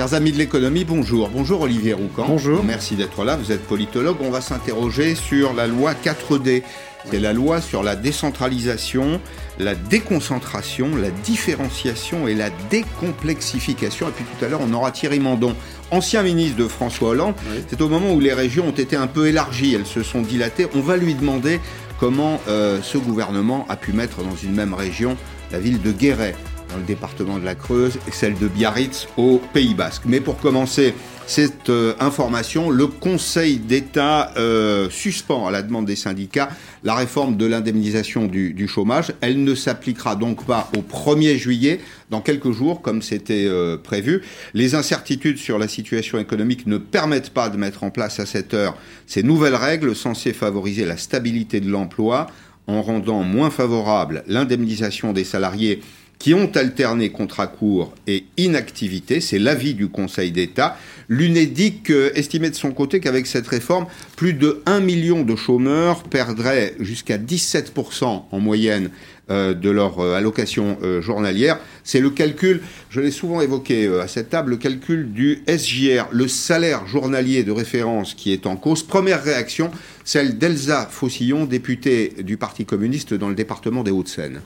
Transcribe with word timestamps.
Chers 0.00 0.14
amis 0.14 0.32
de 0.32 0.38
l'économie, 0.38 0.86
bonjour. 0.86 1.28
Bonjour 1.28 1.60
Olivier 1.60 1.92
Roucan. 1.92 2.24
Bonjour. 2.26 2.64
Merci 2.64 2.94
d'être 2.94 3.22
là. 3.22 3.36
Vous 3.36 3.52
êtes 3.52 3.66
politologue. 3.66 4.16
On 4.22 4.30
va 4.30 4.40
s'interroger 4.40 5.14
sur 5.14 5.52
la 5.52 5.66
loi 5.66 5.92
4D. 5.92 6.62
C'est 7.10 7.18
la 7.18 7.34
loi 7.34 7.60
sur 7.60 7.82
la 7.82 7.96
décentralisation, 7.96 9.20
la 9.58 9.74
déconcentration, 9.74 10.96
la 10.96 11.10
différenciation 11.10 12.28
et 12.28 12.34
la 12.34 12.48
décomplexification. 12.70 14.08
Et 14.08 14.12
puis 14.12 14.24
tout 14.24 14.42
à 14.42 14.48
l'heure, 14.48 14.62
on 14.66 14.72
aura 14.72 14.90
Thierry 14.90 15.20
Mandon, 15.20 15.54
ancien 15.90 16.22
ministre 16.22 16.56
de 16.56 16.66
François 16.66 17.10
Hollande. 17.10 17.34
C'est 17.68 17.82
au 17.82 17.88
moment 17.90 18.14
où 18.14 18.20
les 18.20 18.32
régions 18.32 18.68
ont 18.68 18.70
été 18.70 18.96
un 18.96 19.06
peu 19.06 19.26
élargies, 19.26 19.74
elles 19.74 19.84
se 19.84 20.02
sont 20.02 20.22
dilatées. 20.22 20.66
On 20.74 20.80
va 20.80 20.96
lui 20.96 21.14
demander 21.14 21.60
comment 21.98 22.40
euh, 22.48 22.80
ce 22.82 22.96
gouvernement 22.96 23.66
a 23.68 23.76
pu 23.76 23.92
mettre 23.92 24.22
dans 24.22 24.36
une 24.36 24.54
même 24.54 24.72
région 24.72 25.18
la 25.52 25.60
ville 25.60 25.82
de 25.82 25.92
Guéret 25.92 26.34
dans 26.70 26.78
le 26.78 26.84
département 26.84 27.38
de 27.38 27.44
la 27.44 27.54
Creuse 27.54 27.98
et 28.08 28.12
celle 28.12 28.38
de 28.38 28.48
Biarritz 28.48 29.08
au 29.16 29.40
Pays 29.52 29.74
Basque. 29.74 30.02
Mais 30.06 30.20
pour 30.20 30.38
commencer 30.38 30.94
cette 31.26 31.70
euh, 31.70 31.94
information, 32.00 32.70
le 32.70 32.86
Conseil 32.86 33.58
d'État 33.58 34.32
euh, 34.36 34.90
suspend 34.90 35.46
à 35.46 35.50
la 35.50 35.62
demande 35.62 35.86
des 35.86 35.96
syndicats 35.96 36.48
la 36.82 36.94
réforme 36.94 37.36
de 37.36 37.46
l'indemnisation 37.46 38.26
du, 38.26 38.66
chômage. 38.66 39.12
Elle 39.20 39.44
ne 39.44 39.54
s'appliquera 39.54 40.16
donc 40.16 40.44
pas 40.44 40.70
au 40.76 40.80
1er 40.80 41.36
juillet, 41.36 41.80
dans 42.10 42.20
quelques 42.20 42.50
jours, 42.50 42.82
comme 42.82 43.02
c'était 43.02 43.46
euh, 43.46 43.76
prévu. 43.76 44.22
Les 44.54 44.74
incertitudes 44.74 45.38
sur 45.38 45.58
la 45.58 45.68
situation 45.68 46.18
économique 46.18 46.66
ne 46.66 46.78
permettent 46.78 47.30
pas 47.30 47.48
de 47.48 47.56
mettre 47.56 47.84
en 47.84 47.90
place 47.90 48.18
à 48.18 48.26
cette 48.26 48.54
heure 48.54 48.76
ces 49.06 49.22
nouvelles 49.22 49.54
règles 49.54 49.94
censées 49.94 50.32
favoriser 50.32 50.84
la 50.84 50.96
stabilité 50.96 51.60
de 51.60 51.70
l'emploi 51.70 52.26
en 52.66 52.82
rendant 52.82 53.22
moins 53.22 53.50
favorable 53.50 54.22
l'indemnisation 54.26 55.12
des 55.12 55.24
salariés 55.24 55.80
qui 56.20 56.34
ont 56.34 56.52
alterné 56.54 57.10
contrat 57.10 57.48
court 57.48 57.94
et 58.06 58.26
inactivité. 58.36 59.20
C'est 59.20 59.38
l'avis 59.38 59.74
du 59.74 59.88
Conseil 59.88 60.30
d'État. 60.30 60.76
L'UNEDIC 61.08 61.90
estimait 62.14 62.50
de 62.50 62.54
son 62.54 62.70
côté 62.72 63.00
qu'avec 63.00 63.26
cette 63.26 63.48
réforme, 63.48 63.86
plus 64.16 64.34
de 64.34 64.62
1 64.66 64.80
million 64.80 65.22
de 65.22 65.34
chômeurs 65.34 66.04
perdraient 66.04 66.74
jusqu'à 66.78 67.16
17% 67.16 68.24
en 68.30 68.38
moyenne 68.38 68.90
euh, 69.30 69.54
de 69.54 69.70
leur 69.70 70.00
euh, 70.00 70.14
allocation 70.14 70.76
euh, 70.82 71.00
journalière. 71.00 71.58
C'est 71.84 72.00
le 72.00 72.10
calcul, 72.10 72.60
je 72.90 73.00
l'ai 73.00 73.10
souvent 73.10 73.40
évoqué 73.40 73.86
à 73.86 74.06
cette 74.06 74.28
table, 74.28 74.50
le 74.50 74.56
calcul 74.58 75.12
du 75.12 75.42
SJR, 75.48 76.08
le 76.10 76.28
salaire 76.28 76.86
journalier 76.86 77.44
de 77.44 77.52
référence 77.52 78.12
qui 78.12 78.32
est 78.32 78.46
en 78.46 78.56
cause. 78.56 78.82
Première 78.82 79.22
réaction, 79.22 79.70
celle 80.04 80.36
d'Elsa 80.36 80.86
Faucillon, 80.90 81.46
députée 81.46 82.12
du 82.24 82.36
Parti 82.36 82.66
communiste 82.66 83.14
dans 83.14 83.28
le 83.28 83.34
département 83.34 83.82
des 83.82 83.90
Hauts-de-Seine. 83.90 84.40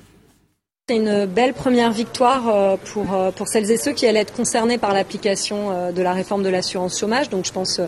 C'est 0.86 0.96
une 0.96 1.24
belle 1.24 1.54
première 1.54 1.92
victoire 1.92 2.77
pour, 2.92 3.06
pour 3.34 3.48
celles 3.48 3.70
et 3.70 3.78
ceux 3.78 3.92
qui 3.92 4.06
allaient 4.06 4.20
être 4.20 4.34
concernés 4.34 4.77
par 4.77 4.92
l'application 4.92 5.91
de 5.91 6.02
la 6.02 6.12
réforme 6.12 6.42
de 6.42 6.50
l'assurance 6.50 7.00
chômage. 7.00 7.30
Donc 7.30 7.46
je 7.46 7.52
pense 7.52 7.80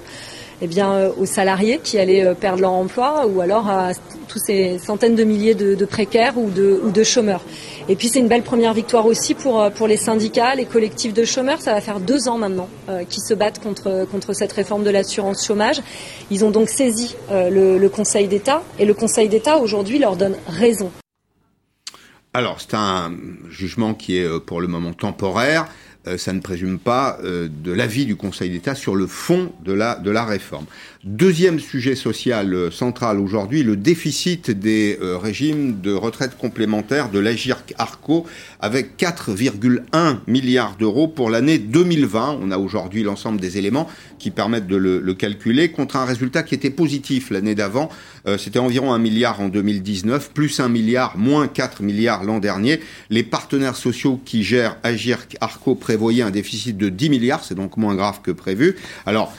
eh 0.63 0.67
bien, 0.67 1.11
aux 1.19 1.27
salariés 1.27 1.79
qui 1.85 1.99
allaient 1.99 2.35
perdre 2.35 2.63
leur 2.63 2.73
emploi 2.73 3.27
ou 3.27 3.43
alors 3.43 3.69
à 3.69 3.91
tous 4.29 4.39
ces 4.39 4.79
centaines 4.79 5.15
de 5.15 5.25
milliers 5.25 5.55
de, 5.55 5.85
précaires 5.85 6.39
ou 6.39 6.49
de, 6.49 7.05
chômeurs. 7.05 7.45
Et 7.91 7.97
puis 7.97 8.09
c'est 8.09 8.19
une 8.19 8.29
belle 8.29 8.43
première 8.43 8.73
victoire 8.73 9.05
aussi 9.05 9.35
pour, 9.35 9.71
pour 9.73 9.89
les 9.89 9.99
syndicats, 9.99 10.55
les 10.55 10.65
collectifs 10.65 11.13
de 11.13 11.25
chômeurs. 11.27 11.61
Ça 11.61 11.75
va 11.75 11.83
faire 11.83 12.01
deux 12.01 12.29
ans 12.29 12.39
maintenant 12.39 12.71
euh, 12.89 13.05
qu'ils 13.05 13.23
se 13.23 13.35
battent 13.35 13.63
contre, 13.63 14.07
contre 14.11 14.33
cette 14.33 14.53
réforme 14.53 14.85
de 14.85 14.91
l'assurance 14.91 15.47
chômage. 15.47 15.83
Ils 16.31 16.47
ont 16.47 16.51
donc 16.51 16.71
saisi 16.71 17.15
euh, 17.31 17.51
le 17.79 17.89
Conseil 17.91 18.27
d'État 18.27 18.63
et 18.79 18.87
le 18.87 18.95
Conseil 18.95 19.29
d'État 19.29 19.59
aujourd'hui 19.59 19.99
leur 19.99 20.17
donne 20.17 20.37
raison. 20.49 20.91
Alors, 22.37 22.61
c'est 22.61 22.75
un 22.75 23.15
jugement 23.49 23.95
qui 23.95 24.19
est 24.19 24.41
pour 24.41 24.61
le 24.61 24.69
moment 24.69 24.93
temporaire. 24.93 25.69
Euh, 26.07 26.19
ça 26.19 26.35
ne 26.35 26.41
présume 26.41 26.79
pas 26.79 27.17
euh, 27.25 27.49
de 27.51 27.73
l'avis 27.73 28.05
du 28.05 28.15
Conseil 28.15 28.51
d'État 28.51 28.75
sur 28.75 28.95
le 28.95 29.07
fond 29.07 29.55
de 29.65 29.73
la, 29.73 29.95
de 29.95 30.11
la 30.11 30.27
réforme. 30.27 30.67
Deuxième 31.07 31.61
sujet 31.61 31.95
social 31.95 32.53
euh, 32.53 32.73
central 32.73 33.21
aujourd'hui, 33.21 33.63
le 33.63 33.77
déficit 33.77 34.51
des 34.51 34.99
euh, 35.01 35.17
régimes 35.17 35.81
de 35.81 35.93
retraite 35.93 36.37
complémentaire 36.37 37.11
de 37.11 37.21
l'Agirc-Arco 37.21 38.27
avec 38.59 38.97
4,1 38.99 40.17
milliards 40.27 40.75
d'euros 40.77 41.07
pour 41.07 41.31
l'année 41.31 41.59
2020. 41.59 42.41
On 42.43 42.51
a 42.51 42.59
aujourd'hui 42.59 43.05
l'ensemble 43.05 43.41
des 43.41 43.57
éléments 43.57 43.89
qui 44.19 44.33
permettent 44.33 44.67
de 44.67 44.75
le, 44.75 44.99
le, 44.99 45.15
calculer 45.15 45.71
contre 45.71 45.95
un 45.95 46.05
résultat 46.05 46.43
qui 46.43 46.57
était 46.57 46.71
positif 46.71 47.31
l'année 47.31 47.55
d'avant. 47.55 47.89
Euh, 48.27 48.37
C'était 48.37 48.59
environ 48.59 48.93
1 48.93 48.99
milliard 48.99 49.41
en 49.41 49.47
2019, 49.47 50.33
plus 50.33 50.59
1 50.59 50.69
milliard, 50.69 51.17
moins 51.17 51.47
4 51.47 51.85
milliards 51.85 52.25
l'an 52.25 52.41
dernier. 52.41 52.81
Les 53.11 53.23
partenaires 53.23 53.77
sociaux 53.77 54.21
qui 54.25 54.43
gèrent 54.43 54.77
Agirc-Arco 54.83 55.77
prévoyaient 55.77 56.25
un 56.25 56.33
déficit 56.33 56.77
de 56.77 56.89
10 56.89 57.11
milliards, 57.11 57.45
c'est 57.45 57.55
donc 57.55 57.77
moins 57.77 57.95
grave 57.95 58.23
que 58.25 58.33
prévu. 58.33 58.75
Alors, 59.07 59.33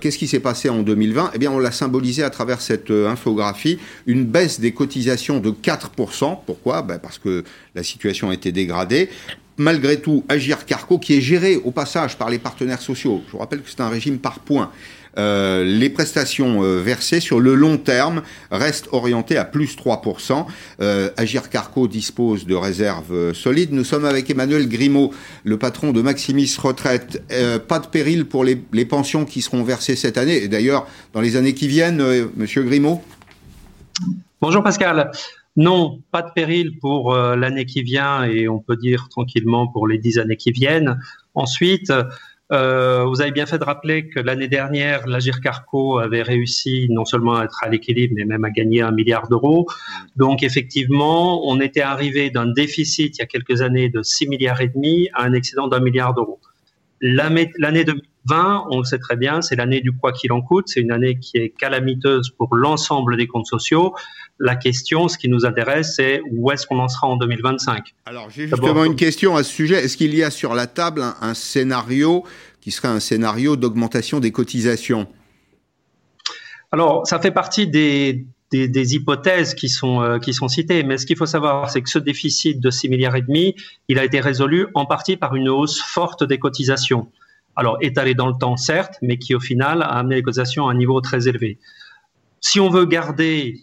qu'est-ce 0.00 0.18
qui 0.18 0.28
s'est 0.28 0.40
passé 0.40 0.68
en 0.68 0.82
2020 0.82 1.13
eh 1.34 1.38
bien, 1.38 1.50
on 1.50 1.58
l'a 1.58 1.72
symbolisé 1.72 2.22
à 2.22 2.30
travers 2.30 2.60
cette 2.60 2.90
euh, 2.90 3.08
infographie, 3.08 3.78
une 4.06 4.24
baisse 4.24 4.60
des 4.60 4.72
cotisations 4.72 5.40
de 5.40 5.50
4%. 5.50 6.38
Pourquoi? 6.46 6.82
Ben 6.82 6.98
Parce 6.98 7.18
que 7.18 7.44
la 7.74 7.82
situation 7.82 8.30
a 8.30 8.34
été 8.34 8.52
dégradée. 8.52 9.08
Malgré 9.56 10.00
tout, 10.00 10.24
Agir 10.28 10.66
Carco, 10.66 10.98
qui 10.98 11.16
est 11.16 11.20
géré 11.20 11.56
au 11.56 11.70
passage 11.70 12.18
par 12.18 12.28
les 12.28 12.38
partenaires 12.38 12.80
sociaux, 12.80 13.22
je 13.26 13.32
vous 13.32 13.38
rappelle 13.38 13.62
que 13.62 13.70
c'est 13.70 13.80
un 13.80 13.88
régime 13.88 14.18
par 14.18 14.40
points, 14.40 14.70
euh, 15.16 15.64
les 15.64 15.90
prestations 15.90 16.62
euh, 16.62 16.80
versées 16.80 17.20
sur 17.20 17.40
le 17.40 17.54
long 17.54 17.78
terme 17.78 18.22
restent 18.50 18.88
orientées 18.92 19.36
à 19.36 19.44
plus 19.44 19.76
3%. 19.76 20.46
Euh, 20.80 21.10
Agir 21.16 21.50
Carco 21.50 21.86
dispose 21.86 22.46
de 22.46 22.54
réserves 22.54 23.32
solides. 23.32 23.72
Nous 23.72 23.84
sommes 23.84 24.04
avec 24.04 24.28
Emmanuel 24.30 24.68
Grimaud, 24.68 25.12
le 25.44 25.56
patron 25.56 25.92
de 25.92 26.02
Maximis 26.02 26.52
Retraite. 26.58 27.22
Pas 27.68 27.78
de 27.78 27.86
péril 27.86 28.26
pour 28.26 28.44
les, 28.44 28.60
les, 28.72 28.84
pensions 28.84 29.24
qui 29.24 29.42
seront 29.42 29.62
versées 29.62 29.96
cette 29.96 30.18
année 30.18 30.42
et 30.42 30.48
d'ailleurs 30.48 30.86
dans 31.12 31.20
les 31.20 31.36
années 31.36 31.54
qui 31.54 31.68
viennent, 31.68 32.02
Monsieur 32.36 32.62
Grimaud? 32.62 33.00
Bonjour 34.40 34.62
Pascal. 34.62 35.10
Non, 35.56 36.02
pas 36.10 36.22
de 36.22 36.30
péril 36.34 36.78
pour 36.80 37.14
l'année 37.14 37.64
qui 37.64 37.82
vient 37.82 38.24
et 38.24 38.48
on 38.48 38.58
peut 38.58 38.76
dire 38.76 39.08
tranquillement 39.08 39.68
pour 39.68 39.86
les 39.86 39.98
dix 39.98 40.18
années 40.18 40.36
qui 40.36 40.50
viennent. 40.50 40.98
Ensuite, 41.34 41.92
euh, 42.52 43.04
vous 43.04 43.22
avez 43.22 43.30
bien 43.30 43.46
fait 43.46 43.58
de 43.58 43.64
rappeler 43.64 44.08
que 44.08 44.20
l'année 44.20 44.48
dernière, 44.48 45.06
l'Agir 45.06 45.40
Carco 45.40 45.98
avait 45.98 46.22
réussi 46.22 46.88
non 46.90 47.04
seulement 47.04 47.36
à 47.36 47.44
être 47.44 47.64
à 47.64 47.68
l'équilibre, 47.68 48.14
mais 48.16 48.24
même 48.24 48.44
à 48.44 48.50
gagner 48.50 48.82
un 48.82 48.90
milliard 48.90 49.28
d'euros. 49.28 49.66
Donc 50.16 50.42
effectivement, 50.42 51.48
on 51.48 51.58
était 51.60 51.80
arrivé 51.80 52.30
d'un 52.30 52.46
déficit 52.46 53.16
il 53.16 53.20
y 53.20 53.22
a 53.22 53.26
quelques 53.26 53.62
années 53.62 53.88
de 53.88 54.02
6 54.02 54.28
milliards 54.28 54.60
et 54.60 54.68
demi 54.68 55.08
à 55.14 55.24
un 55.24 55.32
excédent 55.32 55.68
d'un 55.68 55.80
milliard 55.80 56.14
d'euros. 56.14 56.38
L'année 57.06 57.50
2020, 57.84 58.68
on 58.70 58.78
le 58.78 58.84
sait 58.84 58.98
très 58.98 59.16
bien, 59.16 59.42
c'est 59.42 59.56
l'année 59.56 59.82
du 59.82 59.92
quoi 59.92 60.12
qu'il 60.12 60.32
en 60.32 60.40
coûte. 60.40 60.68
C'est 60.68 60.80
une 60.80 60.90
année 60.90 61.18
qui 61.18 61.36
est 61.36 61.50
calamiteuse 61.50 62.30
pour 62.30 62.56
l'ensemble 62.56 63.18
des 63.18 63.26
comptes 63.26 63.46
sociaux. 63.46 63.94
La 64.38 64.56
question, 64.56 65.08
ce 65.08 65.18
qui 65.18 65.28
nous 65.28 65.44
intéresse, 65.44 65.96
c'est 65.96 66.22
où 66.32 66.50
est-ce 66.50 66.66
qu'on 66.66 66.78
en 66.78 66.88
sera 66.88 67.06
en 67.08 67.18
2025 67.18 67.94
Alors, 68.06 68.30
j'ai 68.30 68.48
justement 68.48 68.86
une 68.86 68.96
question 68.96 69.36
à 69.36 69.42
ce 69.42 69.52
sujet. 69.52 69.84
Est-ce 69.84 69.98
qu'il 69.98 70.14
y 70.14 70.22
a 70.22 70.30
sur 70.30 70.54
la 70.54 70.66
table 70.66 71.02
un, 71.02 71.14
un 71.20 71.34
scénario 71.34 72.24
qui 72.62 72.70
serait 72.70 72.88
un 72.88 73.00
scénario 73.00 73.56
d'augmentation 73.56 74.18
des 74.18 74.32
cotisations? 74.32 75.06
Alors, 76.72 77.06
ça 77.06 77.20
fait 77.20 77.32
partie 77.32 77.68
des, 77.68 78.24
des, 78.68 78.94
hypothèses 78.94 79.54
qui 79.54 79.68
sont, 79.68 80.02
euh, 80.02 80.18
qui 80.18 80.32
sont 80.32 80.48
citées. 80.48 80.82
Mais 80.82 80.98
ce 80.98 81.06
qu'il 81.06 81.16
faut 81.16 81.26
savoir, 81.26 81.70
c'est 81.70 81.82
que 81.82 81.90
ce 81.90 81.98
déficit 81.98 82.60
de 82.60 82.70
6 82.70 82.88
milliards 82.88 83.16
et 83.16 83.22
demi, 83.22 83.54
il 83.88 83.98
a 83.98 84.04
été 84.04 84.20
résolu 84.20 84.66
en 84.74 84.86
partie 84.86 85.16
par 85.16 85.34
une 85.34 85.48
hausse 85.48 85.80
forte 85.80 86.24
des 86.24 86.38
cotisations. 86.38 87.10
Alors, 87.56 87.78
étalée 87.80 88.14
dans 88.14 88.26
le 88.26 88.34
temps, 88.38 88.56
certes, 88.56 88.98
mais 89.02 89.18
qui 89.18 89.34
au 89.34 89.40
final 89.40 89.82
a 89.82 89.86
amené 89.86 90.16
les 90.16 90.22
cotisations 90.22 90.68
à 90.68 90.72
un 90.72 90.74
niveau 90.74 91.00
très 91.00 91.28
élevé. 91.28 91.58
Si 92.40 92.60
on 92.60 92.68
veut 92.68 92.84
garder 92.84 93.60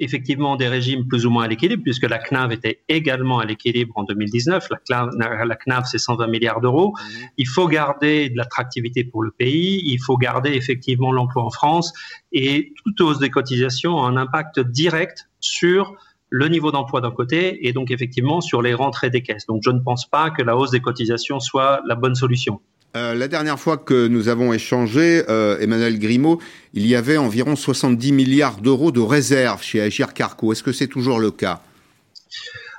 effectivement 0.00 0.56
des 0.56 0.68
régimes 0.68 1.06
plus 1.06 1.26
ou 1.26 1.30
moins 1.30 1.44
à 1.44 1.48
l'équilibre, 1.48 1.82
puisque 1.82 2.08
la 2.08 2.18
CNAV 2.18 2.52
était 2.52 2.82
également 2.88 3.38
à 3.38 3.44
l'équilibre 3.44 3.92
en 3.96 4.04
2019. 4.04 4.68
La 4.70 5.08
CNAV, 5.08 5.46
la 5.46 5.56
CNAV 5.56 5.84
c'est 5.86 5.98
120 5.98 6.26
milliards 6.28 6.60
d'euros. 6.60 6.90
Mmh. 6.92 7.24
Il 7.38 7.48
faut 7.48 7.68
garder 7.68 8.30
de 8.30 8.36
l'attractivité 8.36 9.04
pour 9.04 9.22
le 9.22 9.30
pays, 9.30 9.82
il 9.84 9.98
faut 9.98 10.16
garder 10.16 10.50
effectivement 10.50 11.12
l'emploi 11.12 11.44
en 11.44 11.50
France, 11.50 11.92
et 12.32 12.72
toute 12.84 13.00
hausse 13.00 13.18
des 13.18 13.30
cotisations 13.30 14.02
a 14.04 14.08
un 14.08 14.16
impact 14.16 14.60
direct 14.60 15.28
sur 15.40 15.94
le 16.30 16.48
niveau 16.48 16.70
d'emploi 16.70 17.00
d'un 17.00 17.10
côté 17.10 17.66
et 17.66 17.72
donc 17.72 17.90
effectivement 17.90 18.40
sur 18.40 18.62
les 18.62 18.74
rentrées 18.74 19.10
des 19.10 19.22
caisses. 19.22 19.46
Donc 19.46 19.62
je 19.64 19.70
ne 19.70 19.80
pense 19.80 20.08
pas 20.08 20.30
que 20.30 20.42
la 20.42 20.56
hausse 20.56 20.70
des 20.70 20.80
cotisations 20.80 21.40
soit 21.40 21.80
la 21.86 21.94
bonne 21.94 22.14
solution. 22.14 22.60
Euh, 22.98 23.14
la 23.14 23.28
dernière 23.28 23.60
fois 23.60 23.76
que 23.76 24.08
nous 24.08 24.28
avons 24.28 24.52
échangé, 24.52 25.22
euh, 25.28 25.58
Emmanuel 25.60 25.98
Grimaud, 26.00 26.40
il 26.74 26.84
y 26.86 26.96
avait 26.96 27.16
environ 27.16 27.54
70 27.54 28.12
milliards 28.12 28.56
d'euros 28.56 28.90
de 28.90 29.00
réserves 29.00 29.62
chez 29.62 29.80
Agir 29.80 30.12
Carco. 30.14 30.52
Est-ce 30.52 30.64
que 30.64 30.72
c'est 30.72 30.88
toujours 30.88 31.20
le 31.20 31.30
cas? 31.30 31.60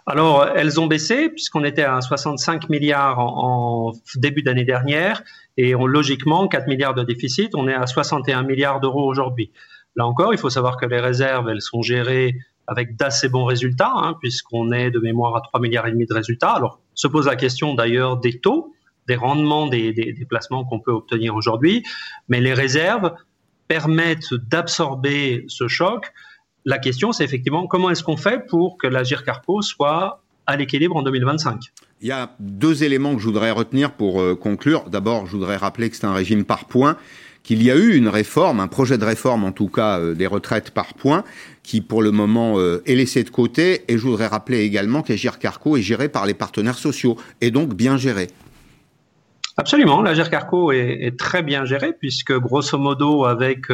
Alors, 0.05 0.45
elles 0.55 0.79
ont 0.79 0.87
baissé 0.87 1.29
puisqu'on 1.29 1.63
était 1.63 1.83
à 1.83 2.01
65 2.01 2.69
milliards 2.69 3.19
en, 3.19 3.93
début 4.15 4.41
d'année 4.41 4.65
dernière 4.65 5.23
et 5.55 5.73
on, 5.75 5.85
logiquement 5.85 6.47
4 6.47 6.67
milliards 6.67 6.95
de 6.95 7.03
déficit. 7.03 7.55
On 7.55 7.69
est 7.69 7.73
à 7.73 7.85
61 7.85 8.43
milliards 8.43 8.81
d'euros 8.81 9.07
aujourd'hui. 9.07 9.51
Là 9.95 10.05
encore, 10.05 10.33
il 10.33 10.37
faut 10.37 10.49
savoir 10.49 10.75
que 10.75 10.85
les 10.85 10.99
réserves, 10.99 11.47
elles 11.49 11.61
sont 11.61 11.81
gérées 11.81 12.35
avec 12.67 12.97
d'assez 12.97 13.29
bons 13.29 13.45
résultats, 13.45 13.93
hein, 13.95 14.15
puisqu'on 14.19 14.71
est 14.71 14.91
de 14.91 14.99
mémoire 14.99 15.35
à 15.37 15.41
3 15.41 15.61
milliards 15.61 15.87
et 15.87 15.91
demi 15.91 16.05
de 16.05 16.13
résultats. 16.13 16.51
Alors, 16.51 16.79
se 16.93 17.07
pose 17.07 17.25
la 17.25 17.35
question 17.35 17.73
d'ailleurs 17.73 18.17
des 18.17 18.39
taux 18.39 18.73
des 19.07 19.15
rendements 19.15 19.67
des, 19.67 20.25
placements 20.29 20.65
qu'on 20.65 20.79
peut 20.79 20.91
obtenir 20.91 21.35
aujourd'hui, 21.35 21.83
mais 22.27 22.39
les 22.39 22.53
réserves 22.53 23.13
permettent 23.67 24.33
d'absorber 24.33 25.45
ce 25.47 25.67
choc. 25.67 26.11
La 26.65 26.77
question, 26.77 27.11
c'est 27.11 27.23
effectivement 27.23 27.67
comment 27.67 27.89
est-ce 27.89 28.03
qu'on 28.03 28.17
fait 28.17 28.45
pour 28.47 28.77
que 28.77 28.87
la 28.87 29.03
Carco 29.03 29.61
soit 29.61 30.21
à 30.45 30.55
l'équilibre 30.57 30.95
en 30.95 31.03
2025 31.03 31.59
Il 32.01 32.07
y 32.07 32.11
a 32.11 32.35
deux 32.39 32.83
éléments 32.83 33.15
que 33.15 33.21
je 33.21 33.25
voudrais 33.25 33.51
retenir 33.51 33.91
pour 33.91 34.21
euh, 34.21 34.35
conclure. 34.35 34.89
D'abord, 34.89 35.25
je 35.27 35.31
voudrais 35.31 35.57
rappeler 35.57 35.89
que 35.89 35.95
c'est 35.95 36.05
un 36.05 36.13
régime 36.13 36.43
par 36.43 36.65
points 36.65 36.97
qu'il 37.43 37.63
y 37.63 37.71
a 37.71 37.75
eu 37.75 37.95
une 37.95 38.07
réforme, 38.09 38.59
un 38.59 38.67
projet 38.67 38.97
de 38.97 39.05
réforme 39.05 39.43
en 39.43 39.51
tout 39.51 39.69
cas 39.69 39.99
euh, 39.99 40.13
des 40.13 40.27
retraites 40.27 40.71
par 40.71 40.93
points, 40.93 41.23
qui 41.63 41.81
pour 41.81 42.01
le 42.01 42.11
moment 42.11 42.59
euh, 42.59 42.83
est 42.85 42.95
laissé 42.95 43.23
de 43.23 43.29
côté. 43.29 43.83
Et 43.87 43.97
je 43.97 44.03
voudrais 44.03 44.27
rappeler 44.27 44.59
également 44.59 45.01
qu'Agir 45.01 45.39
Carco 45.39 45.77
est 45.77 45.81
géré 45.81 46.09
par 46.09 46.25
les 46.25 46.33
partenaires 46.33 46.77
sociaux 46.77 47.17
et 47.41 47.51
donc 47.51 47.73
bien 47.73 47.97
géré. 47.97 48.27
Absolument, 49.59 50.01
la 50.01 50.15
Carco 50.29 50.71
est, 50.71 50.99
est, 51.01 51.19
très 51.19 51.43
bien 51.43 51.65
gérée 51.65 51.91
puisque 51.91 52.31
grosso 52.31 52.77
modo 52.77 53.25
avec 53.25 53.65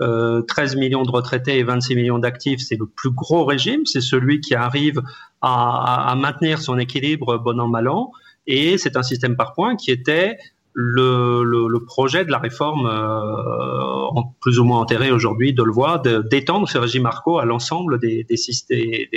euh, 0.00 0.42
13 0.42 0.74
millions 0.74 1.04
de 1.04 1.10
retraités 1.12 1.56
et 1.58 1.62
26 1.62 1.94
millions 1.94 2.18
d'actifs, 2.18 2.58
c'est 2.58 2.76
le 2.76 2.86
plus 2.86 3.12
gros 3.12 3.44
régime, 3.44 3.86
c'est 3.86 4.00
celui 4.00 4.40
qui 4.40 4.56
arrive 4.56 5.00
à, 5.40 6.16
maintenir 6.18 6.60
son 6.60 6.78
équilibre 6.78 7.38
bon 7.38 7.60
an 7.60 7.68
mal 7.68 7.86
an 7.86 8.10
et 8.48 8.76
c'est 8.76 8.96
un 8.96 9.04
système 9.04 9.36
par 9.36 9.52
points 9.52 9.76
qui 9.76 9.92
était 9.92 10.36
le, 10.72 11.78
projet 11.86 12.24
de 12.24 12.32
la 12.32 12.38
réforme, 12.38 12.86
euh, 12.86 14.20
plus 14.40 14.58
ou 14.58 14.64
moins 14.64 14.80
enterré 14.80 15.12
aujourd'hui, 15.12 15.52
de 15.52 15.62
le 15.62 15.70
voir, 15.70 16.02
d'étendre 16.02 16.68
ce 16.68 16.78
régime 16.78 17.06
ARCO 17.06 17.38
à 17.38 17.44
l'ensemble 17.44 18.00
des, 18.00 18.26
des, 18.28 19.08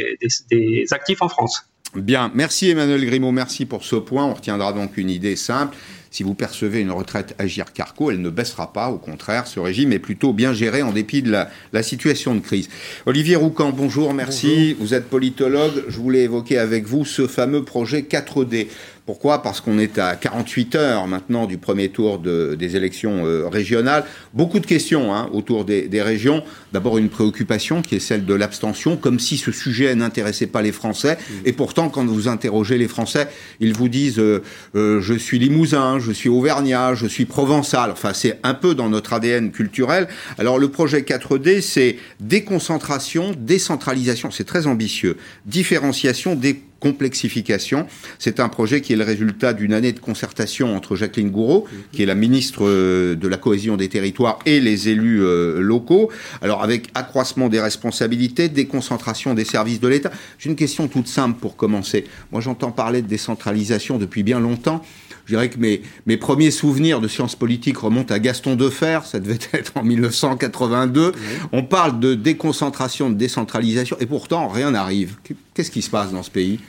des, 0.52 0.86
actifs 0.94 1.24
en 1.24 1.30
France. 1.30 1.66
Bien, 1.96 2.32
merci 2.34 2.70
Emmanuel 2.70 3.04
Grimaud, 3.04 3.32
merci 3.32 3.66
pour 3.66 3.84
ce 3.84 3.96
point. 3.96 4.26
On 4.26 4.34
retiendra 4.34 4.74
donc 4.74 4.98
une 4.98 5.10
idée 5.10 5.36
simple. 5.36 5.76
Si 6.14 6.22
vous 6.22 6.36
percevez 6.36 6.82
une 6.82 6.92
retraite 6.92 7.34
Agir 7.40 7.74
Carco, 7.74 8.12
elle 8.12 8.22
ne 8.22 8.30
baissera 8.30 8.72
pas. 8.72 8.90
Au 8.90 9.00
contraire, 9.00 9.48
ce 9.48 9.60
régime 9.60 9.94
est 9.94 10.00
plutôt 10.00 10.32
bien 10.32 10.54
géré 10.54 10.84
en 10.84 10.92
dépit 10.92 11.24
de 11.24 11.32
la, 11.32 11.50
la 11.74 11.82
situation 11.82 12.36
de 12.36 12.40
crise. 12.40 12.70
Olivier 13.08 13.36
Roucan, 13.36 13.72
bonjour, 13.72 14.14
merci. 14.14 14.76
Bonjour. 14.76 14.86
Vous 14.86 14.94
êtes 14.94 15.10
politologue. 15.10 15.86
Je 15.88 15.98
voulais 15.98 16.22
évoquer 16.22 16.60
avec 16.60 16.86
vous 16.86 17.04
ce 17.04 17.26
fameux 17.26 17.64
projet 17.64 18.02
4D. 18.02 18.68
Pourquoi? 19.06 19.42
Parce 19.42 19.60
qu'on 19.60 19.80
est 19.80 20.00
à 20.00 20.16
48 20.16 20.76
heures 20.76 21.08
maintenant 21.08 21.46
du 21.46 21.58
premier 21.58 21.90
tour 21.90 22.20
de, 22.20 22.56
des 22.58 22.78
élections 22.78 23.26
euh, 23.26 23.50
régionales. 23.50 24.06
Beaucoup 24.34 24.60
de 24.60 24.66
questions 24.66 25.14
hein, 25.14 25.30
autour 25.34 25.66
des, 25.66 25.90
des 25.90 26.02
régions. 26.02 26.42
D'abord 26.72 26.98
une 26.98 27.10
préoccupation 27.10 27.82
qui 27.82 27.96
est 27.96 28.00
celle 28.00 28.26
de 28.26 28.34
l'abstention, 28.34 28.96
comme 28.96 29.20
si 29.20 29.36
ce 29.36 29.52
sujet 29.52 29.94
n'intéressait 29.94 30.48
pas 30.48 30.62
les 30.62 30.72
Français. 30.72 31.18
Mmh. 31.18 31.34
Et 31.46 31.52
pourtant, 31.52 31.90
quand 31.90 32.06
vous 32.06 32.30
interrogez 32.30 32.78
les 32.78 32.88
Français, 32.88 33.28
ils 33.60 33.74
vous 33.74 33.90
disent 33.90 34.20
euh, 34.20 34.42
euh, 34.76 35.02
je 35.02 35.14
suis 35.14 35.38
limousin, 35.38 36.00
je 36.00 36.14
suis 36.14 36.30
auvergnat, 36.30 36.96
je 36.96 37.08
suis 37.08 37.26
provençal. 37.26 37.92
Enfin, 37.92 38.14
c'est 38.14 38.40
un 38.44 38.54
peu 38.54 38.74
dans 38.74 38.88
notre 38.88 39.12
ADN 39.12 39.52
culturel. 39.52 40.08
Alors 40.38 40.60
le 40.60 40.70
projet 40.70 41.02
4D, 41.02 41.60
c'est 41.60 41.98
déconcentration, 42.22 43.34
décentralisation. 43.38 44.32
C'est 44.32 44.46
très 44.46 44.66
ambitieux. 44.66 45.18
Différenciation, 45.46 46.36
des 46.36 46.62
complexification. 46.84 47.88
C'est 48.20 48.42
un 48.42 48.50
projet 48.50 48.82
qui 48.82 48.92
est 48.92 48.98
le 48.98 49.06
résultat 49.06 49.54
d'une 49.54 49.72
année 49.72 49.94
de 49.94 50.02
concertation 50.02 50.76
entre 50.76 50.98
Jacqueline 50.98 51.32
Gouraud, 51.32 51.66
qui 51.94 52.04
est 52.04 52.06
la 52.06 52.14
ministre 52.14 52.68
euh, 52.68 53.16
de 53.16 53.28
la 53.30 53.38
cohésion 53.38 53.78
des 53.78 53.88
territoires, 53.88 54.40
et 54.46 54.60
les 54.60 54.90
élus 54.90 55.24
euh, 55.24 55.62
locaux. 55.62 56.12
Alors 56.42 56.62
avec 56.62 56.90
accroissement 56.94 57.48
des 57.48 57.62
responsabilités, 57.62 58.50
déconcentration 58.50 59.34
des 59.34 59.46
services 59.46 59.80
de 59.80 59.88
l'État. 59.88 60.12
J'ai 60.38 60.50
une 60.50 60.58
question 60.58 60.90
toute 60.90 61.08
simple 61.08 61.40
pour 61.40 61.56
commencer. 61.56 62.04
Moi 62.34 62.42
j'entends 62.42 62.72
parler 62.72 63.02
de 63.02 63.08
décentralisation 63.08 63.98
depuis 63.98 64.24
bien 64.24 64.42
longtemps. 64.42 64.84
Je 65.26 65.36
dirais 65.36 65.50
que 65.50 65.58
mes, 65.58 65.82
mes 66.06 66.18
premiers 66.18 66.52
souvenirs 66.52 67.00
de 67.00 67.08
sciences 67.08 67.38
politiques 67.38 67.78
remontent 67.78 68.14
à 68.14 68.20
Gaston 68.20 68.58
Defer, 68.58 69.00
ça 69.06 69.22
devait 69.22 69.40
être 69.54 69.78
en 69.78 69.84
1982. 69.84 71.14
Oui. 71.16 71.22
On 71.54 71.64
parle 71.64 72.02
de 72.02 72.14
déconcentration, 72.14 73.10
de 73.10 73.16
décentralisation, 73.16 73.96
et 74.02 74.06
pourtant 74.06 74.50
rien 74.50 74.72
n'arrive. 74.72 75.16
Qu'est-ce 75.54 75.72
qui 75.72 75.82
se 75.82 75.90
passe 75.90 76.12
dans 76.12 76.24
ce 76.24 76.32
pays? 76.32 76.60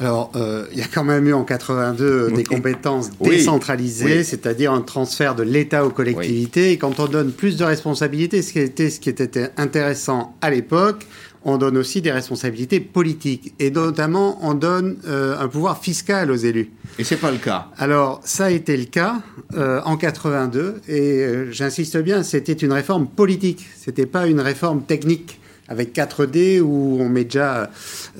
Alors, 0.00 0.30
euh, 0.36 0.66
il 0.70 0.78
y 0.78 0.82
a 0.82 0.86
quand 0.86 1.02
même 1.02 1.26
eu 1.26 1.32
en 1.32 1.42
82 1.42 2.28
oui. 2.28 2.34
des 2.34 2.44
compétences 2.44 3.10
décentralisées, 3.20 4.18
oui. 4.18 4.24
c'est-à-dire 4.24 4.72
un 4.72 4.80
transfert 4.80 5.34
de 5.34 5.42
l'État 5.42 5.84
aux 5.84 5.90
collectivités. 5.90 6.68
Oui. 6.68 6.72
Et 6.74 6.78
quand 6.78 7.00
on 7.00 7.06
donne 7.06 7.32
plus 7.32 7.56
de 7.56 7.64
responsabilités, 7.64 8.42
ce 8.42 8.52
qui 8.52 8.60
était, 8.60 8.90
ce 8.90 9.00
qui 9.00 9.08
était 9.08 9.50
intéressant 9.56 10.36
à 10.40 10.50
l'époque, 10.50 11.04
on 11.44 11.56
donne 11.56 11.76
aussi 11.76 12.02
des 12.02 12.12
responsabilités 12.12 12.80
politiques. 12.80 13.54
Et 13.58 13.70
notamment, 13.70 14.38
on 14.42 14.54
donne 14.54 14.98
euh, 15.06 15.38
un 15.38 15.48
pouvoir 15.48 15.82
fiscal 15.82 16.30
aux 16.30 16.36
élus. 16.36 16.70
Et 16.98 17.04
c'est 17.04 17.16
pas 17.16 17.30
le 17.30 17.38
cas. 17.38 17.68
Alors, 17.78 18.20
ça 18.24 18.46
a 18.46 18.50
été 18.50 18.76
le 18.76 18.84
cas 18.84 19.20
euh, 19.54 19.80
en 19.84 19.96
82. 19.96 20.80
Et 20.88 21.00
euh, 21.00 21.50
j'insiste 21.50 21.96
bien, 21.98 22.22
c'était 22.22 22.52
une 22.52 22.72
réforme 22.72 23.06
politique. 23.06 23.66
C'était 23.76 24.06
pas 24.06 24.26
une 24.26 24.40
réforme 24.40 24.82
technique 24.82 25.40
avec 25.68 25.94
4D 25.94 26.60
où 26.60 26.98
on 27.00 27.08
met 27.08 27.24
déjà, 27.24 27.70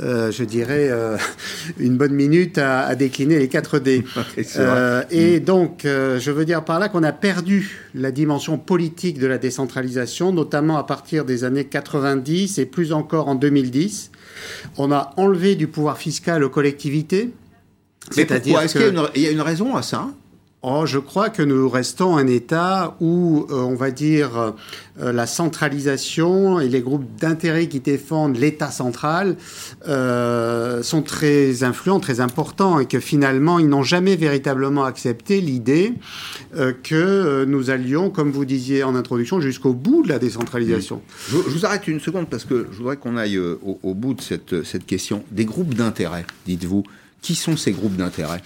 euh, 0.00 0.30
je 0.30 0.44
dirais, 0.44 0.88
euh, 0.90 1.16
une 1.78 1.96
bonne 1.96 2.12
minute 2.12 2.58
à, 2.58 2.80
à, 2.80 2.94
décliner 2.94 3.38
les 3.38 3.48
4D. 3.48 4.04
euh, 4.56 5.02
et 5.10 5.40
mmh. 5.40 5.44
donc, 5.44 5.80
je 5.84 6.30
veux 6.30 6.44
dire 6.44 6.64
par 6.64 6.78
là 6.78 6.88
qu'on 6.88 7.02
a 7.02 7.12
perdu 7.12 7.88
la 7.94 8.10
dimension 8.10 8.58
politique 8.58 9.18
de 9.18 9.26
la 9.26 9.38
décentralisation, 9.38 10.32
notamment 10.32 10.76
à 10.76 10.84
partir 10.84 11.24
des 11.24 11.44
années 11.44 11.64
90 11.64 12.58
et 12.58 12.66
plus 12.66 12.92
encore 12.92 13.28
en 13.28 13.34
2010. 13.34 14.10
On 14.76 14.92
a 14.92 15.14
enlevé 15.16 15.54
du 15.54 15.68
pouvoir 15.68 15.98
fiscal 15.98 16.44
aux 16.44 16.50
collectivités. 16.50 17.30
Mais 18.16 18.24
pourquoi? 18.24 18.64
Est-ce 18.64 18.78
qu'il 18.78 19.22
y, 19.22 19.24
y, 19.24 19.26
a 19.26 19.30
une 19.30 19.40
raison 19.40 19.74
à 19.74 19.82
ça? 19.82 20.08
Oh, 20.62 20.86
je 20.86 20.98
crois 20.98 21.30
que 21.30 21.40
nous 21.40 21.68
restons 21.68 22.16
un 22.16 22.26
État 22.26 22.96
où, 23.00 23.46
euh, 23.48 23.54
on 23.60 23.76
va 23.76 23.92
dire, 23.92 24.54
euh, 25.00 25.12
la 25.12 25.28
centralisation 25.28 26.58
et 26.58 26.68
les 26.68 26.80
groupes 26.80 27.06
d'intérêt 27.20 27.68
qui 27.68 27.78
défendent 27.78 28.36
l'État 28.36 28.72
central 28.72 29.36
euh, 29.86 30.82
sont 30.82 31.02
très 31.02 31.62
influents, 31.62 32.00
très 32.00 32.18
importants, 32.18 32.80
et 32.80 32.86
que 32.86 32.98
finalement, 32.98 33.60
ils 33.60 33.68
n'ont 33.68 33.84
jamais 33.84 34.16
véritablement 34.16 34.84
accepté 34.84 35.40
l'idée 35.40 35.92
que 36.82 37.44
nous 37.44 37.70
allions, 37.70 38.10
comme 38.10 38.32
vous 38.32 38.44
disiez 38.44 38.82
en 38.82 38.96
introduction, 38.96 39.40
jusqu'au 39.40 39.74
bout 39.74 40.02
de 40.02 40.08
la 40.08 40.18
décentralisation. 40.18 41.02
Je, 41.30 41.36
vous 41.36 41.66
arrête 41.66 41.86
une 41.86 42.00
seconde 42.00 42.28
parce 42.28 42.44
que 42.44 42.66
je 42.72 42.78
voudrais 42.78 42.96
qu'on 42.96 43.16
aille 43.16 43.38
au, 43.38 43.78
au, 43.82 43.94
bout 43.94 44.14
de 44.14 44.20
cette, 44.20 44.64
cette 44.64 44.86
question. 44.86 45.22
Des 45.30 45.44
groupes 45.44 45.74
d'intérêt, 45.74 46.24
dites-vous. 46.46 46.82
Qui 47.22 47.34
sont 47.34 47.56
ces 47.56 47.72
groupes 47.72 47.96
d'intérêt? 47.96 48.40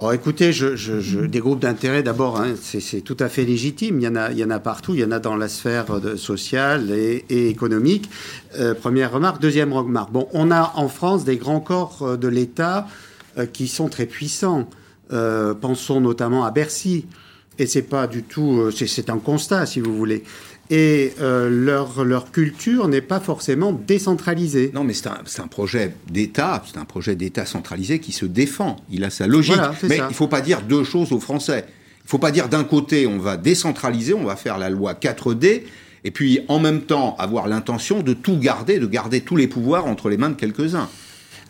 Oh, 0.00 0.12
écoutez, 0.12 0.52
je, 0.52 0.76
je, 0.76 1.00
je, 1.00 1.18
des 1.18 1.40
groupes 1.40 1.58
d'intérêt, 1.58 2.04
d'abord, 2.04 2.40
hein, 2.40 2.54
c'est 2.62 3.00
tout 3.00 3.16
à 3.18 3.28
fait 3.28 3.44
légitime. 3.44 3.98
Il 3.98 4.04
y, 4.04 4.06
en 4.06 4.14
a, 4.14 4.30
il 4.30 4.38
y 4.38 4.44
en 4.44 4.50
a 4.50 4.60
partout. 4.60 4.94
Il 4.94 5.00
y 5.00 5.04
en 5.04 5.10
a 5.10 5.18
dans 5.18 5.34
la 5.34 5.48
sphère 5.48 5.98
de, 5.98 6.14
sociale 6.14 6.92
et, 6.92 7.48
économique. 7.48 8.08
Euh, 8.60 8.74
première 8.74 9.10
remarque. 9.10 9.42
Deuxième 9.42 9.72
remarque. 9.72 10.12
Bon, 10.12 10.28
on 10.32 10.52
a 10.52 10.72
en 10.76 10.86
France 10.86 11.24
des 11.24 11.36
grands 11.36 11.58
corps 11.58 11.98
euh, 12.02 12.16
de 12.16 12.28
l'État 12.28 12.86
euh, 13.38 13.46
qui 13.46 13.66
sont 13.66 13.88
très 13.88 14.06
puissants. 14.06 14.70
Euh, 15.10 15.52
pensons 15.52 16.00
notamment 16.00 16.44
à 16.44 16.52
Bercy. 16.52 17.06
Et 17.58 17.66
c'est 17.66 17.82
pas 17.82 18.06
du 18.06 18.22
tout, 18.22 18.70
c'est 18.70 19.10
un 19.10 19.18
constat, 19.18 19.66
si 19.66 19.80
vous 19.80 19.96
voulez 19.96 20.22
et 20.70 21.14
euh, 21.20 21.48
leur, 21.48 22.04
leur 22.04 22.30
culture 22.30 22.88
n'est 22.88 23.00
pas 23.00 23.20
forcément 23.20 23.72
décentralisée. 23.72 24.70
Non, 24.74 24.84
mais 24.84 24.92
c'est 24.92 25.08
un, 25.08 25.18
un, 25.38 25.46
projet 25.46 25.94
d'État, 26.10 26.62
c'est 26.66 26.78
un 26.78 26.84
projet 26.84 27.16
d'État 27.16 27.46
centralisé 27.46 28.00
qui 28.00 28.12
se 28.12 28.26
défend. 28.26 28.76
Il 28.90 29.04
a 29.04 29.10
sa 29.10 29.26
logique. 29.26 29.54
Voilà, 29.54 29.74
mais 29.82 29.96
ça. 29.96 30.06
il 30.06 30.08
ne 30.08 30.14
faut 30.14 30.28
pas 30.28 30.40
dire 30.40 30.62
deux 30.62 30.84
choses 30.84 31.12
aux 31.12 31.20
Français. 31.20 31.64
Il 31.66 32.04
ne 32.06 32.10
faut 32.10 32.18
pas 32.18 32.30
dire 32.30 32.48
d'un 32.48 32.64
côté, 32.64 33.06
on 33.06 33.18
va 33.18 33.36
décentraliser, 33.36 34.14
on 34.14 34.24
va 34.24 34.36
faire 34.36 34.58
la 34.58 34.70
loi 34.70 34.94
4D, 34.94 35.62
et 36.04 36.10
puis 36.10 36.40
en 36.48 36.58
même 36.58 36.82
temps 36.82 37.16
avoir 37.18 37.48
l'intention 37.48 38.02
de 38.02 38.12
tout 38.12 38.38
garder, 38.38 38.78
de 38.78 38.86
garder 38.86 39.20
tous 39.20 39.36
les 39.36 39.46
pouvoirs 39.46 39.86
entre 39.86 40.08
les 40.08 40.16
mains 40.16 40.30
de 40.30 40.34
quelques-uns. 40.34 40.88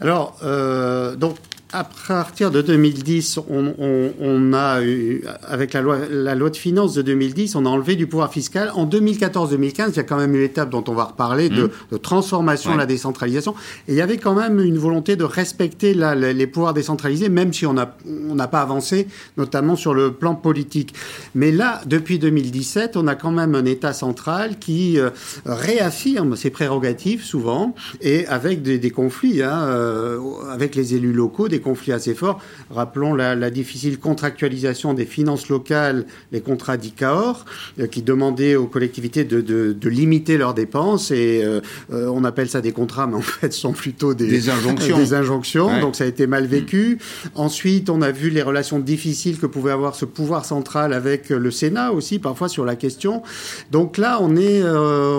Alors, 0.00 0.38
euh, 0.42 1.16
donc, 1.16 1.36
à 1.72 1.84
partir 1.84 2.50
de 2.50 2.62
2010, 2.62 3.40
on, 3.50 3.74
on, 3.78 4.10
on, 4.20 4.52
a 4.54 4.82
eu, 4.82 5.22
avec 5.46 5.74
la 5.74 5.82
loi, 5.82 5.98
la 6.10 6.34
loi 6.34 6.48
de 6.48 6.56
finances 6.56 6.94
de 6.94 7.02
2010, 7.02 7.56
on 7.56 7.66
a 7.66 7.68
enlevé 7.68 7.94
du 7.94 8.06
pouvoir 8.06 8.32
fiscal. 8.32 8.72
En 8.74 8.86
2014-2015, 8.86 9.90
il 9.90 9.96
y 9.96 9.98
a 9.98 10.02
quand 10.02 10.16
même 10.16 10.34
une 10.34 10.42
étape 10.42 10.70
dont 10.70 10.84
on 10.88 10.94
va 10.94 11.04
reparler 11.04 11.50
de, 11.50 11.64
mmh. 11.64 11.70
de 11.92 11.96
transformation, 11.98 12.70
ouais. 12.70 12.78
la 12.78 12.86
décentralisation. 12.86 13.54
Et 13.86 13.92
il 13.92 13.96
y 13.96 14.00
avait 14.00 14.16
quand 14.16 14.34
même 14.34 14.60
une 14.60 14.78
volonté 14.78 15.16
de 15.16 15.24
respecter 15.24 15.92
la, 15.92 16.14
les, 16.14 16.32
les 16.32 16.46
pouvoirs 16.46 16.72
décentralisés, 16.72 17.28
même 17.28 17.52
si 17.52 17.66
on 17.66 17.74
n'a 17.74 17.96
on 18.06 18.36
pas 18.36 18.62
avancé, 18.62 19.06
notamment 19.36 19.76
sur 19.76 19.92
le 19.92 20.12
plan 20.12 20.34
politique. 20.34 20.94
Mais 21.34 21.52
là, 21.52 21.82
depuis 21.84 22.18
2017, 22.18 22.96
on 22.96 23.06
a 23.06 23.14
quand 23.14 23.32
même 23.32 23.54
un 23.54 23.66
État 23.66 23.92
central 23.92 24.58
qui 24.58 24.98
euh, 24.98 25.10
réaffirme 25.44 26.34
ses 26.34 26.48
prérogatives 26.48 27.22
souvent, 27.22 27.74
et 28.00 28.26
avec 28.26 28.62
des, 28.62 28.78
des 28.78 28.90
conflits 28.90 29.42
hein, 29.42 29.64
euh, 29.64 30.18
avec 30.50 30.74
les 30.74 30.94
élus 30.94 31.12
locaux, 31.12 31.48
des 31.48 31.57
des 31.58 31.62
conflits 31.62 31.92
assez 31.92 32.14
forts. 32.14 32.40
Rappelons 32.70 33.14
la, 33.14 33.50
difficile 33.50 33.98
contractualisation 33.98 34.94
des 34.94 35.06
finances 35.06 35.48
locales, 35.48 36.06
les 36.32 36.40
contrats 36.40 36.76
d'ICAOR, 36.76 37.44
euh, 37.80 37.86
qui 37.86 38.02
demandaient 38.02 38.56
aux 38.56 38.66
collectivités 38.66 39.24
de, 39.24 39.88
limiter 39.88 40.36
leurs 40.36 40.54
dépenses. 40.54 41.10
Et 41.10 41.42
euh, 41.42 41.60
on 41.90 42.24
appelle 42.24 42.48
ça 42.48 42.60
des 42.60 42.72
contrats, 42.72 43.06
mais 43.06 43.16
en 43.16 43.22
fait, 43.22 43.52
ce 43.52 43.60
sont 43.60 43.72
plutôt 43.72 44.14
des, 44.14 44.50
injonctions. 44.50 44.98
Des 44.98 45.14
injonctions 45.14 45.80
Donc 45.80 45.96
ça 45.96 46.04
a 46.04 46.06
été 46.06 46.26
mal 46.26 46.46
vécu. 46.46 46.98
Ensuite, 47.34 47.90
on 47.90 48.02
a 48.02 48.10
vu 48.10 48.30
les 48.30 48.42
relations 48.42 48.78
difficiles 48.78 49.38
que 49.38 49.46
pouvait 49.46 49.72
avoir 49.72 49.94
ce 49.94 50.04
pouvoir 50.04 50.44
central 50.44 50.92
avec 50.92 51.30
le 51.30 51.50
Sénat 51.50 51.92
aussi, 51.92 52.18
parfois 52.18 52.48
sur 52.48 52.64
la 52.64 52.76
question. 52.76 53.22
Donc 53.70 53.96
là, 53.98 54.18
on 54.20 54.36
est, 54.36 54.62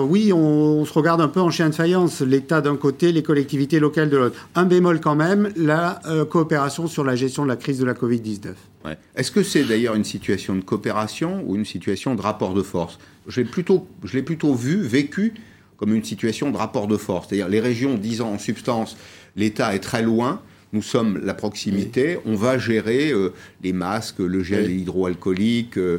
oui, 0.08 0.32
on, 0.32 0.80
on 0.80 0.84
se 0.84 0.92
regarde 0.92 1.20
un 1.20 1.28
peu 1.28 1.40
en 1.40 1.50
chien 1.50 1.68
de 1.68 1.74
faïence. 1.74 2.20
L'État 2.20 2.60
d'un 2.60 2.76
côté, 2.76 3.12
les 3.12 3.22
collectivités 3.22 3.80
locales 3.80 4.08
de 4.08 4.16
l'autre. 4.16 4.36
Un 4.54 4.64
bémol 4.64 5.00
quand 5.00 5.14
même, 5.14 5.50
la 5.56 6.00
euh, 6.06 6.24
coopération 6.30 6.86
sur 6.86 7.04
la 7.04 7.14
gestion 7.14 7.42
de 7.42 7.48
la 7.48 7.56
crise 7.56 7.78
de 7.78 7.84
la 7.84 7.92
Covid-19. 7.92 8.54
Est-ce 9.14 9.30
que 9.30 9.42
c'est 9.42 9.64
d'ailleurs 9.64 9.94
une 9.94 10.04
situation 10.04 10.54
de 10.54 10.62
coopération 10.62 11.44
ou 11.46 11.56
une 11.56 11.66
situation 11.66 12.14
de 12.14 12.22
rapport 12.22 12.54
de 12.54 12.62
force? 12.62 12.98
Je 13.26 13.42
l'ai 13.42 13.46
plutôt, 13.46 13.86
plutôt 14.24 14.54
vu, 14.54 14.80
vécu 14.80 15.34
comme 15.76 15.94
une 15.94 16.04
situation 16.04 16.50
de 16.50 16.56
rapport 16.56 16.86
de 16.86 16.96
force. 16.96 17.28
C'est-à-dire 17.28 17.48
les 17.48 17.60
régions 17.60 17.94
disant 17.94 18.32
en 18.32 18.38
substance 18.38 18.96
l'État 19.36 19.74
est 19.74 19.80
très 19.80 20.02
loin, 20.02 20.40
nous 20.72 20.82
sommes 20.82 21.20
la 21.22 21.34
proximité, 21.34 22.18
on 22.24 22.34
va 22.34 22.58
gérer 22.58 23.10
euh, 23.10 23.32
les 23.62 23.72
masques, 23.72 24.20
le 24.20 24.42
gel 24.42 24.70
hydroalcoolique, 24.70 25.76
euh, 25.78 25.98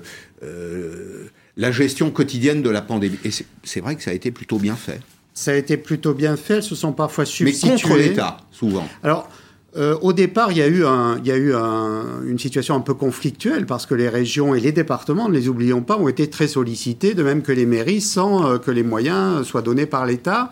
la 1.57 1.71
gestion 1.71 2.09
quotidienne 2.09 2.61
de 2.61 2.69
la 2.69 2.81
pandémie. 2.81 3.19
Et 3.25 3.29
c'est 3.63 3.81
vrai 3.81 3.95
que 3.95 4.03
ça 4.03 4.11
a 4.11 4.13
été 4.13 4.31
plutôt 4.31 4.57
bien 4.57 4.75
fait 4.75 5.01
ça 5.33 5.51
a 5.51 5.55
été 5.55 5.77
plutôt 5.77 6.13
bien 6.13 6.37
fait. 6.37 6.55
Elles 6.55 6.63
se 6.63 6.75
sont 6.75 6.93
parfois 6.93 7.25
substituées. 7.25 7.73
Mais 7.73 7.81
contre 7.81 7.97
l'État, 7.97 8.37
souvent. 8.51 8.87
Alors, 9.03 9.29
euh, 9.77 9.97
au 10.01 10.11
départ, 10.11 10.51
il 10.51 10.57
y 10.57 10.61
a 10.61 10.67
eu, 10.67 10.85
un, 10.85 11.17
il 11.19 11.27
y 11.27 11.31
a 11.31 11.37
eu 11.37 11.53
une 12.25 12.39
situation 12.39 12.75
un 12.75 12.81
peu 12.81 12.93
conflictuelle 12.93 13.65
parce 13.65 13.85
que 13.85 13.95
les 13.95 14.09
régions 14.09 14.53
et 14.53 14.59
les 14.59 14.73
départements, 14.73 15.29
ne 15.29 15.33
les 15.33 15.47
oublions 15.47 15.81
pas, 15.81 15.97
ont 15.97 16.09
été 16.09 16.29
très 16.29 16.47
sollicités, 16.47 17.13
de 17.13 17.23
même 17.23 17.41
que 17.41 17.53
les 17.53 17.65
mairies, 17.65 18.01
sans 18.01 18.45
euh, 18.45 18.57
que 18.57 18.71
les 18.71 18.83
moyens 18.83 19.45
soient 19.45 19.61
donnés 19.61 19.85
par 19.85 20.05
l'État. 20.05 20.49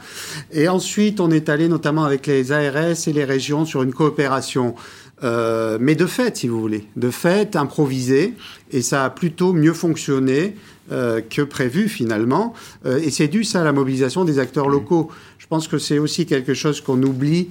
Et 0.54 0.70
ensuite, 0.70 1.20
on 1.20 1.32
est 1.32 1.50
allé 1.50 1.68
notamment 1.68 2.06
avec 2.06 2.28
les 2.28 2.52
ARS 2.54 3.08
et 3.08 3.14
les 3.14 3.26
régions 3.26 3.66
sur 3.66 3.84
une 3.84 3.94
coopération. 3.94 4.76
Euh, 5.24 5.78
mais 5.82 5.96
de 5.96 6.06
fait, 6.06 6.38
si 6.38 6.48
vous 6.48 6.62
voulez, 6.62 6.88
de 6.96 7.10
fait, 7.10 7.56
improvisé, 7.56 8.36
et 8.72 8.82
ça 8.82 9.04
a 9.04 9.10
plutôt 9.10 9.52
mieux 9.52 9.74
fonctionné 9.74 10.56
euh, 10.92 11.22
que 11.22 11.44
prévu 11.44 11.88
finalement. 11.88 12.56
Euh, 12.88 12.98
et 12.98 13.12
c'est 13.12 13.28
dû 13.28 13.44
ça 13.44 13.62
à 13.62 13.64
la 13.64 13.74
mobilisation 13.74 14.26
des 14.26 14.40
acteurs 14.40 14.70
locaux. 14.70 15.12
Je 15.38 15.46
pense 15.46 15.68
que 15.68 15.78
c'est 15.78 16.00
aussi 16.00 16.26
quelque 16.26 16.56
chose 16.56 16.82
qu'on 16.82 17.04
oublie 17.04 17.50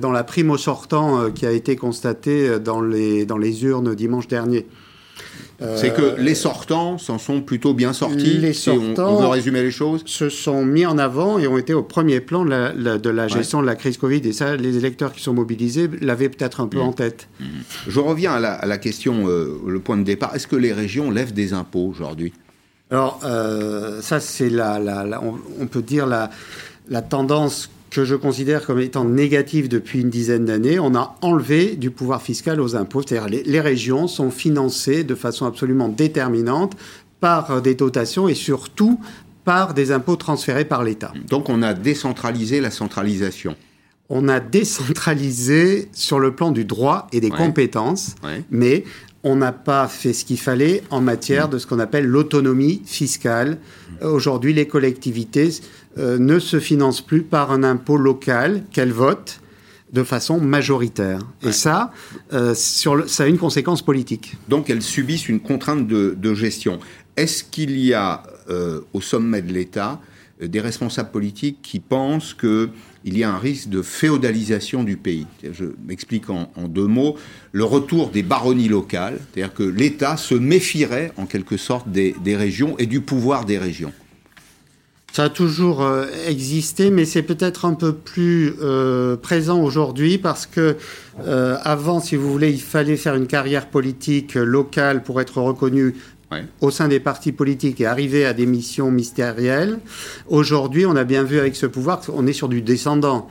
dans 0.00 0.12
la 0.12 0.24
prime 0.24 0.50
au 0.50 0.58
sortant 0.58 1.30
qui 1.30 1.46
a 1.46 1.52
été 1.52 1.76
constatée 1.76 2.58
dans 2.58 2.80
les, 2.80 3.24
dans 3.26 3.38
les 3.38 3.64
urnes 3.64 3.94
dimanche 3.94 4.28
dernier. 4.28 4.66
C'est 5.76 5.92
que 5.92 6.20
les 6.20 6.36
sortants 6.36 6.98
s'en 6.98 7.18
sont 7.18 7.40
plutôt 7.40 7.74
bien 7.74 7.92
sortis. 7.92 8.38
Les 8.38 8.52
sortants, 8.52 9.16
on, 9.16 9.20
veut 9.20 9.26
résumer 9.26 9.62
les 9.62 9.72
choses. 9.72 10.02
Se 10.06 10.28
sont 10.28 10.64
mis 10.64 10.86
en 10.86 10.98
avant 10.98 11.40
et 11.40 11.48
ont 11.48 11.58
été 11.58 11.74
au 11.74 11.82
premier 11.82 12.20
plan 12.20 12.44
de 12.44 12.50
la, 12.50 12.98
de 12.98 13.10
la 13.10 13.26
gestion 13.26 13.60
de 13.60 13.66
la 13.66 13.74
crise 13.74 13.98
Covid. 13.98 14.20
Et 14.24 14.32
ça, 14.32 14.56
les 14.56 14.76
électeurs 14.76 15.12
qui 15.12 15.20
sont 15.20 15.34
mobilisés 15.34 15.90
l'avaient 16.00 16.28
peut-être 16.28 16.60
un 16.60 16.68
peu 16.68 16.78
mmh. 16.78 16.82
en 16.82 16.92
tête. 16.92 17.28
Mmh. 17.40 17.44
Je 17.88 17.98
reviens 17.98 18.34
à 18.34 18.40
la, 18.40 18.52
à 18.52 18.66
la 18.66 18.78
question, 18.78 19.26
le 19.26 19.80
point 19.80 19.96
de 19.96 20.04
départ. 20.04 20.34
Est-ce 20.36 20.46
que 20.46 20.56
les 20.56 20.72
régions 20.72 21.10
lèvent 21.10 21.34
des 21.34 21.52
impôts 21.52 21.88
aujourd'hui? 21.88 22.32
Alors, 22.90 23.20
euh, 23.24 24.00
ça, 24.00 24.20
c'est 24.20 24.50
la, 24.50 24.78
la, 24.78 25.20
on, 25.22 25.66
peut 25.66 25.82
dire 25.82 26.06
la, 26.06 26.30
la 26.88 27.02
tendance 27.02 27.68
que 27.90 28.04
je 28.04 28.14
considère 28.14 28.64
comme 28.66 28.80
étant 28.80 29.04
négative 29.04 29.68
depuis 29.68 30.00
une 30.00 30.10
dizaine 30.10 30.44
d'années. 30.44 30.78
On 30.78 30.94
a 30.94 31.16
enlevé 31.22 31.76
du 31.76 31.90
pouvoir 31.90 32.22
fiscal 32.22 32.60
aux 32.60 32.76
impôts. 32.76 33.02
C'est-à-dire 33.06 33.28
les, 33.28 33.42
les 33.42 33.60
régions 33.60 34.08
sont 34.08 34.30
financées 34.30 35.04
de 35.04 35.14
façon 35.14 35.46
absolument 35.46 35.88
déterminante 35.88 36.76
par 37.20 37.62
des 37.62 37.74
dotations 37.74 38.28
et 38.28 38.34
surtout 38.34 39.00
par 39.44 39.74
des 39.74 39.92
impôts 39.92 40.16
transférés 40.16 40.64
par 40.64 40.84
l'État. 40.84 41.12
Donc 41.28 41.48
on 41.48 41.62
a 41.62 41.74
décentralisé 41.74 42.60
la 42.60 42.70
centralisation 42.70 43.56
on 44.08 44.28
a 44.28 44.40
décentralisé 44.40 45.88
sur 45.92 46.18
le 46.18 46.34
plan 46.34 46.50
du 46.50 46.64
droit 46.64 47.08
et 47.12 47.20
des 47.20 47.30
compétences, 47.30 48.14
mais 48.50 48.84
on 49.24 49.36
n'a 49.36 49.52
pas 49.52 49.88
fait 49.88 50.12
ce 50.12 50.24
qu'il 50.24 50.38
fallait 50.38 50.82
en 50.90 51.00
matière 51.00 51.48
de 51.48 51.58
ce 51.58 51.66
qu'on 51.66 51.78
appelle 51.78 52.06
l'autonomie 52.06 52.82
fiscale. 52.86 53.58
Aujourd'hui, 54.00 54.54
les 54.54 54.66
collectivités 54.66 55.50
euh, 55.96 56.18
ne 56.18 56.38
se 56.38 56.60
financent 56.60 57.00
plus 57.00 57.22
par 57.22 57.50
un 57.50 57.62
impôt 57.62 57.96
local 57.96 58.64
qu'elles 58.72 58.92
votent 58.92 59.40
de 59.92 60.02
façon 60.02 60.38
majoritaire. 60.38 61.20
Et 61.42 61.52
ça, 61.52 61.92
euh, 62.32 62.54
sur 62.54 63.08
ça 63.08 63.24
a 63.24 63.26
une 63.26 63.38
conséquence 63.38 63.82
politique. 63.82 64.36
Donc 64.48 64.70
elles 64.70 64.82
subissent 64.82 65.28
une 65.28 65.40
contrainte 65.40 65.86
de, 65.86 66.34
gestion. 66.34 66.78
Est-ce 67.16 67.42
qu'il 67.42 67.78
y 67.78 67.94
a 67.94 68.22
euh, 68.50 68.80
au 68.92 69.00
sommet 69.00 69.42
de 69.42 69.52
l'État 69.52 70.00
des 70.40 70.60
responsables 70.60 71.10
politiques 71.10 71.58
qui 71.62 71.80
pensent 71.80 72.32
que 72.32 72.70
il 73.04 73.16
y 73.16 73.24
a 73.24 73.32
un 73.32 73.38
risque 73.38 73.68
de 73.68 73.82
féodalisation 73.82 74.84
du 74.84 74.96
pays? 74.96 75.26
Je 75.52 75.64
m'explique 75.86 76.28
en, 76.30 76.48
deux 76.68 76.86
mots. 76.86 77.16
Le 77.52 77.64
retour 77.64 78.10
des 78.10 78.22
baronnies 78.22 78.68
locales, 78.68 79.18
c'est-à-dire 79.32 79.54
que 79.54 79.62
l'État 79.62 80.16
se 80.16 80.34
méfierait 80.34 81.12
en 81.16 81.26
quelque 81.26 81.56
sorte 81.56 81.88
des, 81.88 82.14
régions 82.36 82.76
et 82.78 82.86
du 82.86 83.00
pouvoir 83.00 83.46
des 83.46 83.58
régions. 83.58 83.92
Ça 85.18 85.24
a 85.24 85.28
toujours 85.30 85.82
euh, 85.82 86.06
existé, 86.28 86.92
mais 86.92 87.04
c'est 87.04 87.24
peut-être 87.24 87.64
un 87.64 87.74
peu 87.74 87.92
plus 87.92 88.54
euh, 88.62 89.16
présent 89.16 89.60
aujourd'hui 89.60 90.16
parce 90.16 90.46
que 90.46 90.76
euh, 91.26 91.56
avant, 91.64 91.98
si 91.98 92.14
vous 92.14 92.30
voulez, 92.30 92.52
il 92.52 92.60
fallait 92.60 92.96
faire 92.96 93.16
une 93.16 93.26
carrière 93.26 93.66
politique 93.66 94.36
locale 94.36 95.02
pour 95.02 95.20
être 95.20 95.42
reconnu 95.42 95.96
au 96.60 96.70
sein 96.70 96.86
des 96.86 97.00
partis 97.00 97.32
politiques 97.32 97.80
et 97.80 97.86
arriver 97.86 98.26
à 98.26 98.32
des 98.32 98.46
missions 98.46 98.92
mystérielles. 98.92 99.80
Aujourd'hui, 100.28 100.86
on 100.86 100.94
a 100.94 101.02
bien 101.02 101.24
vu 101.24 101.40
avec 101.40 101.56
ce 101.56 101.66
pouvoir 101.66 101.98
qu'on 101.98 102.28
est 102.28 102.32
sur 102.32 102.48
du 102.48 102.62
descendant. 102.62 103.28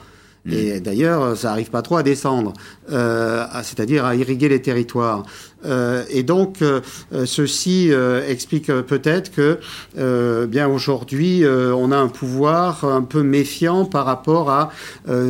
Mm. 0.48 0.54
Et 0.54 0.80
d'ailleurs, 0.80 1.38
ça 1.38 1.50
n'arrive 1.50 1.70
pas 1.70 1.82
trop 1.82 1.98
à 1.98 2.04
descendre, 2.04 2.54
euh, 2.92 3.46
c'est-à-dire 3.64 4.06
à 4.06 4.16
irriguer 4.16 4.50
les 4.50 4.62
territoires. 4.62 5.24
Euh, 5.66 6.04
et 6.10 6.24
donc, 6.24 6.62
euh, 6.62 6.82
ceci 7.26 7.92
explique 8.28 8.68
peut-être 8.68 9.32
que, 9.32 9.60
bien 10.46 10.68
aujourd'hui, 10.68 11.44
on 11.46 11.92
a 11.92 11.98
un 11.98 12.08
pouvoir 12.08 12.84
un 12.86 13.02
peu 13.02 13.24
méfiant 13.24 13.86
par 13.86 14.06
rapport 14.06 14.50
à 14.50 14.72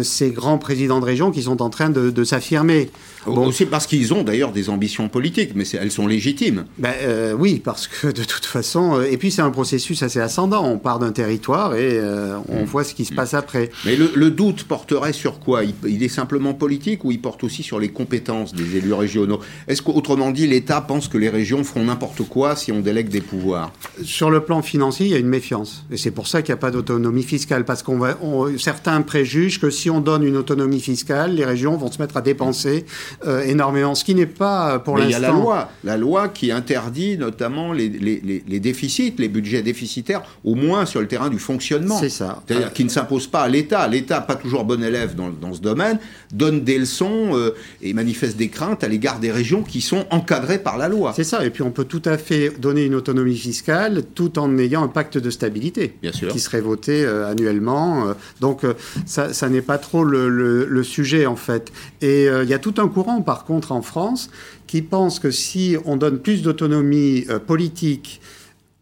ces 0.04 0.32
grands 0.32 0.58
présidents 0.58 1.00
de 1.00 1.06
région 1.06 1.32
qui 1.32 1.44
sont 1.44 1.62
en 1.62 1.70
train 1.70 1.90
de 1.90 2.24
s'affirmer. 2.24 2.90
Bon. 3.34 3.48
Aussi 3.48 3.66
parce 3.66 3.88
qu'ils 3.88 4.14
ont 4.14 4.24
d'ailleurs 4.24 4.52
des 4.52 4.70
ambitions 4.70 5.10
politiques, 5.10 5.52
mais 5.54 5.68
elles 5.70 5.92
sont 5.92 6.08
légitimes. 6.08 6.66
Ben, 6.78 6.94
euh, 7.02 7.34
oui, 7.34 7.62
parce 7.64 7.88
que 7.88 8.08
de 8.08 8.24
toute 8.24 8.46
façon, 8.46 8.96
euh, 8.96 9.12
et 9.12 9.18
puis 9.18 9.32
c'est 9.32 9.42
un 9.42 9.50
processus 9.50 10.02
assez 10.04 10.20
ascendant. 10.20 10.66
On 10.66 10.78
part 10.78 11.00
d'un 11.00 11.12
territoire 11.12 11.76
et 11.76 12.00
euh, 12.00 12.38
on 12.48 12.62
mm. 12.62 12.66
voit 12.66 12.84
ce 12.84 12.94
qui 12.94 13.06
se 13.06 13.14
passe 13.14 13.34
après. 13.34 13.70
Mais 13.86 13.96
le, 13.96 14.32
doute 14.32 14.64
porterait 14.64 15.14
sur 15.14 15.40
quoi? 15.40 15.62
Il, 15.86 16.04
est 16.04 16.10
simplement 16.10 16.54
politique 16.54 17.04
ou 17.04 17.12
il 17.12 17.20
porte 17.20 17.44
aussi 17.44 17.64
sur 17.64 17.80
les 17.80 17.90
compétences 17.90 18.54
des 18.54 18.78
élus 18.78 18.94
régionaux? 18.94 19.40
Est-ce 19.68 19.82
qu'autrement 19.82 20.17
dit, 20.32 20.48
l'État 20.48 20.82
pense 20.82 21.08
que 21.08 21.18
les 21.18 21.30
régions 21.30 21.64
feront 21.64 21.84
n'importe 21.86 22.24
quoi 22.24 22.56
si 22.56 22.72
on 22.72 22.80
délègue 22.80 23.10
des 23.10 23.22
pouvoirs 23.22 23.72
Sur 24.04 24.30
le 24.30 24.42
plan 24.42 24.62
financier, 24.62 25.06
il 25.06 25.12
y 25.12 25.16
a 25.16 25.20
une 25.20 25.28
méfiance. 25.28 25.86
Et 25.92 25.98
c'est 25.98 26.12
pour 26.12 26.28
ça 26.28 26.42
qu'il 26.42 26.54
n'y 26.54 26.58
a 26.58 26.62
pas 26.62 26.72
d'autonomie 26.72 27.24
fiscale, 27.24 27.66
parce 27.66 27.84
qu'on 27.84 27.98
va, 27.98 28.18
certains 28.58 29.02
préjugent 29.02 29.60
que 29.60 29.70
si 29.70 29.90
on 29.90 30.02
donne 30.02 30.24
une 30.24 30.38
autonomie 30.38 30.82
fiscale, 30.82 31.36
les 31.36 31.46
régions 31.46 31.78
vont 31.78 31.92
se 31.92 32.02
mettre 32.02 32.18
à 32.18 32.22
dépenser 32.22 32.86
euh, 33.26 33.44
énormément, 33.44 33.96
ce 33.96 34.04
qui 34.04 34.16
n'est 34.16 34.26
pas 34.26 34.76
euh, 34.76 34.80
pour 34.80 34.98
l'instant. 34.98 35.10
Il 35.10 35.12
y 35.12 35.16
a 35.16 35.20
la 35.20 35.32
loi, 35.32 35.70
la 35.84 35.98
loi 35.98 36.28
qui 36.30 36.52
interdit 36.52 37.18
notamment 37.18 37.74
les, 37.74 37.90
les, 37.90 38.60
déficits, 38.60 39.14
les 39.18 39.28
budgets 39.28 39.62
déficitaires, 39.62 40.24
au 40.44 40.56
moins 40.56 40.86
sur 40.86 41.02
le 41.02 41.08
terrain 41.08 41.30
du 41.30 41.40
fonctionnement. 41.40 42.00
C'est 42.00 42.10
ça. 42.10 42.42
C'est-à-dire 42.48 42.74
qui 42.74 42.84
ne 42.84 42.90
s'impose 42.90 43.28
pas 43.28 43.42
à 43.42 43.48
l'État. 43.48 43.88
L'État, 43.88 44.22
pas 44.22 44.36
toujours 44.36 44.66
bon 44.66 44.84
élève 44.84 45.16
dans, 45.16 45.30
dans 45.30 45.54
ce 45.54 45.62
domaine, 45.62 46.00
donne 46.34 46.64
des 46.64 46.78
leçons 46.78 47.36
euh, 47.36 47.56
et 47.82 47.94
manifeste 47.94 48.38
des 48.38 48.50
craintes 48.50 48.84
à 48.84 48.88
l'égard 48.88 49.20
des 49.20 49.32
régions 49.32 49.64
qui 49.64 49.82
sont 49.82 50.06
encadrées 50.12 50.60
par 50.60 50.78
la 50.78 50.88
loi. 50.88 51.14
C'est 51.16 51.24
ça. 51.24 51.46
Et 51.46 51.50
puis 51.50 51.64
on 51.64 51.72
peut 51.72 51.86
tout 51.86 52.02
à 52.06 52.18
fait 52.18 52.52
donner 52.60 52.86
une 52.86 52.96
autonomie 52.96 53.38
fiscale 53.38 54.04
tout 54.16 54.40
en 54.40 54.58
ayant 54.58 54.84
un 54.84 54.88
pacte 54.88 55.18
de 55.18 55.30
stabilité 55.30 55.96
Bien 56.02 56.12
sûr. 56.12 56.30
qui 56.30 56.40
serait 56.40 56.62
voté 56.62 57.06
annuellement. 57.06 58.14
donc 58.40 58.62
ça, 59.06 59.34
ça 59.34 59.50
n'est 59.50 59.62
pas 59.62 59.78
trop 59.78 60.04
le, 60.04 60.30
le, 60.30 60.84
sujet 60.84 61.26
en 61.26 61.36
fait. 61.36 61.72
Et 62.02 62.26
il 62.26 62.50
y 62.50 62.54
a 62.54 62.60
tout 62.60 62.76
un 62.78 62.88
courant 62.88 63.22
par 63.22 63.46
contre, 63.46 63.72
en 63.72 63.82
France, 63.82 64.30
qui 64.68 64.82
pense 64.82 65.20
que 65.20 65.32
si 65.32 65.78
on 65.86 65.98
donne 65.98 66.20
plus 66.20 66.42
d'autonomie 66.42 67.26
euh, 67.30 67.40
politique 67.40 68.22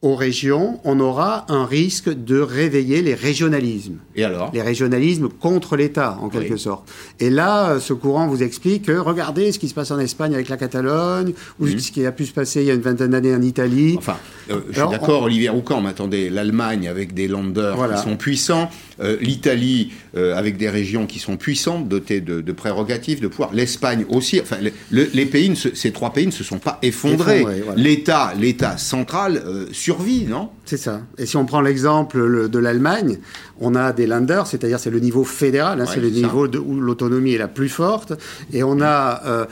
aux 0.06 0.14
régions, 0.14 0.80
on 0.84 1.00
aura 1.00 1.46
un 1.50 1.66
risque 1.66 2.10
de 2.10 2.40
réveiller 2.40 3.02
les 3.02 3.16
régionalismes. 3.16 3.98
Et 4.16 4.24
alors? 4.24 4.52
Les 4.54 4.62
régionalismes 4.62 5.30
contre 5.30 5.76
l'État, 5.76 6.20
en 6.22 6.30
quelque 6.30 6.58
sorte. 6.58 6.88
Et 7.20 7.32
là, 7.32 7.72
euh, 7.72 7.80
ce 7.80 7.92
courant 7.92 8.28
vous 8.28 8.44
explique 8.44 8.86
que 8.86 8.92
regardez 8.92 9.52
ce 9.52 9.58
qui 9.58 9.68
se 9.68 9.74
passe 9.74 9.90
en 9.90 9.98
Espagne 9.98 10.36
avec 10.36 10.48
la 10.48 10.58
Catalogne, 10.58 11.34
ou 11.60 11.66
mhm. 11.66 11.80
ce 11.80 11.92
qui 11.92 12.06
a 12.06 12.12
pu 12.12 12.28
se 12.28 12.34
passer 12.34 12.62
il 12.62 12.68
y 12.68 12.72
a 12.72 12.76
une 12.76 12.82
vingtaine 12.82 13.10
d'années 13.10 13.34
en 13.34 13.42
Italie. 13.42 13.96
Enfin, 13.98 14.18
Euh, 14.50 14.62
je 14.70 14.80
suis 14.80 14.90
d'accord, 14.90 15.24
Olivier 15.24 15.50
Roucan, 15.50 15.82
mais 15.82 15.90
attendez, 15.90 16.30
l'Allemagne 16.30 16.88
avec 16.88 17.14
des 17.14 17.28
landers 17.28 17.78
qui 17.96 18.02
sont 18.02 18.16
puissants, 18.16 18.70
euh, 19.00 19.18
l'Italie 19.20 19.92
euh, 20.16 20.36
avec 20.36 20.58
des 20.58 20.70
régions 20.70 21.06
qui 21.06 21.20
sont 21.20 21.38
puissantes, 21.38 21.88
dotées 21.88 22.22
de, 22.22 22.52
prérogatives, 22.52 23.22
de 23.22 23.28
pouvoir, 23.28 23.54
l'Espagne 23.54 24.06
aussi. 24.10 24.40
Enfin, 24.40 24.58
les 24.92 25.26
pays, 25.26 25.56
ces 25.56 25.92
trois 25.92 26.14
pays 26.14 26.28
ne 26.28 26.32
se 26.32 26.44
sont 26.44 26.60
pas 26.60 26.80
effondrés. 26.82 27.46
L'État, 27.76 28.34
l'État 28.40 28.78
central 28.78 29.42
survit, 29.72 30.26
non? 30.26 30.50
C'est 30.66 30.78
ça. 30.78 31.02
Et 31.18 31.26
si 31.26 31.38
on 31.38 31.46
prend 31.46 31.62
l'exemple 31.62 32.50
de 32.50 32.60
l'Allemagne, 32.60 33.20
on 33.60 33.76
a 33.76 33.94
des 33.94 34.08
landers, 34.08 34.48
c'est-à-dire 34.48 34.80
c'est 34.80 34.90
le 34.90 35.00
niveau 35.00 35.24
fédéral, 35.24 35.80
hein, 35.80 35.86
c'est 35.86 36.00
le 36.00 36.10
niveau 36.10 36.48
où 36.48 36.80
l'autonomie 36.80 37.34
est 37.34 37.38
la 37.38 37.48
plus 37.48 37.70
forte, 37.70 38.14
et 38.52 38.64
on 38.64 38.82
a 38.82 39.48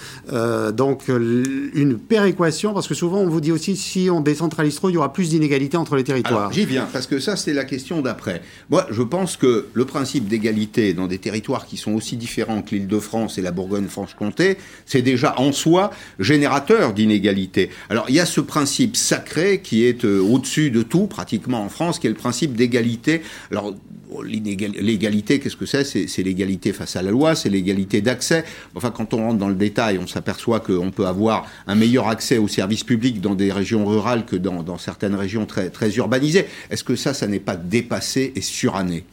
donc 0.71 1.07
une 1.07 1.97
péréquation, 1.97 2.73
parce 2.73 2.87
que 2.87 2.95
souvent 2.95 3.19
on 3.19 3.27
vous 3.27 3.41
dit 3.41 3.51
aussi 3.51 3.75
si 3.75 4.09
on 4.09 4.21
décentralise 4.21 4.75
trop, 4.75 4.89
il 4.89 4.93
y 4.93 4.97
aura 4.97 5.13
plus 5.13 5.29
d'inégalités 5.29 5.77
entre 5.77 5.95
les 5.95 6.03
territoires. 6.03 6.51
J'y 6.51 6.65
viens, 6.65 6.87
parce 6.91 7.07
que 7.07 7.19
ça 7.19 7.35
c'est 7.35 7.53
la 7.53 7.63
question 7.63 8.01
d'après. 8.01 8.41
Moi 8.69 8.87
je 8.89 9.03
pense 9.03 9.37
que 9.37 9.67
le 9.73 9.85
principe 9.85 10.27
d'égalité 10.27 10.93
dans 10.93 11.07
des 11.07 11.19
territoires 11.19 11.65
qui 11.65 11.77
sont 11.77 11.93
aussi 11.93 12.17
différents 12.17 12.61
que 12.61 12.71
l'Île-de-France 12.75 13.37
et 13.37 13.41
la 13.41 13.51
Bourgogne-Franche-Comté, 13.51 14.57
c'est 14.85 15.01
déjà 15.01 15.39
en 15.39 15.51
soi 15.51 15.91
générateur 16.19 16.93
d'inégalités. 16.93 17.69
Alors 17.89 18.05
il 18.09 18.15
y 18.15 18.19
a 18.19 18.25
ce 18.25 18.41
principe 18.41 18.95
sacré 18.95 19.61
qui 19.61 19.85
est 19.85 20.05
euh, 20.05 20.19
au-dessus 20.19 20.71
de 20.71 20.81
tout 20.81 21.02
pratiquement 21.07 21.63
en 21.63 21.69
France, 21.69 21.99
qui 21.99 22.07
est 22.07 22.09
le 22.09 22.15
principe 22.15 22.55
d'égalité. 22.55 23.21
Alors 23.51 23.73
l'égalité, 24.21 25.39
qu'est-ce 25.39 25.55
que 25.55 25.65
c'est? 25.65 25.83
C'est 25.83 26.23
l'égalité 26.23 26.73
face 26.73 26.95
à 26.95 27.01
la 27.01 27.11
loi, 27.11 27.35
c'est 27.35 27.49
l'égalité 27.49 28.01
d'accès. 28.01 28.43
Enfin, 28.75 28.91
quand 28.91 29.13
on 29.13 29.17
rentre 29.17 29.39
dans 29.39 29.47
le 29.47 29.55
détail, 29.55 29.97
on 29.97 30.07
s'aperçoit 30.07 30.59
qu'on 30.59 30.91
peut 30.91 31.07
avoir 31.07 31.47
un 31.67 31.75
meilleur 31.75 32.07
accès 32.07 32.37
aux 32.37 32.47
services 32.47 32.83
publics 32.83 33.21
dans 33.21 33.35
des 33.35 33.51
régions 33.51 33.85
rurales 33.85 34.25
que 34.25 34.35
dans, 34.35 34.77
certaines 34.77 35.15
régions 35.15 35.45
très, 35.45 35.71
urbanisées. 35.95 36.47
Est-ce 36.69 36.83
que 36.83 36.95
ça, 36.95 37.13
ça 37.13 37.27
n'est 37.27 37.39
pas 37.39 37.55
dépassé 37.55 38.33
et 38.35 38.41
suranné? 38.41 39.03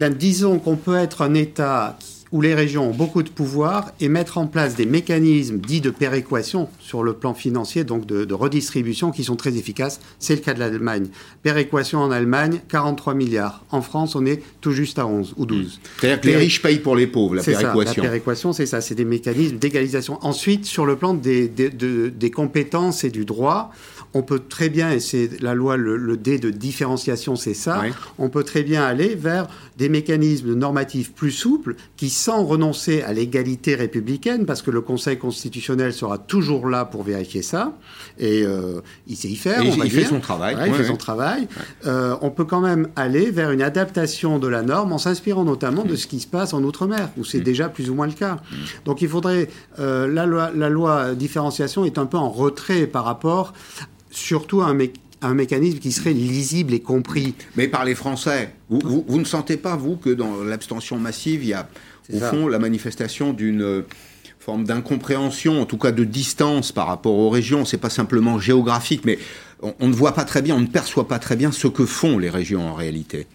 Ben, 0.00 0.14
Disons 0.14 0.58
qu'on 0.58 0.76
peut 0.76 0.96
être 0.96 1.22
un 1.22 1.34
État 1.34 1.98
où 2.32 2.40
les 2.40 2.54
régions 2.54 2.90
ont 2.90 2.94
beaucoup 2.94 3.22
de 3.22 3.28
pouvoir 3.28 3.92
et 4.00 4.08
mettre 4.08 4.38
en 4.38 4.46
place 4.46 4.74
des 4.74 4.86
mécanismes 4.86 5.58
dits 5.58 5.80
de 5.80 5.90
péréquation 5.90 6.68
sur 6.78 7.02
le 7.02 7.14
plan 7.14 7.34
financier, 7.34 7.84
donc 7.84 8.06
de, 8.06 8.34
redistribution, 8.34 9.10
qui 9.10 9.24
sont 9.24 9.36
très 9.36 9.56
efficaces. 9.56 10.00
C'est 10.18 10.34
le 10.34 10.40
cas 10.40 10.54
de 10.54 10.60
l'Allemagne. 10.60 11.06
Péréquation 11.42 12.00
en 12.00 12.10
Allemagne, 12.10 12.60
43 12.68 13.14
milliards. 13.14 13.64
En 13.70 13.82
France, 13.82 14.14
on 14.14 14.26
est 14.26 14.42
tout 14.60 14.72
juste 14.72 14.98
à 14.98 15.06
11 15.06 15.34
ou 15.36 15.46
12. 15.46 15.80
C'est-à-dire 16.00 16.20
que 16.20 16.26
les 16.26 16.36
riches 16.36 16.62
payent 16.62 16.78
pour 16.78 16.96
les 16.96 17.06
pauvres, 17.06 17.36
la 17.36 17.42
péréquation. 17.42 17.80
Ça, 17.80 17.96
la 17.96 18.02
péréquation, 18.02 18.52
c'est 18.52 18.66
ça. 18.66 18.80
C'est 18.80 18.94
des 18.94 19.04
mécanismes 19.04 19.58
d'égalisation. 19.58 20.18
Ensuite, 20.22 20.66
sur 20.66 20.86
le 20.86 20.96
plan 20.96 21.14
des, 21.14 21.48
des, 21.48 21.70
des 21.70 22.30
compétences 22.30 23.04
et 23.04 23.10
du 23.10 23.24
droit, 23.24 23.72
on 24.14 24.22
peut 24.22 24.40
très 24.48 24.68
bien, 24.68 24.90
et 24.90 25.00
c'est 25.00 25.40
la 25.40 25.54
loi, 25.54 25.76
le, 25.76 26.16
D 26.16 26.38
de 26.38 26.50
différenciation, 26.50 27.36
c'est 27.36 27.54
ça, 27.54 27.82
on 28.18 28.28
peut 28.28 28.44
très 28.44 28.62
bien 28.62 28.84
aller 28.84 29.14
vers 29.14 29.46
des 29.76 29.88
mécanismes 29.88 30.54
normatifs 30.54 31.12
plus 31.12 31.30
souples 31.30 31.76
qui, 31.96 32.10
sans 32.10 32.44
renoncer 32.44 33.02
à 33.02 33.12
l'égalité 33.12 33.74
républicaine, 33.74 34.46
parce 34.46 34.62
que 34.62 34.70
le 34.70 34.80
Conseil 34.80 35.18
constitutionnel 35.18 35.92
sera 35.92 36.18
toujours 36.18 36.68
là 36.68 36.84
pour 36.84 37.02
vérifier 37.02 37.42
ça, 37.42 37.76
et 38.18 38.42
euh, 38.44 38.80
il 39.06 39.16
sait 39.16 39.28
y 39.28 39.36
faire. 39.36 39.60
on 39.60 39.84
il, 39.84 39.90
fait 39.90 40.04
son 40.04 40.20
travail. 40.20 40.56
il 40.66 40.74
fait 40.74 40.84
son 40.84 40.96
travail. 40.96 41.48
Euh, 41.86 42.16
on 42.20 42.30
peut 42.30 42.44
quand 42.44 42.60
même 42.60 42.88
aller 42.96 43.30
vers 43.30 43.50
une 43.50 43.62
adaptation 43.62 44.38
de 44.38 44.48
la 44.48 44.62
norme 44.62 44.92
en 44.92 44.98
s'inspirant 44.98 45.44
notamment 45.44 45.84
de 45.84 45.96
ce 45.96 46.06
qui 46.06 46.20
se 46.20 46.26
passe 46.26 46.54
en 46.54 46.62
Outre-mer, 46.62 47.10
où 47.16 47.24
c'est 47.24 47.38
mm. 47.38 47.42
déjà 47.44 47.68
plus 47.68 47.90
ou 47.90 47.94
moins 47.94 48.06
le 48.06 48.12
cas. 48.12 48.34
Mm. 48.34 48.56
Donc 48.84 49.02
il 49.02 49.08
faudrait. 49.08 49.48
Euh, 49.78 50.08
la, 50.08 50.26
loi, 50.26 50.50
la 50.54 50.68
loi 50.68 51.14
différenciation 51.14 51.84
est 51.84 51.98
un 51.98 52.06
peu 52.06 52.16
en 52.16 52.30
retrait 52.30 52.86
par 52.86 53.04
rapport 53.04 53.52
surtout 54.18 54.62
un, 54.62 54.76
un 55.22 55.34
mécanisme 55.34 55.78
qui 55.78 55.92
serait 55.92 56.12
lisible 56.12 56.74
et 56.74 56.80
compris. 56.80 57.34
Mais 57.56 57.68
par 57.68 57.84
les 57.84 57.94
Français, 57.94 58.52
vous, 58.68 59.18
ne 59.18 59.24
sentez 59.24 59.56
pas, 59.56 59.76
vous, 59.76 59.96
que 59.96 60.10
dans 60.10 60.42
l'abstention 60.44 60.98
massive, 60.98 61.42
il 61.42 61.48
y 61.48 61.54
a 61.54 61.68
au 62.12 62.18
fond 62.20 62.48
la 62.48 62.58
manifestation 62.58 63.32
d'une 63.32 63.62
euh, 63.62 63.86
forme 64.38 64.64
d'incompréhension, 64.64 65.60
en 65.60 65.66
tout 65.66 65.78
cas 65.78 65.92
de 65.92 66.04
distance 66.04 66.72
par 66.72 66.86
rapport 66.86 67.14
aux 67.14 67.30
régions. 67.30 67.64
C'est 67.64 67.78
pas 67.78 67.90
simplement 67.90 68.38
géographique, 68.38 69.04
mais 69.04 69.18
on, 69.62 69.74
on, 69.80 69.88
ne 69.88 69.94
voit 69.94 70.14
pas 70.14 70.24
très 70.24 70.42
bien, 70.42 70.56
on 70.56 70.60
ne 70.60 70.66
perçoit 70.66 71.08
pas 71.08 71.18
très 71.18 71.36
bien 71.36 71.52
ce 71.52 71.68
que 71.68 71.84
font 71.84 72.18
les 72.18 72.30
régions 72.30 72.66
en 72.66 72.74
réalité. 72.74 73.26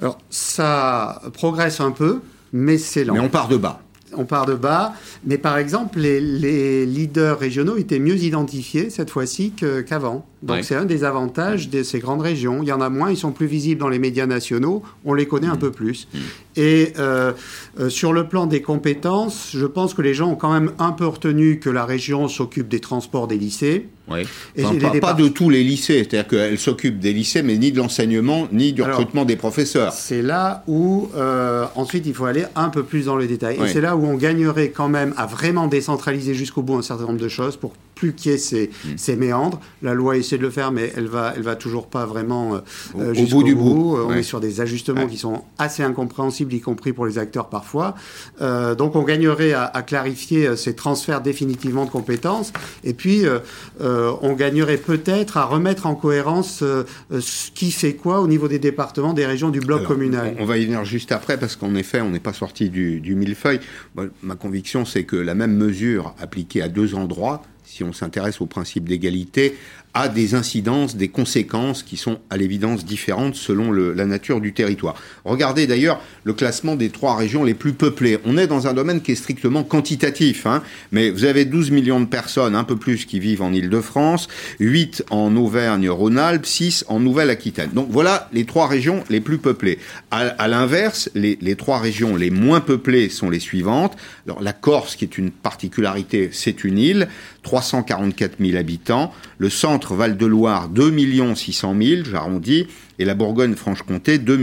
Alors 0.00 0.18
ça 0.30 1.22
progresse 1.32 1.80
un 1.80 1.90
peu, 1.90 2.20
mais 2.52 2.78
c'est 2.78 3.04
lent. 3.04 3.14
Mais 3.14 3.20
on 3.20 3.28
part 3.28 3.48
de 3.48 3.56
bas 3.56 3.82
on 4.16 4.24
part 4.24 4.46
de 4.46 4.54
bas, 4.54 4.94
mais 5.24 5.38
par 5.38 5.58
exemple, 5.58 5.98
les, 5.98 6.86
leaders 6.86 7.38
régionaux 7.38 7.76
étaient 7.76 7.98
mieux 7.98 8.16
identifiés 8.16 8.90
cette 8.90 9.10
fois-ci 9.10 9.52
qu'avant. 9.86 10.26
Donc 10.42 10.62
c'est 10.62 10.76
un 10.76 10.84
des 10.84 11.04
avantages 11.04 11.68
de 11.68 11.82
ces 11.82 11.98
grandes 11.98 12.20
régions. 12.20 12.62
Il 12.62 12.68
y 12.68 12.72
en 12.72 12.80
a 12.80 12.88
moins, 12.88 13.10
ils 13.10 13.16
sont 13.16 13.32
plus 13.32 13.46
visibles 13.46 13.80
dans 13.80 13.88
les 13.88 13.98
médias 13.98 14.26
nationaux, 14.26 14.82
on 15.04 15.14
les 15.14 15.26
connaît 15.26 15.48
un 15.48 15.54
mmh. 15.54 15.58
peu 15.58 15.70
plus. 15.70 16.08
Mmh. 16.12 16.18
Et 16.56 16.92
euh, 16.98 17.32
euh, 17.78 17.88
sur 17.88 18.12
le 18.12 18.28
plan 18.28 18.46
des 18.46 18.62
compétences, 18.62 19.50
je 19.52 19.66
pense 19.66 19.94
que 19.94 20.02
les 20.02 20.14
gens 20.14 20.30
ont 20.30 20.36
quand 20.36 20.52
même 20.52 20.72
un 20.78 20.92
peu 20.92 21.06
retenu 21.06 21.58
que 21.58 21.70
la 21.70 21.84
région 21.84 22.28
s'occupe 22.28 22.68
des 22.68 22.80
transports 22.80 23.28
des 23.28 23.36
lycées. 23.36 23.88
Oui. 24.10 24.20
Et 24.56 24.62
pas, 25.00 25.12
de 25.12 25.28
tous 25.28 25.50
les 25.50 25.62
lycées, 25.62 25.98
c'est-à-dire 25.98 26.26
qu'elle 26.26 26.58
s'occupe 26.58 26.98
des 26.98 27.12
lycées, 27.12 27.42
mais 27.42 27.58
ni 27.58 27.72
de 27.72 27.76
l'enseignement, 27.76 28.48
ni 28.52 28.72
du 28.72 28.82
recrutement 28.82 29.24
des 29.24 29.36
professeurs. 29.36 29.92
C'est 29.92 30.22
là 30.22 30.64
où, 30.66 31.10
euh, 31.14 31.66
ensuite, 31.74 32.06
il 32.06 32.14
faut 32.14 32.24
aller 32.24 32.44
un 32.56 32.70
peu 32.70 32.84
plus 32.84 33.04
dans 33.04 33.16
le 33.16 33.26
détail. 33.26 33.58
Et 33.62 33.68
c'est 33.68 33.82
là 33.82 33.96
où 33.96 34.06
on 34.06 34.14
gagnerait 34.14 34.70
quand 34.70 34.88
même 34.88 35.12
à 35.16 35.26
vraiment 35.26 35.66
décentraliser 35.66 36.34
jusqu'au 36.34 36.62
bout 36.62 36.76
un 36.76 36.82
certain 36.82 37.04
nombre 37.04 37.20
de 37.20 37.28
choses 37.28 37.56
pour 37.56 37.74
plus 37.98 38.12
qu'il 38.12 38.30
y 38.30 38.34
ait 38.34 38.38
ces, 38.38 38.70
mm. 39.16 39.18
méandres. 39.18 39.60
La 39.82 39.92
loi 39.92 40.16
essaie 40.16 40.38
de 40.38 40.42
le 40.42 40.50
faire, 40.50 40.70
mais 40.70 40.92
elle 40.96 41.08
va, 41.08 41.32
elle 41.34 41.42
va 41.42 41.56
toujours 41.56 41.88
pas 41.88 42.06
vraiment 42.06 42.54
euh, 42.54 42.60
au, 42.94 43.00
euh, 43.00 43.26
bout 43.28 43.42
du 43.42 43.56
bout. 43.56 43.96
Euh, 43.96 44.06
on 44.06 44.14
est 44.14 44.22
sur 44.22 44.38
des 44.38 44.60
ajustements 44.60 45.08
qui 45.08 45.18
sont 45.18 45.42
assez 45.58 45.82
incompréhensibles, 45.82 46.54
y 46.54 46.60
compris 46.60 46.92
pour 46.92 47.06
les 47.06 47.18
acteurs 47.18 47.48
parfois. 47.48 47.96
donc 48.40 48.94
on 48.94 49.02
gagnerait 49.02 49.52
à, 49.52 49.82
clarifier 49.82 50.56
ces 50.56 50.74
transferts 50.74 51.20
définitivement 51.20 51.84
de 51.84 51.90
compétences. 51.90 52.52
Et 52.84 52.94
puis 52.94 53.24
on 53.80 54.32
gagnerait 54.34 54.76
peut-être 54.76 55.36
à 55.36 55.44
remettre 55.44 55.86
en 55.86 55.94
cohérence 55.94 56.62
ce 56.62 57.50
qui 57.54 57.72
fait 57.72 57.94
quoi 57.94 58.20
au 58.20 58.28
niveau 58.28 58.46
des 58.46 58.58
départements, 58.58 59.12
des 59.12 59.26
régions, 59.26 59.50
du 59.50 59.60
bloc 59.60 59.84
communal. 59.84 60.36
On, 60.38 60.44
va 60.44 60.58
y 60.58 60.64
venir 60.64 60.84
juste 60.84 61.10
après, 61.10 61.36
parce 61.36 61.56
qu'en 61.56 61.74
effet, 61.74 62.00
on 62.00 62.10
n'est 62.10 62.20
pas 62.20 62.32
sorti 62.32 62.70
du, 62.70 63.00
du 63.00 63.14
millefeuille. 63.14 63.60
ma 64.22 64.36
conviction, 64.36 64.84
c'est 64.84 65.04
que 65.04 65.16
la 65.16 65.34
même 65.34 65.56
mesure 65.56 66.14
appliquée 66.20 66.62
à 66.62 66.68
deux 66.68 66.94
endroits 66.94 67.42
si 67.68 67.84
on 67.84 67.92
s'intéresse 67.92 68.40
au 68.40 68.46
principe 68.46 68.88
d'égalité, 68.88 69.54
a 69.94 70.08
des 70.08 70.34
incidences, 70.34 70.96
des 70.96 71.08
conséquences 71.08 71.82
qui 71.82 71.96
sont 71.96 72.18
à 72.30 72.36
l'évidence 72.36 72.84
différentes 72.84 73.34
selon 73.34 73.72
la 73.72 74.04
nature 74.04 74.40
du 74.40 74.52
territoire. 74.52 74.94
Regardez 75.24 75.66
d'ailleurs 75.66 76.00
le 76.24 76.32
classement 76.34 76.76
des 76.76 76.90
trois 76.90 77.16
régions 77.16 77.44
les 77.44 77.54
plus 77.54 77.72
peuplées. 77.72 78.18
On 78.24 78.36
est 78.36 78.46
dans 78.46 78.66
un 78.66 78.74
domaine 78.74 79.00
qui 79.00 79.12
est 79.12 79.16
strictement 79.16 79.64
quantitatif, 79.64 80.46
hein, 80.46 80.62
mais 80.92 81.10
vous 81.10 81.24
avez 81.24 81.44
12 81.44 81.70
millions 81.70 82.00
de 82.00 82.06
personnes, 82.06 82.54
un 82.54 82.64
peu 82.64 82.76
plus, 82.76 83.06
qui 83.06 83.18
vivent 83.18 83.42
en 83.42 83.52
Île-de-France, 83.52 84.28
8 84.60 85.04
en 85.10 85.34
Auvergne-Rhône-Alpes, 85.36 86.46
6 86.46 86.84
en 86.88 87.00
Nouvelle-Aquitaine. 87.00 87.70
Donc 87.72 87.88
voilà 87.90 88.28
les 88.32 88.44
trois 88.44 88.66
régions 88.68 89.02
les 89.08 89.20
plus 89.20 89.38
peuplées. 89.38 89.78
À, 90.10 90.48
l'inverse, 90.48 91.10
les, 91.14 91.38
les 91.40 91.56
trois 91.56 91.78
régions 91.78 92.16
les 92.16 92.30
moins 92.30 92.60
peuplées 92.60 93.08
sont 93.08 93.30
les 93.30 93.40
suivantes. 93.40 93.96
Alors 94.26 94.42
la 94.42 94.52
Corse, 94.52 94.96
qui 94.96 95.04
est 95.04 95.18
une 95.18 95.30
particularité, 95.30 96.30
c'est 96.32 96.64
une 96.64 96.78
île, 96.78 97.08
344 97.42 98.36
000 98.40 98.56
habitants. 98.56 99.12
Le 99.38 99.50
centre 99.50 99.77
Val-de-Loire, 99.94 100.68
2 100.68 101.34
600 101.34 101.76
000, 101.80 102.04
j'arrondis. 102.04 102.66
Et 102.98 103.04
la 103.04 103.14
Bourgogne-Franche-Comté, 103.14 104.18
2 104.18 104.36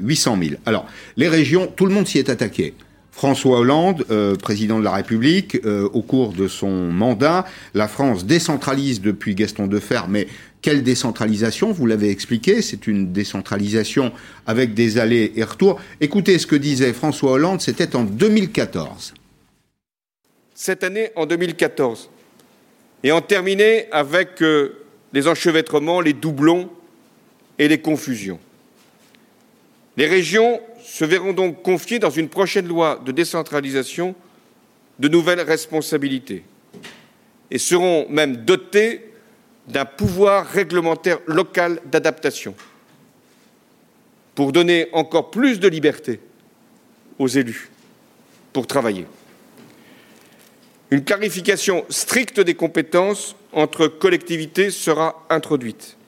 800 0.00 0.38
000. 0.40 0.54
Alors, 0.66 0.86
les 1.16 1.28
régions, 1.28 1.66
tout 1.74 1.86
le 1.86 1.94
monde 1.94 2.06
s'y 2.06 2.18
est 2.18 2.28
attaqué. 2.28 2.74
François 3.18 3.58
Hollande, 3.58 4.04
euh, 4.12 4.36
président 4.36 4.78
de 4.78 4.84
la 4.84 4.92
République, 4.92 5.58
euh, 5.64 5.88
au 5.92 6.02
cours 6.02 6.32
de 6.32 6.46
son 6.46 6.92
mandat, 6.92 7.46
la 7.74 7.88
France 7.88 8.24
décentralise 8.24 9.00
depuis 9.00 9.34
Gaston 9.34 9.66
Defer, 9.66 10.02
mais 10.08 10.28
quelle 10.62 10.84
décentralisation 10.84 11.72
Vous 11.72 11.86
l'avez 11.86 12.10
expliqué, 12.10 12.62
c'est 12.62 12.86
une 12.86 13.12
décentralisation 13.12 14.12
avec 14.46 14.72
des 14.72 14.98
allées 14.98 15.32
et 15.34 15.42
retours. 15.42 15.80
Écoutez 16.00 16.38
ce 16.38 16.46
que 16.46 16.54
disait 16.54 16.92
François 16.92 17.32
Hollande, 17.32 17.60
c'était 17.60 17.96
en 17.96 18.04
2014. 18.04 19.14
Cette 20.54 20.84
année, 20.84 21.10
en 21.16 21.26
2014, 21.26 22.10
et 23.02 23.12
en 23.12 23.20
terminer 23.20 23.86
avec 23.92 24.42
euh, 24.42 24.84
les 25.12 25.28
enchevêtrements, 25.28 26.00
les 26.00 26.12
doublons 26.12 26.70
et 27.58 27.68
les 27.68 27.80
confusions. 27.80 28.38
Les 29.96 30.06
régions 30.06 30.60
se 30.82 31.04
verront 31.04 31.32
donc 31.32 31.62
confier 31.62 31.98
dans 31.98 32.10
une 32.10 32.28
prochaine 32.28 32.66
loi 32.66 33.00
de 33.04 33.12
décentralisation 33.12 34.14
de 34.98 35.08
nouvelles 35.08 35.40
responsabilités 35.40 36.44
et 37.50 37.58
seront 37.58 38.06
même 38.08 38.36
dotées 38.38 39.12
d'un 39.66 39.84
pouvoir 39.84 40.46
réglementaire 40.46 41.18
local 41.26 41.80
d'adaptation 41.86 42.54
pour 44.34 44.52
donner 44.52 44.88
encore 44.92 45.30
plus 45.30 45.60
de 45.60 45.68
liberté 45.68 46.20
aux 47.18 47.28
élus 47.28 47.70
pour 48.52 48.66
travailler. 48.66 49.06
Une 50.90 51.04
clarification 51.04 51.84
stricte 51.90 52.40
des 52.40 52.54
compétences 52.54 53.36
entre 53.52 53.88
collectivités 53.88 54.70
sera 54.70 55.26
introduite. 55.28 55.98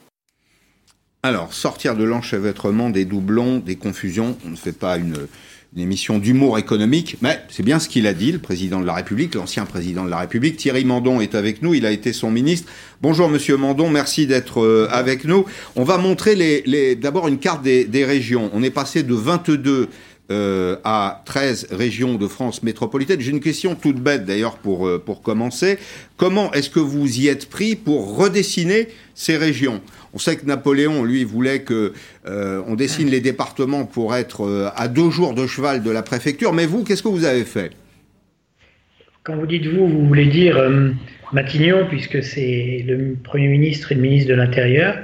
Alors, 1.22 1.52
sortir 1.52 1.96
de 1.96 2.04
l'enchevêtrement, 2.04 2.88
des 2.88 3.04
doublons, 3.04 3.58
des 3.58 3.76
confusions, 3.76 4.38
on 4.46 4.48
ne 4.48 4.56
fait 4.56 4.72
pas 4.72 4.96
une, 4.96 5.28
émission 5.76 6.18
d'humour 6.18 6.58
économique, 6.58 7.18
mais 7.20 7.40
c'est 7.48 7.62
bien 7.62 7.78
ce 7.78 7.88
qu'il 7.88 8.08
a 8.08 8.14
dit, 8.14 8.32
le 8.32 8.40
président 8.40 8.80
de 8.80 8.86
la 8.86 8.94
République, 8.94 9.36
l'ancien 9.36 9.66
président 9.66 10.04
de 10.04 10.10
la 10.10 10.18
République. 10.18 10.56
Thierry 10.56 10.84
Mandon 10.84 11.20
est 11.20 11.36
avec 11.36 11.62
nous, 11.62 11.74
il 11.74 11.86
a 11.86 11.92
été 11.92 12.12
son 12.12 12.30
ministre. 12.30 12.72
Bonjour 13.02 13.28
Monsieur 13.28 13.56
Mandon, 13.56 13.88
merci 13.88 14.26
d'être 14.26 14.62
euh, 14.62 14.88
avec 14.90 15.24
nous. 15.24 15.44
On 15.76 15.84
va 15.84 15.96
montrer 15.96 16.64
d'abord 16.96 17.28
une 17.28 17.38
carte 17.38 17.62
des, 17.62 18.04
régions. 18.04 18.50
On 18.52 18.64
est 18.64 18.70
passé 18.70 19.04
de 19.04 19.14
22 19.14 19.90
euh, 20.30 20.76
à 20.84 21.22
13 21.24 21.68
régions 21.72 22.14
de 22.14 22.28
France 22.28 22.62
métropolitaine. 22.62 23.20
J'ai 23.20 23.32
une 23.32 23.40
question 23.40 23.74
toute 23.74 23.96
bête 23.96 24.24
d'ailleurs 24.24 24.58
pour, 24.58 24.86
euh, 24.86 25.02
pour 25.04 25.22
commencer. 25.22 25.76
Comment 26.16 26.52
est-ce 26.52 26.70
que 26.70 26.78
vous 26.78 27.20
y 27.20 27.26
êtes 27.26 27.48
pris 27.50 27.74
pour 27.74 28.16
redessiner 28.16 28.86
ces 29.16 29.36
régions? 29.36 29.80
On 30.14 30.18
sait 30.18 30.36
que 30.36 30.46
Napoléon, 30.46 31.02
lui, 31.02 31.24
voulait 31.24 31.62
que 31.62 31.94
euh, 32.26 32.62
on 32.68 32.76
dessine 32.76 33.08
les 33.08 33.20
départements 33.20 33.86
pour 33.86 34.14
être 34.14 34.72
à 34.76 34.86
deux 34.86 35.10
jours 35.10 35.34
de 35.34 35.48
cheval 35.48 35.82
de 35.82 35.90
la 35.90 36.02
préfecture. 36.02 36.52
Mais 36.52 36.66
vous, 36.66 36.84
qu'est-ce 36.84 37.02
que 37.02 37.08
vous 37.08 37.24
avez 37.24 37.44
fait? 37.44 37.72
Quand 39.24 39.36
vous 39.36 39.46
dites 39.46 39.66
vous, 39.66 39.88
vous 39.88 40.06
voulez 40.06 40.26
dire 40.26 40.58
Matignon, 41.32 41.86
puisque 41.88 42.22
c'est 42.22 42.84
le 42.86 43.16
Premier 43.22 43.48
ministre 43.48 43.90
et 43.90 43.96
le 43.96 44.00
ministre 44.00 44.30
de 44.30 44.34
l'Intérieur 44.34 44.96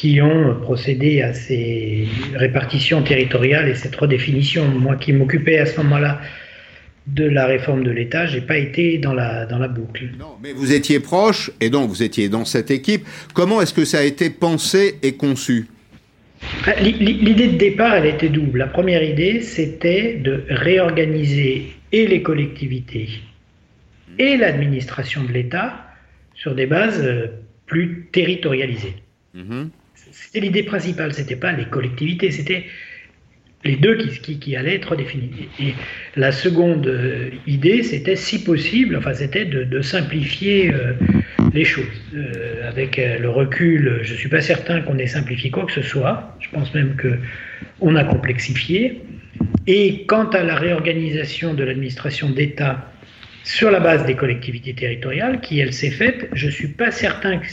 qui 0.00 0.18
ont 0.22 0.54
procédé 0.62 1.20
à 1.20 1.34
ces 1.34 2.08
répartitions 2.34 3.02
territoriales 3.02 3.68
et 3.68 3.74
cette 3.74 3.94
redéfinition. 3.94 4.66
Moi 4.66 4.96
qui 4.96 5.12
m'occupais 5.12 5.58
à 5.58 5.66
ce 5.66 5.76
moment-là 5.76 6.22
de 7.06 7.24
la 7.24 7.44
réforme 7.44 7.84
de 7.84 7.90
l'État, 7.90 8.24
j'ai 8.24 8.40
pas 8.40 8.56
été 8.56 8.96
dans 8.96 9.12
la, 9.12 9.44
dans 9.44 9.58
la 9.58 9.68
boucle. 9.68 10.08
Non, 10.18 10.38
mais 10.42 10.54
vous 10.54 10.72
étiez 10.72 11.00
proche 11.00 11.50
et 11.60 11.68
donc 11.68 11.90
vous 11.90 12.02
étiez 12.02 12.30
dans 12.30 12.46
cette 12.46 12.70
équipe. 12.70 13.06
Comment 13.34 13.60
est-ce 13.60 13.74
que 13.74 13.84
ça 13.84 13.98
a 13.98 14.02
été 14.04 14.30
pensé 14.30 14.94
et 15.02 15.16
conçu? 15.16 15.66
Ah, 16.66 16.80
L'idée 16.80 17.48
de 17.48 17.58
départ, 17.58 17.96
elle 17.96 18.06
était 18.06 18.30
double. 18.30 18.60
La 18.60 18.68
première 18.68 19.02
idée, 19.02 19.42
c'était 19.42 20.14
de 20.14 20.44
réorganiser 20.48 21.74
et 21.92 22.06
les 22.06 22.22
collectivités 22.22 23.20
et 24.18 24.38
l'administration 24.38 25.24
de 25.24 25.32
l'État 25.32 25.74
sur 26.32 26.54
des 26.54 26.64
bases 26.64 27.02
euh, 27.04 27.26
plus 27.66 28.08
territorialisées. 28.12 28.94
Mm-hmm. 29.36 29.68
C'était 30.12 30.40
l'idée 30.40 30.62
principale, 30.62 31.12
c'était 31.12 31.36
pas 31.36 31.52
les 31.52 31.64
collectivités, 31.64 32.30
c'était 32.30 32.66
les 33.64 33.76
deux 33.76 33.96
qui, 33.96 34.56
allaient 34.56 34.76
être 34.76 34.96
définis. 34.96 35.48
Et 35.60 35.74
la 36.16 36.32
seconde 36.32 36.86
euh, 36.86 37.30
idée, 37.46 37.82
c'était 37.82 38.16
si 38.16 38.42
possible, 38.42 38.96
enfin 38.96 39.12
c'était 39.12 39.44
de, 39.44 39.82
simplifier 39.82 40.72
euh, 40.72 40.94
les 41.52 41.64
choses. 41.64 41.84
Euh, 42.14 42.68
avec 42.68 42.96
le 42.96 43.28
recul, 43.28 44.00
je 44.02 44.12
ne 44.12 44.18
suis 44.18 44.28
pas 44.28 44.40
certain 44.40 44.80
qu'on 44.80 44.96
ait 44.98 45.06
simplifié 45.06 45.50
quoi 45.50 45.66
que 45.66 45.72
ce 45.72 45.82
soit. 45.82 46.36
Je 46.40 46.48
pense 46.50 46.72
même 46.74 46.96
qu'on 46.96 47.96
a 47.96 48.04
complexifié. 48.04 49.02
Et 49.66 50.04
quant 50.06 50.28
à 50.30 50.42
la 50.42 50.54
réorganisation 50.54 51.54
de 51.54 51.62
l'administration 51.64 52.30
d'État 52.30 52.90
sur 53.44 53.70
la 53.70 53.80
base 53.80 54.06
des 54.06 54.14
collectivités 54.14 54.74
territoriales, 54.74 55.40
qui 55.40 55.60
elle 55.60 55.72
s'est 55.72 55.90
faite, 55.90 56.28
je 56.32 56.46
ne 56.46 56.50
suis 56.50 56.68
pas 56.68 56.90
certain 56.90 57.38
que 57.38 57.46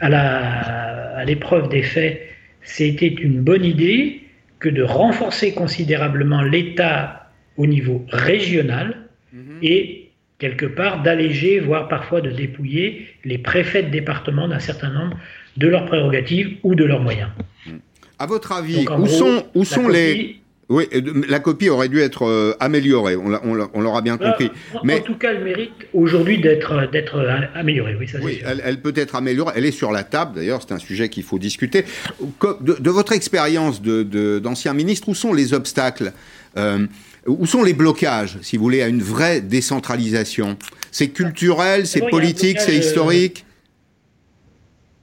à 0.00 1.24
l'épreuve 1.24 1.68
des 1.68 1.82
faits, 1.82 2.20
c'était 2.62 3.08
une 3.08 3.40
bonne 3.40 3.64
idée 3.64 4.22
que 4.58 4.68
de 4.68 4.82
renforcer 4.82 5.52
considérablement 5.52 6.42
l'État 6.42 7.30
au 7.56 7.66
niveau 7.66 8.04
régional 8.08 8.96
mhm. 9.32 9.58
et 9.62 10.10
quelque 10.38 10.66
part 10.66 11.02
d'alléger, 11.02 11.60
voire 11.60 11.88
parfois 11.88 12.20
de 12.20 12.30
dépouiller 12.30 13.06
les 13.24 13.38
préfets 13.38 13.82
de 13.82 13.90
département 13.90 14.48
d'un 14.48 14.58
certain 14.58 14.90
nombre 14.90 15.16
de 15.56 15.68
leurs 15.68 15.86
prérogatives 15.86 16.56
ou 16.62 16.74
de 16.74 16.84
leurs 16.84 17.00
moyens. 17.00 17.28
À 18.18 18.26
votre 18.26 18.52
avis, 18.52 18.86
où 18.98 19.06
sont, 19.06 19.44
où 19.54 19.64
sont 19.64 19.88
les... 19.88 20.36
Oui, 20.70 20.84
la 21.28 21.40
copie 21.40 21.68
aurait 21.68 21.88
dû 21.88 22.00
être 22.00 22.22
euh, 22.22 22.54
améliorée, 22.58 23.16
on 23.16 23.80
l'aura 23.80 24.00
bien 24.00 24.14
euh, 24.14 24.30
compris. 24.30 24.50
En, 24.72 24.80
Mais, 24.82 25.00
en 25.00 25.02
tout 25.02 25.16
cas, 25.16 25.32
elle 25.32 25.44
mérite 25.44 25.72
aujourd'hui 25.92 26.40
d'être 26.40 26.72
améliorée, 27.54 27.96
oui, 27.98 28.08
ça 28.08 28.18
Oui, 28.22 28.40
elle, 28.44 28.80
peut 28.80 28.94
être 28.96 29.14
améliorée, 29.14 29.52
elle 29.56 29.66
est 29.66 29.72
sur 29.72 29.92
la 29.92 30.04
table, 30.04 30.36
d'ailleurs, 30.36 30.62
c'est 30.66 30.72
un 30.72 30.78
sujet 30.78 31.10
qu'il 31.10 31.22
faut 31.22 31.38
discuter. 31.38 31.84
De, 32.62 32.90
votre 32.90 33.12
expérience 33.12 33.82
d'ancien 33.82 34.72
ministre, 34.72 35.08
où 35.08 35.14
sont 35.14 35.34
les 35.34 35.52
obstacles 35.52 36.12
euh, 36.56 36.86
Où 37.26 37.46
sont 37.46 37.62
les 37.62 37.74
blocages, 37.74 38.38
si 38.40 38.56
vous 38.56 38.62
voulez, 38.62 38.80
à 38.80 38.88
une 38.88 39.02
vraie 39.02 39.42
décentralisation? 39.42 40.56
C'est 40.90 41.08
culturel, 41.08 41.86
c'est 41.86 42.08
politique, 42.08 42.60
c'est 42.60 42.76
historique? 42.76 43.44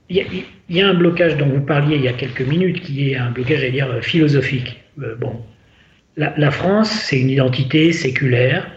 Il 0.08 0.24
y, 0.68 0.80
a, 0.80 0.88
un 0.88 0.94
blocage 0.94 1.36
dont 1.36 1.48
vous 1.48 1.60
parliez 1.60 1.96
il 1.96 2.02
y 2.02 2.08
a 2.08 2.12
quelques 2.12 2.42
minutes, 2.42 2.80
qui 2.82 3.12
est 3.12 3.16
un 3.16 3.30
blocage, 3.30 3.62
à 3.62 3.70
dire, 3.70 3.98
philosophique. 4.02 4.82
bon, 4.96 5.40
la, 6.16 6.50
France, 6.50 6.90
c'est 6.90 7.20
une 7.20 7.30
identité 7.30 7.92
séculaire. 7.92 8.70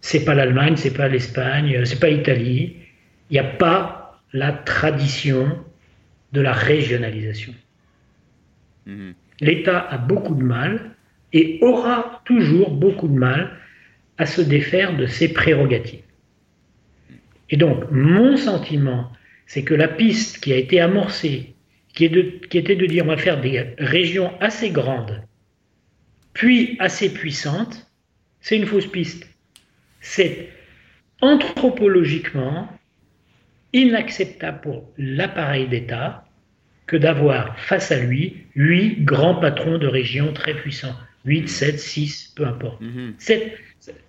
C'est 0.00 0.24
pas 0.24 0.34
l'Allemagne, 0.34 0.76
c'est 0.76 0.94
pas 0.94 1.08
l'Espagne, 1.08 1.84
c'est 1.84 1.98
pas 1.98 2.10
l'Italie. 2.10 2.76
Il 3.30 3.34
n'y 3.34 3.38
a 3.38 3.44
pas 3.44 4.20
la 4.32 4.52
tradition 4.52 5.58
de 6.32 6.40
la 6.40 6.52
régionalisation. 6.52 7.54
Mhm. 8.86 9.14
L'État 9.40 9.80
a 9.80 9.98
beaucoup 9.98 10.34
de 10.34 10.44
mal 10.44 10.92
et 11.32 11.58
aura 11.62 12.22
toujours 12.24 12.70
beaucoup 12.70 13.08
de 13.08 13.18
mal 13.18 13.50
à 14.18 14.26
se 14.26 14.40
défaire 14.40 14.96
de 14.96 15.06
ses 15.06 15.32
prérogatives. 15.32 16.00
Et 17.50 17.56
donc, 17.56 17.90
mon 17.90 18.36
sentiment, 18.36 19.12
c'est 19.46 19.62
que 19.62 19.74
la 19.74 19.88
piste 19.88 20.40
qui 20.40 20.52
a 20.52 20.56
été 20.56 20.80
amorcée, 20.80 21.54
qui, 21.94 22.10
qui 22.48 22.58
était 22.58 22.76
de 22.76 22.86
dire 22.86 23.04
on 23.04 23.08
va 23.08 23.16
faire 23.16 23.40
des 23.40 23.74
régions 23.78 24.32
assez 24.40 24.70
grandes 24.70 25.25
puis 26.36 26.76
assez 26.80 27.12
puissante, 27.12 27.86
c'est 28.42 28.56
une 28.56 28.66
fausse 28.66 28.86
piste. 28.86 29.26
C'est 30.02 30.50
anthropologiquement 31.22 32.68
inacceptable 33.72 34.60
pour 34.60 34.92
l'appareil 34.98 35.66
d'État 35.66 36.24
que 36.86 36.98
d'avoir 36.98 37.58
face 37.58 37.90
à 37.90 37.98
lui 37.98 38.44
huit 38.54 39.02
grands 39.02 39.36
patrons 39.36 39.78
de 39.78 39.86
régions 39.86 40.34
très 40.34 40.52
puissants. 40.52 40.94
8, 41.24 41.48
7, 41.48 41.80
6, 41.80 42.34
peu 42.36 42.46
importe. 42.46 42.82
Mhm. 42.82 43.14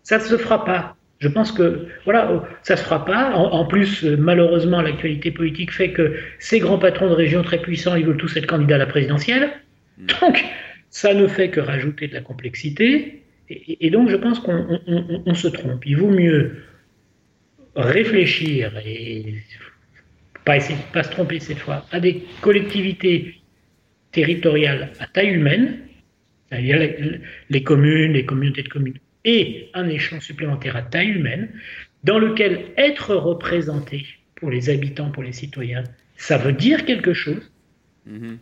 Ça 0.03 0.17
ne 0.17 0.23
se 0.23 0.37
fera 0.37 0.65
pas. 0.65 0.97
Je 1.19 1.29
pense 1.29 1.53
que 1.53 1.87
voilà, 2.03 2.43
ça 2.61 2.73
ne 2.73 2.77
se 2.77 2.83
fera 2.83 3.05
pas. 3.05 3.31
En, 3.31 3.65
plus, 3.65 4.03
malheureusement, 4.03 4.81
l'actualité 4.81 5.31
politique 5.31 5.71
fait 5.71 5.93
que 5.93 6.17
ces 6.39 6.59
grands 6.59 6.77
patrons 6.77 7.09
de 7.09 7.15
régions 7.15 7.41
très 7.41 7.59
puissants, 7.59 7.95
ils 7.95 8.05
veulent 8.05 8.17
tous 8.17 8.35
être 8.35 8.45
candidats 8.47 8.75
à 8.75 8.79
la 8.79 8.85
présidentielle. 8.85 9.49
Mhm. 9.97 10.07
Donc, 10.21 10.45
ça 10.89 11.13
ne 11.13 11.27
fait 11.27 11.49
que 11.49 11.59
rajouter 11.59 12.07
de 12.07 12.13
la 12.13 12.21
complexité, 12.21 13.23
et, 13.49 13.89
donc 13.89 14.09
je 14.09 14.15
pense 14.15 14.39
qu'on 14.39 15.33
se 15.33 15.47
trompe. 15.47 15.85
Il 15.85 15.97
vaut 15.97 16.09
mieux 16.09 16.63
réfléchir 17.75 18.73
et 18.85 19.35
pas 20.43 20.57
essayer 20.57 20.79
pas 20.91 21.03
se 21.03 21.11
tromper 21.11 21.39
cette 21.39 21.59
fois 21.59 21.85
à 21.91 21.99
des 21.99 22.23
collectivités 22.41 23.41
territoriales 24.11 24.91
à 24.99 25.07
taille 25.07 25.29
humaine, 25.29 25.79
c'est-à-dire 26.49 26.79
les, 27.49 27.63
communes, 27.63 28.13
les 28.13 28.25
communautés 28.25 28.63
de 28.63 28.69
communes, 28.69 28.97
et 29.25 29.69
un 29.73 29.87
échelon 29.89 30.21
supplémentaire 30.21 30.75
à 30.75 30.81
taille 30.81 31.09
humaine, 31.09 31.49
dans 32.03 32.19
lequel 32.19 32.65
être 32.77 33.15
représenté 33.15 34.05
pour 34.35 34.49
les 34.49 34.69
habitants, 34.69 35.11
pour 35.11 35.23
les 35.23 35.33
citoyens, 35.33 35.83
ça 36.15 36.37
veut 36.37 36.53
dire 36.53 36.85
quelque 36.85 37.13
chose. 37.13 37.51
Mm-hmm. 38.09 38.37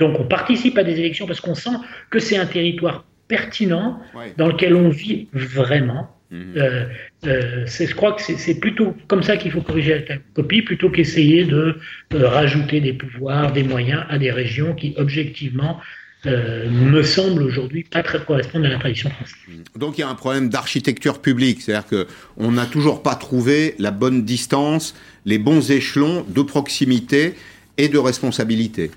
Donc 0.00 0.18
on 0.18 0.24
participe 0.24 0.76
à 0.78 0.82
des 0.82 0.98
élections 0.98 1.26
parce 1.26 1.40
qu'on 1.40 1.54
sent 1.54 1.76
que 2.10 2.18
c'est 2.18 2.36
un 2.36 2.46
territoire 2.46 3.04
pertinent 3.28 4.00
dans 4.36 4.48
lequel 4.48 4.74
on 4.74 4.88
vit 4.88 5.28
vraiment. 5.32 6.10
Mhm. 6.30 6.54
Euh, 6.56 6.84
euh, 7.26 7.66
je 7.66 7.94
crois 7.94 8.12
que 8.12 8.22
c'est 8.22 8.60
plutôt 8.60 8.94
comme 9.08 9.22
ça 9.22 9.36
qu'il 9.36 9.50
faut 9.50 9.60
corriger 9.60 10.04
la 10.08 10.16
copie, 10.34 10.62
plutôt 10.62 10.90
qu'essayer 10.90 11.44
de, 11.44 11.76
rajouter 12.12 12.80
des 12.80 12.92
pouvoirs, 12.92 13.52
des 13.52 13.62
moyens 13.62 14.04
à 14.08 14.18
des 14.18 14.30
régions 14.30 14.74
qui, 14.74 14.94
objectivement, 14.96 15.80
euh, 16.26 16.68
me 16.68 17.02
semblent 17.02 17.42
aujourd'hui 17.42 17.84
pas 17.84 18.02
très 18.02 18.22
correspondre 18.22 18.66
à 18.66 18.68
la 18.68 18.78
tradition 18.78 19.10
française. 19.10 19.34
Donc 19.74 19.96
il 19.96 20.02
y 20.02 20.04
a 20.04 20.08
un 20.08 20.14
problème 20.14 20.48
d'architecture 20.48 21.20
publique, 21.20 21.62
c'est-à-dire 21.62 22.06
qu'on 22.36 22.52
n'a 22.52 22.66
toujours 22.66 23.02
pas 23.02 23.14
trouvé 23.14 23.74
la 23.78 23.90
bonne 23.90 24.24
distance, 24.24 24.94
les 25.24 25.38
bons 25.38 25.70
échelons 25.70 26.24
de 26.28 26.42
proximité 26.42 27.34
et 27.78 27.88
de 27.88 27.98
responsabilité. 27.98 28.90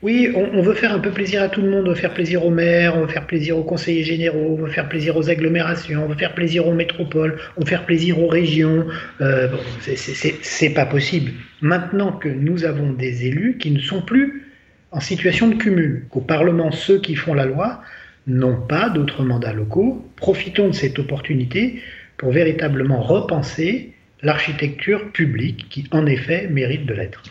Oui, 0.00 0.30
on, 0.34 0.62
veut 0.62 0.74
faire 0.74 0.92
un 0.92 1.00
peu 1.00 1.10
plaisir 1.10 1.42
à 1.42 1.48
tout 1.48 1.60
le 1.60 1.70
monde, 1.70 1.86
on 1.86 1.90
veut 1.90 1.96
faire 1.96 2.14
plaisir 2.14 2.44
aux 2.46 2.50
maires, 2.50 2.96
on 2.96 3.00
veut 3.00 3.08
faire 3.08 3.26
plaisir 3.26 3.58
aux 3.58 3.64
conseillers 3.64 4.04
généraux, 4.04 4.56
on 4.56 4.62
veut 4.62 4.70
faire 4.70 4.88
plaisir 4.88 5.16
aux 5.16 5.28
agglomérations, 5.28 6.04
on 6.04 6.08
veut 6.08 6.14
faire 6.14 6.34
plaisir 6.34 6.68
aux 6.68 6.72
métropoles, 6.72 7.36
on 7.56 7.62
veut 7.62 7.66
faire 7.66 7.84
plaisir 7.84 8.20
aux 8.22 8.28
régions. 8.28 8.86
Euh, 9.20 9.48
bon, 9.48 9.58
c'est 10.42 10.70
pas 10.70 10.86
possible. 10.86 11.32
Maintenant 11.62 12.12
que 12.12 12.28
nous 12.28 12.64
avons 12.64 12.92
des 12.92 13.26
élus 13.26 13.58
qui 13.58 13.72
ne 13.72 13.80
sont 13.80 14.00
plus 14.00 14.44
en 14.92 15.00
situation 15.00 15.48
de 15.48 15.56
cumul, 15.56 16.06
qu'au 16.10 16.20
Parlement, 16.20 16.70
ceux 16.70 17.00
qui 17.00 17.16
font 17.16 17.34
la 17.34 17.44
loi 17.44 17.82
n'ont 18.28 18.60
pas 18.60 18.90
d'autres 18.90 19.24
mandats 19.24 19.52
locaux, 19.52 20.06
profitons 20.14 20.68
de 20.68 20.74
cette 20.74 21.00
opportunité 21.00 21.82
pour 22.18 22.30
véritablement 22.30 23.02
repenser 23.02 23.94
l'architecture 24.22 25.10
publique 25.10 25.66
qui, 25.70 25.88
en 25.90 26.06
effet, 26.06 26.46
mérite 26.48 26.86
de 26.86 26.94
l'être. 26.94 27.22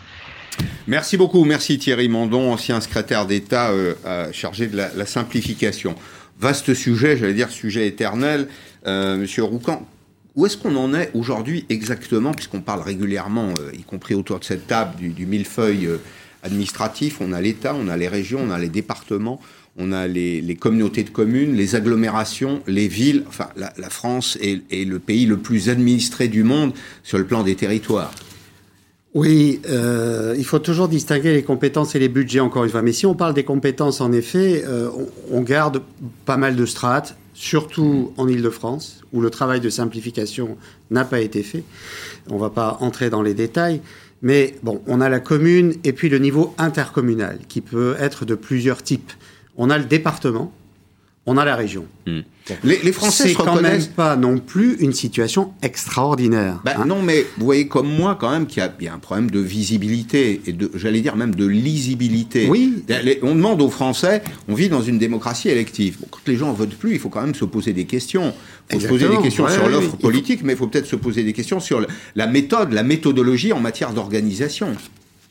Merci 0.88 1.18
beaucoup. 1.18 1.44
Merci 1.44 1.78
Thierry 1.78 2.08
Mandon, 2.08 2.52
ancien 2.52 2.80
secrétaire 2.82 3.26
d'État 3.26 3.72
euh, 3.72 4.32
chargé 4.32 4.68
de 4.68 4.78
la, 4.78 5.06
simplification. 5.06 5.96
Vaste 6.40 6.74
sujet, 6.74 7.18
j'allais 7.18 7.34
dire 7.34 7.50
sujet 7.50 7.88
éternel. 7.88 8.48
Euh, 8.86 9.18
Monsieur 9.18 9.44
Roucan, 9.44 9.86
où 10.38 10.46
est-ce 10.46 10.56
qu'on 10.56 10.76
en 10.76 10.94
est 10.94 11.10
aujourd'hui 11.16 11.66
exactement, 11.68 12.32
puisqu'on 12.32 12.62
parle 12.62 12.82
régulièrement, 12.82 13.56
euh, 13.60 13.72
y 13.74 13.82
compris 13.82 14.14
autour 14.14 14.38
de 14.38 14.46
cette 14.46 14.68
table, 14.68 14.96
du, 14.98 15.26
millefeuille 15.26 15.88
euh, 15.88 15.98
administratif? 16.44 17.18
On 17.22 17.34
a 17.34 17.42
l'État, 17.42 17.74
on 17.74 17.88
a 17.88 17.98
les 17.98 18.08
régions, 18.08 18.42
on 18.48 18.52
a 18.52 18.60
les 18.60 18.70
départements, 18.70 19.42
on 19.78 19.92
a 19.92 20.06
les, 20.06 20.56
communautés 20.60 21.04
de 21.04 21.10
communes, 21.10 21.56
les 21.56 21.74
agglomérations, 21.74 22.62
les 22.68 22.88
villes. 22.88 23.24
Enfin, 23.28 23.50
la, 23.56 23.90
France 23.90 24.38
est, 24.40 24.86
le 24.86 25.00
pays 25.00 25.26
le 25.26 25.38
plus 25.38 25.70
administré 25.70 26.28
du 26.28 26.44
monde 26.44 26.72
sur 27.02 27.18
le 27.18 27.26
plan 27.26 27.42
des 27.42 27.56
territoires. 27.56 28.14
Oui, 29.18 29.62
euh, 29.68 30.36
il 30.38 30.46
faut 30.46 30.60
toujours 30.60 30.88
distinguer 30.88 31.34
les 31.34 31.42
compétences 31.42 31.96
et 31.96 32.00
les 32.00 32.08
budgets, 32.08 32.40
encore 32.40 32.66
une 32.66 32.70
fois. 32.70 32.84
Mais 32.84 32.94
si 32.94 33.08
on 33.08 33.16
parle 33.16 33.34
des 33.34 33.44
compétences, 33.44 34.00
en 34.00 34.12
effet, 34.12 34.64
on, 35.32 35.42
garde 35.42 35.82
pas 36.26 36.38
mal 36.38 36.56
de 36.56 36.68
strates 36.68 37.18
surtout 37.34 38.14
en 38.18 38.28
Ile-de-France, 38.28 39.02
où 39.14 39.22
le 39.22 39.32
travail 39.32 39.60
de 39.60 39.72
simplification 39.72 40.56
n'a 40.92 41.04
pas 41.04 41.20
été 41.20 41.42
fait. 41.42 41.64
On 42.30 42.36
ne 42.36 42.40
va 42.40 42.52
pas 42.52 42.78
entrer 42.80 43.10
dans 43.10 43.24
les 43.24 43.34
détails. 43.34 43.82
Mais 44.22 44.54
bon, 44.62 44.82
on 44.86 45.02
a 45.02 45.10
la 45.10 45.20
commune 45.20 45.74
et 45.84 45.94
puis 45.94 46.10
le 46.10 46.20
niveau 46.20 46.54
intercommunal, 46.60 47.40
qui 47.48 47.62
peut 47.62 47.96
être 48.00 48.24
de 48.24 48.36
plusieurs 48.36 48.84
types. 48.84 49.14
On 49.58 49.72
a 49.72 49.80
le 49.80 49.86
département, 49.86 50.54
on 51.28 51.38
a 51.38 51.44
la 51.44 51.58
région. 51.58 51.86
Hmm. 52.08 52.22
Les, 52.64 52.80
les, 52.82 52.94
Français 52.94 53.28
c'est 53.28 53.34
quand 53.34 53.62
même 53.62 53.84
pas 53.88 54.16
non 54.16 54.38
plus 54.38 54.78
une 54.80 54.94
situation 54.94 55.52
extraordinaire. 55.62 56.62
Ben, 56.64 56.76
hein. 56.78 56.86
Non, 56.86 57.02
mais 57.02 57.26
vous 57.38 57.44
voyez 57.44 57.68
comme 57.68 57.90
moi 57.90 58.18
quand 58.18 58.32
même 58.32 58.48
qu'il 58.48 58.64
y, 58.80 58.88
a 58.88 58.94
un 58.94 59.00
problème 59.00 59.30
de 59.30 59.42
visibilité 59.42 60.42
et 60.48 60.54
de, 60.54 60.72
j'allais 60.74 61.02
dire 61.02 61.18
même 61.18 61.36
de 61.36 61.46
lisibilité. 61.46 62.48
Oui. 62.48 62.86
On 63.22 63.36
demande 63.36 63.62
aux 63.62 63.70
Français, 63.70 64.24
on 64.48 64.54
vit 64.54 64.70
dans 64.70 64.82
une 64.82 64.98
démocratie 64.98 65.50
élective. 65.50 65.98
quand 66.10 66.22
les 66.26 66.38
gens 66.38 66.54
votent 66.54 66.76
plus, 66.76 66.94
il 66.94 67.00
faut 67.00 67.10
quand 67.10 67.22
même 67.22 67.36
se 67.36 67.46
poser 67.46 67.74
des 67.74 67.86
questions. 67.86 68.34
Il 68.70 68.76
faut 68.76 68.84
se 68.84 68.88
poser 68.88 69.10
des 69.10 69.18
questions 69.18 69.50
sur 69.50 69.68
l'offre 69.68 69.98
politique, 69.98 70.44
mais 70.44 70.54
il 70.54 70.58
faut 70.58 70.68
peut-être 70.68 70.88
se 70.88 70.96
poser 70.96 71.24
des 71.24 71.34
questions 71.34 71.60
sur 71.60 71.86
la 72.16 72.28
méthode, 72.28 72.72
la 72.72 72.84
méthodologie 72.84 73.52
en 73.52 73.60
matière 73.60 73.92
d'organisation. 73.92 74.78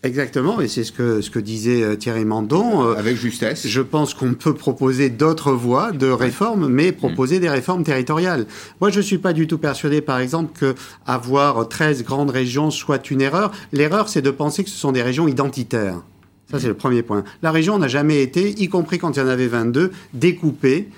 Exactement, 0.02 0.61
et 0.61 0.68
c'est 0.68 0.85
ce 0.85 0.92
que, 0.92 1.20
ce 1.20 1.30
que 1.30 1.38
disait 1.38 1.82
euh, 1.82 1.96
Thierry 1.96 2.24
Mandon. 2.24 2.85
Euh, 2.85 2.94
Avec 2.94 3.16
justesse. 3.16 3.66
Je 3.66 3.80
pense 3.80 4.14
qu'on 4.14 4.35
peut 4.35 4.54
proposer 4.54 5.11
d'autres 5.11 5.52
voies 5.52 5.90
de 5.92 6.06
réforme, 6.06 6.68
mais 6.68 6.92
proposer 6.92 7.40
des 7.40 7.48
réformes 7.48 7.82
territoriales. 7.82 8.46
Moi, 8.80 8.90
je 8.90 8.98
ne 8.98 9.02
suis 9.02 9.18
pas 9.18 9.32
du 9.32 9.46
tout 9.46 9.59
persuadé, 9.59 10.00
par 10.00 10.20
exemple, 10.20 10.56
que 10.59 10.74
avoir 11.06 11.68
13 11.68 12.04
grandes 12.04 12.30
régions 12.30 12.70
soit 12.70 13.11
une 13.11 13.20
erreur. 13.20 13.50
L'erreur, 13.72 14.09
c'est 14.09 14.22
de 14.22 14.30
penser 14.30 14.62
que 14.62 14.70
ce 14.70 14.76
sont 14.76 14.92
des 14.92 15.02
régions 15.02 15.26
identitaires. 15.26 16.02
Ça, 16.50 16.61
c'est 16.61 16.68
le 16.68 16.74
premier 16.74 17.02
point. 17.02 17.24
La 17.42 17.50
région 17.50 17.76
n'a 17.78 17.88
jamais 17.88 18.22
été, 18.22 18.50
y 18.50 18.68
compris 18.68 18.98
quand 18.98 19.16
il 19.16 19.18
y 19.18 19.22
en 19.22 19.28
avait 19.28 19.48
22, 19.48 19.90
découpée 20.14 20.88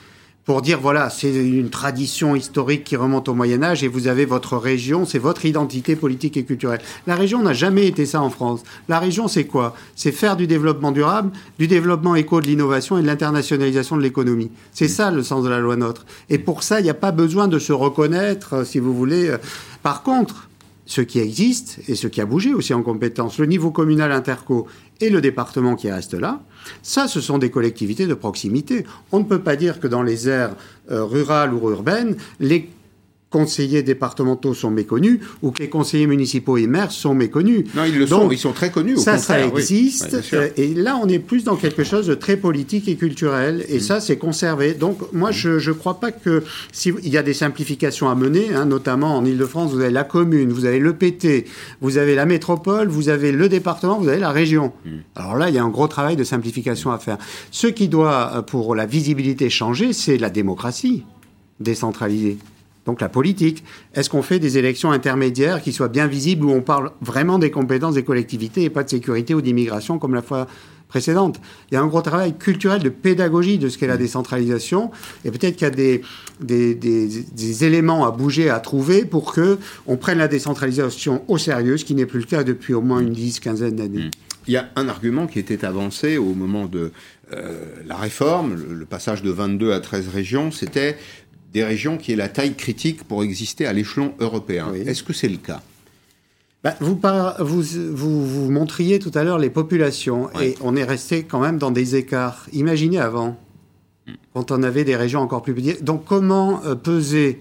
pour 0.48 0.62
dire 0.62 0.80
voilà, 0.80 1.10
c'est 1.10 1.28
une 1.28 1.68
tradition 1.68 2.34
historique 2.34 2.82
qui 2.82 2.96
remonte 2.96 3.28
au 3.28 3.34
Moyen 3.34 3.62
Âge 3.62 3.84
et 3.84 3.86
vous 3.86 4.08
avez 4.08 4.24
votre 4.24 4.56
région, 4.56 5.04
c'est 5.04 5.18
votre 5.18 5.44
identité 5.44 5.94
politique 5.94 6.38
et 6.38 6.44
culturelle. 6.46 6.80
La 7.06 7.16
région 7.16 7.42
n'a 7.42 7.52
jamais 7.52 7.86
été 7.86 8.06
ça 8.06 8.22
en 8.22 8.30
France. 8.30 8.62
La 8.88 8.98
région, 8.98 9.28
c'est 9.28 9.44
quoi? 9.44 9.74
C'est 9.94 10.10
faire 10.10 10.38
du 10.38 10.46
développement 10.46 10.90
durable, 10.90 11.32
du 11.58 11.66
développement 11.66 12.14
éco 12.14 12.40
de 12.40 12.46
l'innovation 12.46 12.96
et 12.96 13.02
de 13.02 13.06
l'internationalisation 13.06 13.98
de 13.98 14.02
l'économie. 14.02 14.50
C'est 14.72 14.88
ça 14.88 15.10
le 15.10 15.22
sens 15.22 15.44
de 15.44 15.50
la 15.50 15.58
loi 15.58 15.76
NOTRe. 15.76 16.06
Et 16.30 16.38
pour 16.38 16.62
ça, 16.62 16.80
il 16.80 16.84
n'y 16.84 16.88
a 16.88 16.94
pas 16.94 17.12
besoin 17.12 17.46
de 17.46 17.58
se 17.58 17.74
reconnaître, 17.74 18.54
euh, 18.54 18.64
si 18.64 18.78
vous 18.78 18.94
voulez. 18.94 19.30
Par 19.82 20.02
contre, 20.02 20.47
ce 20.88 21.02
qui 21.02 21.20
existe 21.20 21.80
et 21.86 21.94
ce 21.94 22.06
qui 22.08 22.22
a 22.22 22.24
bougé 22.24 22.54
aussi 22.54 22.72
en 22.72 22.82
compétence, 22.82 23.38
le 23.38 23.44
niveau 23.44 23.70
communal 23.70 24.10
interco 24.10 24.66
et 25.02 25.10
le 25.10 25.20
département 25.20 25.76
qui 25.76 25.90
reste 25.90 26.14
là, 26.14 26.40
ça, 26.82 27.06
ce 27.06 27.20
sont 27.20 27.36
des 27.36 27.50
collectivités 27.50 28.06
de 28.06 28.14
proximité. 28.14 28.86
On 29.12 29.18
ne 29.18 29.24
peut 29.24 29.40
pas 29.40 29.54
dire 29.54 29.80
que 29.80 29.86
dans 29.86 30.02
les 30.02 30.30
aires 30.30 30.56
euh, 30.90 31.04
rurales 31.04 31.52
ou 31.52 31.70
urbaines, 31.70 32.16
les 32.40 32.70
conseillers 33.30 33.82
départementaux 33.82 34.54
sont 34.54 34.70
méconnus 34.70 35.20
ou 35.42 35.50
que 35.50 35.62
les 35.62 35.68
conseillers 35.68 36.06
municipaux 36.06 36.56
et 36.56 36.66
maires 36.66 36.90
sont 36.90 37.14
méconnus. 37.14 37.66
Non, 37.74 37.84
ils 37.84 37.98
le 37.98 38.06
sont, 38.06 38.30
ils 38.30 38.38
sont 38.38 38.52
très 38.52 38.70
connus. 38.70 38.96
Au 38.96 39.00
ça, 39.00 39.18
ça 39.18 39.44
existe. 39.44 40.18
et 40.56 40.74
là, 40.74 40.98
on 41.02 41.08
est 41.08 41.18
plus 41.18 41.44
dans 41.44 41.56
quelque 41.56 41.84
chose 41.84 42.06
de 42.06 42.14
très 42.14 42.36
politique 42.36 42.88
et 42.88 42.96
culturel. 42.96 43.64
Et 43.68 43.78
mm. 43.78 43.80
ça, 43.80 44.00
c'est 44.00 44.16
conservé. 44.16 44.74
Donc, 44.74 45.12
moi, 45.12 45.30
je 45.30 45.68
ne 45.68 45.74
crois 45.74 46.00
pas 46.00 46.10
que 46.10 46.42
s'il 46.72 47.06
y 47.06 47.18
a 47.18 47.22
des 47.22 47.34
simplifications 47.34 48.08
à 48.08 48.14
mener, 48.14 48.54
hein, 48.54 48.64
notamment 48.64 49.16
en 49.16 49.24
Ile-de-France, 49.24 49.72
vous 49.72 49.80
avez 49.80 49.90
la 49.90 50.04
commune, 50.04 50.50
vous 50.50 50.64
avez 50.64 50.78
le 50.78 50.94
PT, 50.94 51.46
vous 51.80 51.98
avez 51.98 52.14
la 52.14 52.24
métropole, 52.24 52.88
vous 52.88 53.10
avez 53.10 53.32
le 53.32 53.48
département, 53.48 53.98
vous 53.98 54.08
avez 54.08 54.20
la 54.20 54.32
région. 54.32 54.72
Mm. 54.86 54.90
Alors 55.16 55.36
là, 55.36 55.48
il 55.50 55.54
y 55.54 55.58
a 55.58 55.64
un 55.64 55.68
gros 55.68 55.88
travail 55.88 56.16
de 56.16 56.24
simplification 56.24 56.92
à 56.92 56.98
faire. 56.98 57.18
Ce 57.50 57.66
qui 57.66 57.88
doit, 57.88 58.44
pour 58.46 58.74
la 58.74 58.86
visibilité, 58.86 59.50
changer, 59.50 59.92
c'est 59.92 60.16
la 60.16 60.30
démocratie 60.30 61.04
décentralisée 61.60 62.38
donc 62.88 63.02
la 63.02 63.10
politique. 63.10 63.64
Est-ce 63.94 64.08
qu'on 64.08 64.22
fait 64.22 64.38
des 64.38 64.56
élections 64.56 64.90
intermédiaires 64.90 65.60
qui 65.60 65.74
soient 65.74 65.88
bien 65.88 66.06
visibles 66.06 66.46
où 66.46 66.50
on 66.50 66.62
parle 66.62 66.90
vraiment 67.02 67.38
des 67.38 67.50
compétences 67.50 67.94
des 67.94 68.02
collectivités 68.02 68.64
et 68.64 68.70
pas 68.70 68.82
de 68.82 68.88
sécurité 68.88 69.34
ou 69.34 69.42
d'immigration 69.42 69.98
comme 69.98 70.14
la 70.14 70.22
fois 70.22 70.46
précédente? 70.88 71.38
Il 71.70 71.74
y 71.74 71.76
a 71.76 71.82
un 71.82 71.86
gros 71.86 72.00
travail 72.00 72.38
culturel 72.38 72.82
de 72.82 72.88
pédagogie 72.88 73.58
de 73.58 73.68
ce 73.68 73.76
qu'est 73.76 73.86
la 73.86 73.98
décentralisation 73.98 74.90
et 75.26 75.30
peut-être 75.30 75.56
qu'il 75.56 75.66
y 75.66 75.70
a 75.70 75.70
des, 75.70 76.00
des, 76.40 76.74
des, 76.74 77.64
éléments 77.64 78.06
à 78.06 78.10
bouger, 78.10 78.48
à 78.48 78.58
trouver 78.58 79.04
pour 79.04 79.34
que 79.34 79.58
on 79.86 79.98
prenne 79.98 80.16
la 80.16 80.28
décentralisation 80.28 81.22
au 81.28 81.36
sérieux, 81.36 81.76
ce 81.76 81.84
qui 81.84 81.94
n'est 81.94 82.06
plus 82.06 82.20
le 82.20 82.24
cas 82.24 82.42
depuis 82.42 82.72
au 82.72 82.80
moins 82.80 83.00
une 83.00 83.12
dix, 83.12 83.38
quinzaine 83.38 83.76
d'années. 83.76 84.10
Il 84.46 84.52
y 84.52 84.56
a 84.56 84.70
un 84.76 84.88
argument 84.88 85.26
qui 85.26 85.38
était 85.38 85.62
avancé 85.66 86.16
au 86.16 86.32
moment 86.32 86.64
de 86.64 86.90
euh, 87.34 87.66
la 87.86 87.96
réforme, 87.96 88.54
le, 88.54 88.86
passage 88.86 89.20
de 89.20 89.30
22 89.30 89.72
à 89.72 89.80
13 89.80 90.08
régions, 90.08 90.50
c'était 90.50 90.96
des 91.52 91.64
régions 91.64 91.96
qui 91.96 92.12
aient 92.12 92.16
la 92.16 92.28
taille 92.28 92.54
critique 92.54 93.04
pour 93.04 93.22
exister 93.22 93.66
à 93.66 93.72
l'échelon 93.72 94.14
européen. 94.20 94.72
Est-ce 94.74 95.02
que 95.02 95.12
c'est 95.12 95.28
le 95.28 95.38
cas? 95.38 95.62
Bah, 96.64 96.74
vous, 96.80 96.98
vous, 97.38 98.26
vous, 98.26 98.50
montriez 98.50 98.98
tout 98.98 99.12
à 99.14 99.22
l'heure 99.22 99.38
les 99.38 99.48
populations 99.48 100.28
et 100.40 100.56
on 100.60 100.74
est 100.74 100.84
resté 100.84 101.22
quand 101.22 101.38
même 101.38 101.56
dans 101.56 101.70
des 101.70 101.94
écarts. 101.94 102.46
Imaginez 102.52 102.98
avant, 102.98 103.38
quand 104.34 104.50
on 104.50 104.62
avait 104.62 104.84
des 104.84 104.96
régions 104.96 105.20
encore 105.20 105.42
plus 105.42 105.54
petites. 105.54 105.84
Donc 105.84 106.04
comment 106.04 106.60
euh, 106.64 106.74
peser, 106.74 107.40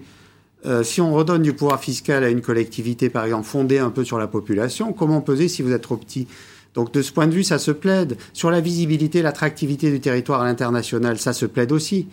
euh, 0.66 0.84
si 0.84 1.00
on 1.00 1.12
redonne 1.12 1.42
du 1.42 1.52
pouvoir 1.52 1.80
fiscal 1.80 2.22
à 2.22 2.28
une 2.28 2.40
collectivité, 2.40 3.10
par 3.10 3.24
exemple, 3.24 3.46
fondée 3.46 3.78
un 3.78 3.90
peu 3.90 4.04
sur 4.04 4.18
la 4.18 4.28
population, 4.28 4.92
comment 4.92 5.20
peser 5.20 5.48
si 5.48 5.62
vous 5.62 5.72
êtes 5.72 5.82
trop 5.82 5.96
petit? 5.96 6.28
Donc 6.74 6.92
de 6.92 7.02
ce 7.02 7.12
point 7.12 7.26
de 7.26 7.32
vue, 7.32 7.44
ça 7.44 7.58
se 7.58 7.72
plaide. 7.72 8.16
Sur 8.32 8.52
la 8.52 8.60
visibilité, 8.60 9.20
l'attractivité 9.20 9.90
du 9.90 9.98
territoire 9.98 10.42
à 10.42 10.44
l'international, 10.44 11.18
ça 11.18 11.32
se 11.32 11.44
plaide 11.44 11.72
aussi. 11.72 12.06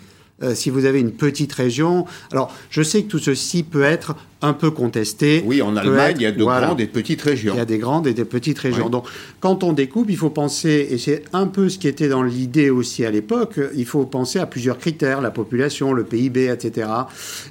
Euh, 0.43 0.53
si 0.53 0.69
vous 0.69 0.83
avez 0.83 0.99
une 0.99 1.13
petite 1.13 1.53
région. 1.53 2.05
Alors, 2.33 2.53
je 2.69 2.81
sais 2.81 3.03
que 3.03 3.07
tout 3.07 3.19
ceci 3.19 3.63
peut 3.63 3.83
être 3.83 4.15
un 4.41 4.51
peu 4.51 4.69
contesté. 4.69 5.41
Oui, 5.45 5.61
en 5.61 5.77
Allemagne, 5.77 6.17
il 6.19 6.23
y 6.23 6.25
a 6.25 6.33
de 6.33 6.43
grandes 6.43 6.81
et 6.81 6.87
de 6.87 6.91
petites 6.91 7.21
régions. 7.21 7.53
Il 7.53 7.57
y 7.57 7.61
a 7.61 7.65
des 7.65 7.77
grandes 7.77 8.05
et 8.05 8.13
des 8.13 8.25
petites 8.25 8.59
régions. 8.59 8.89
Donc, 8.89 9.05
quand 9.39 9.63
on 9.63 9.71
découpe, 9.71 10.07
il 10.09 10.17
faut 10.17 10.29
penser, 10.29 10.89
et 10.91 10.97
c'est 10.97 11.23
un 11.31 11.47
peu 11.47 11.69
ce 11.69 11.79
qui 11.79 11.87
était 11.87 12.09
dans 12.09 12.21
l'idée 12.21 12.69
aussi 12.69 13.05
à 13.05 13.11
l'époque, 13.11 13.61
il 13.75 13.85
faut 13.85 14.05
penser 14.05 14.37
à 14.37 14.45
plusieurs 14.45 14.77
critères, 14.77 15.21
la 15.21 15.31
population, 15.31 15.93
le 15.93 16.03
PIB, 16.03 16.49
etc. 16.49 16.89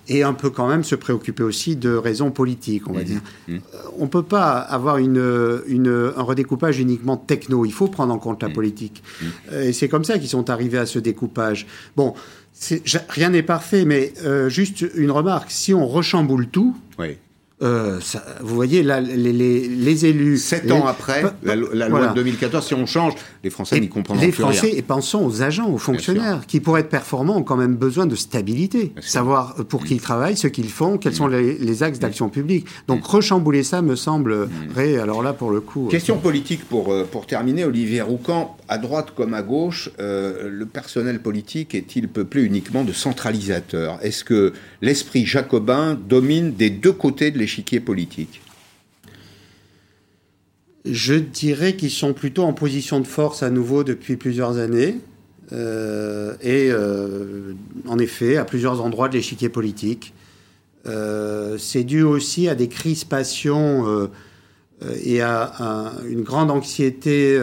Et 0.09 0.23
un 0.23 0.35
peu 0.35 0.51
quand 0.51 0.69
même 0.69 0.85
se 0.85 0.95
préoccuper 0.95 1.43
aussi 1.43 1.77
de 1.77 1.95
raisons 1.95 2.31
politiques, 2.31 2.87
on 2.87 2.93
va 2.93 3.01
mmh. 3.01 3.05
dire. 3.05 3.21
Mmh. 3.49 3.55
Euh, 3.55 3.79
on 3.99 4.03
ne 4.03 4.09
peut 4.09 4.23
pas 4.23 4.59
avoir 4.59 4.99
une, 4.99 5.63
une, 5.69 6.13
un 6.15 6.23
redécoupage 6.23 6.79
uniquement 6.79 7.17
techno, 7.17 7.65
il 7.65 7.73
faut 7.73 7.89
prendre 7.89 8.13
en 8.13 8.19
compte 8.19 8.43
la 8.43 8.51
mmh. 8.51 8.53
politique. 8.53 9.03
Et 9.53 9.73
c'est 9.73 9.89
comme 9.89 10.05
ça 10.05 10.19
qu'ils 10.19 10.29
sont 10.29 10.51
arrivés 10.51 10.79
à 10.79 10.87
ce 10.87 10.99
découpage. 10.99 11.67
Bon, 11.97 12.15
rien 13.09 13.31
n'est 13.31 13.43
parfait, 13.43 13.85
mais 13.85 14.13
euh, 14.25 14.49
juste 14.49 14.85
une 14.95 15.11
remarque. 15.11 15.51
Si 15.51 15.75
on 15.75 15.87
rechamboule 15.87 16.49
tout, 16.49 16.77
euh, 17.63 18.01
vous 18.41 18.55
voyez, 18.55 18.83
là, 18.83 19.01
les, 19.01 19.33
les, 19.33 20.07
élus. 20.07 20.39
Sept 20.39 20.71
ans 20.71 20.87
après 20.87 21.25
la, 21.43 21.57
loi 21.57 22.09
de 22.09 22.15
2014, 22.15 22.67
si 22.67 22.75
on 22.75 22.87
change, 22.87 23.15
les 23.45 23.51
Français 23.51 23.79
n'y 23.79 23.89
comprennent 23.89 24.19
rien. 24.19 24.27
Les 24.27 24.33
Français, 24.33 24.73
et 24.75 24.83
pensons 24.83 25.25
aux 25.25 25.43
agents, 25.43 25.71
aux 25.71 25.79
fonctionnaires, 25.79 26.47
qui 26.47 26.61
pour 26.61 26.79
être 26.79 26.89
performants 26.89 27.37
ont 27.37 27.43
quand 27.43 27.57
même 27.57 27.77
besoin 27.77 28.07
de 28.07 28.17
stabilité. 28.17 28.93
Savoir 29.01 29.55
pour 29.69 29.85
qui 29.85 29.95
ils 29.95 30.01
travaillent, 30.01 30.37
ce 30.37 30.49
qu'ils 30.49 30.71
font, 30.71 30.99
quels 30.99 31.15
sont 31.15 31.27
les, 31.27 31.83
axes 31.83 31.99
d'action 31.99 32.29
publique. 32.29 32.67
Donc 32.89 33.05
rechambouler 33.05 33.63
ça 33.63 33.83
me 33.83 33.97
semble. 33.97 34.49
Alors 34.77 35.23
là, 35.23 35.33
pour 35.33 35.51
le 35.51 35.61
coup. 35.61 35.89
Question 35.91 36.19
politique 36.19 36.65
pour, 36.65 36.93
euh, 36.93 37.07
pour 37.11 37.27
terminer, 37.27 37.65
Olivier 37.65 38.01
Roucan. 38.01 38.57
À 38.69 38.79
droite 38.79 39.09
comme 39.15 39.35
à 39.35 39.43
gauche, 39.43 39.91
euh, 40.01 40.49
le 40.51 40.65
personnel 40.65 41.21
politique 41.21 41.75
est-il 41.75 42.09
peuplé 42.09 42.43
uniquement 42.43 42.85
de 42.85 42.93
centralisateurs? 42.93 43.99
Est-ce 44.03 44.25
que 44.25 44.55
l'esprit 44.81 45.27
jacobin 45.27 45.95
domine 45.95 46.55
des 46.55 46.71
deux 46.71 46.93
côtés 46.93 47.31
de 47.31 47.39
l'échiquier 47.39 47.81
politique? 47.81 48.41
Je 50.85 51.15
dirais 51.15 51.77
qu'ils 51.77 51.91
sont 51.91 52.13
plutôt 52.13 52.43
en 52.43 52.53
position 52.53 53.01
de 53.01 53.07
force 53.07 53.43
à 53.43 53.51
nouveau 53.51 53.85
depuis 53.85 54.17
plusieurs 54.17 54.59
années. 54.59 54.99
Euh, 55.53 56.35
et 56.43 56.69
euh, 56.71 57.55
en 57.87 57.99
effet, 57.99 58.37
à 58.37 58.45
plusieurs 58.45 58.83
endroits 58.83 59.09
de 59.09 59.15
l'échiquier 59.15 59.49
politique. 59.49 60.15
c'est 61.59 61.85
dû 61.85 62.03
aussi 62.03 62.49
à 62.49 62.55
des 62.55 62.69
crispations 62.69 64.11
et 65.03 65.23
à, 65.23 65.93
une 66.07 66.23
grande 66.23 66.51
anxiété 66.51 67.41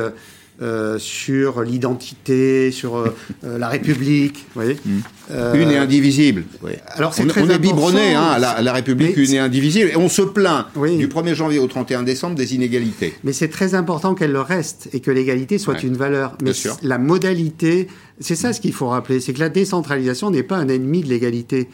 euh, 0.61 0.99
sur 0.99 1.63
l'identité, 1.63 2.69
sur 2.69 2.95
euh, 2.95 3.15
euh, 3.43 3.57
la 3.57 3.67
République. 3.67 4.45
Vous 4.53 4.61
voyez 4.61 4.77
mm. 4.85 5.55
une 5.55 5.71
et 5.71 5.77
indivisible. 5.77 6.43
Alors 6.89 7.15
c'est 7.15 7.23
on, 7.23 7.27
très 7.27 7.41
on 7.41 7.49
est 7.49 7.57
biberonné 7.57 8.13
hein, 8.13 8.21
à, 8.21 8.61
la, 8.61 8.73
République 8.73 9.17
une 9.17 9.33
et 9.33 9.39
indivisible, 9.39 9.89
et 9.89 9.95
on 9.95 10.07
se 10.07 10.21
plaint 10.21 10.67
du 10.75 11.07
1er 11.07 11.33
janvier 11.33 11.57
au 11.57 11.65
31 11.65 12.03
décembre 12.03 12.35
des 12.35 12.53
inégalités. 12.53 13.15
Mais 13.23 13.33
c'est 13.33 13.47
très 13.47 13.73
important 13.73 14.13
qu'elle 14.13 14.33
le 14.33 14.41
reste 14.41 14.87
et 14.93 14.99
que 14.99 15.09
l'égalité 15.09 15.57
soit 15.57 15.81
une 15.81 15.97
valeur. 15.97 16.37
Mais 16.43 16.51
la 16.83 16.99
modalité, 16.99 17.87
c'est 18.19 18.35
ça 18.35 18.53
ce 18.53 18.61
qu'il 18.61 18.73
faut 18.73 18.89
rappeler, 18.89 19.19
c'est 19.19 19.33
que 19.33 19.39
la 19.39 19.49
décentralisation 19.49 20.29
n'est 20.29 20.43
pas 20.43 20.57
un 20.57 20.67
ennemi 20.67 21.01
de 21.01 21.07
l'égalité. 21.09 21.69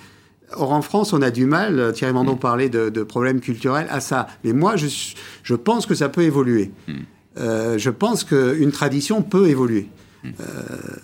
Or, 0.53 0.71
en 0.71 0.81
France, 0.81 1.11
on 1.11 1.21
a 1.21 1.29
du 1.29 1.45
mal, 1.45 1.91
Thierry 1.93 2.13
Mandon 2.13 2.35
mm. 2.35 2.39
parlait 2.39 2.69
de, 2.69 3.03
problèmes 3.03 3.41
culturels, 3.41 3.87
à 3.89 3.99
ça. 3.99 4.27
Mais 4.45 4.53
moi, 4.53 4.77
je, 4.77 4.87
je 5.43 5.55
pense 5.55 5.85
que 5.85 5.93
ça 5.93 6.07
peut 6.07 6.23
évoluer. 6.23 6.71
Mm. 6.87 6.93
Euh, 7.39 7.77
je 7.77 7.89
pense 7.89 8.23
qu'une 8.23 8.71
tradition 8.71 9.21
peut 9.21 9.47
évoluer. 9.47 9.87
Euh, 10.25 10.33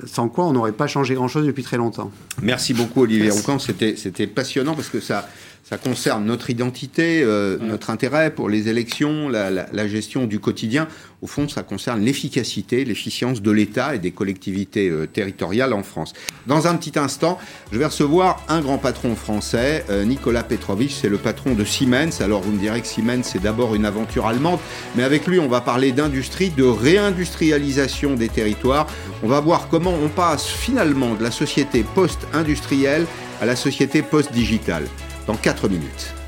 sans 0.05 0.27
quoi 0.27 0.45
on 0.45 0.53
n'aurait 0.53 0.73
pas 0.73 0.87
changé 0.87 1.13
grand-chose 1.13 1.45
depuis 1.45 1.63
très 1.63 1.77
longtemps. 1.77 2.11
Merci 2.41 2.73
beaucoup 2.73 3.03
Olivier 3.03 3.29
Roucan, 3.29 3.57
c'était 3.57 4.27
passionnant 4.27 4.75
parce 4.75 4.89
que 4.89 4.99
ça, 4.99 5.29
ça 5.73 5.79
concerne 5.79 6.25
notre 6.25 6.51
identité, 6.51 7.23
euh, 7.23 7.57
notre 7.59 7.89
intérêt 7.89 8.29
pour 8.29 8.47
les 8.47 8.69
élections, 8.69 9.27
la, 9.27 9.87
gestion 9.87 10.27
du 10.27 10.39
quotidien. 10.39 10.87
Au 11.23 11.25
fond, 11.25 11.49
ça 11.49 11.63
concerne 11.63 12.01
l'efficacité, 12.01 12.85
l'efficience 12.85 13.41
de 13.41 13.49
l'État 13.49 13.95
et 13.95 13.97
des 13.97 14.11
collectivités 14.11 14.89
euh, 14.89 15.07
territoriales 15.07 15.73
en 15.73 15.81
France. 15.81 16.13
Dans 16.45 16.67
un 16.67 16.75
petit 16.75 16.99
instant, 16.99 17.39
je 17.71 17.79
vais 17.79 17.87
recevoir 17.87 18.45
un 18.49 18.61
grand 18.61 18.77
patron 18.77 19.15
français, 19.15 19.83
euh, 19.89 20.05
Nicolas 20.05 20.43
Petrovitch, 20.43 20.93
c'est 20.93 21.09
le 21.09 21.17
patron 21.17 21.55
de 21.55 21.65
Siemens. 21.65 22.21
Alors 22.21 22.41
vous 22.41 22.51
me 22.51 22.59
direz 22.59 22.81
que 22.81 22.87
Siemens, 22.87 23.23
c'est 23.23 23.41
d'abord 23.41 23.73
une 23.73 23.85
aventure 23.85 24.27
allemande, 24.27 24.59
mais 24.95 25.01
avec 25.01 25.25
lui, 25.25 25.39
on 25.39 25.47
va 25.47 25.61
parler 25.61 25.91
d'industrie, 25.91 26.51
de 26.51 26.65
réindustrialisation 26.65 28.13
des 28.13 28.29
territoires. 28.29 28.85
On 29.23 29.27
va 29.27 29.39
voir 29.39 29.69
comment 29.69 29.95
on 30.03 30.09
passe 30.09 30.45
finalement 30.45 31.15
de 31.15 31.23
la 31.23 31.31
société 31.31 31.83
post-industrielle 31.95 33.07
à 33.41 33.47
la 33.47 33.55
société 33.55 34.03
post-digitale 34.03 34.85
dans 35.27 35.35
4 35.35 35.69
minutes. 35.69 36.22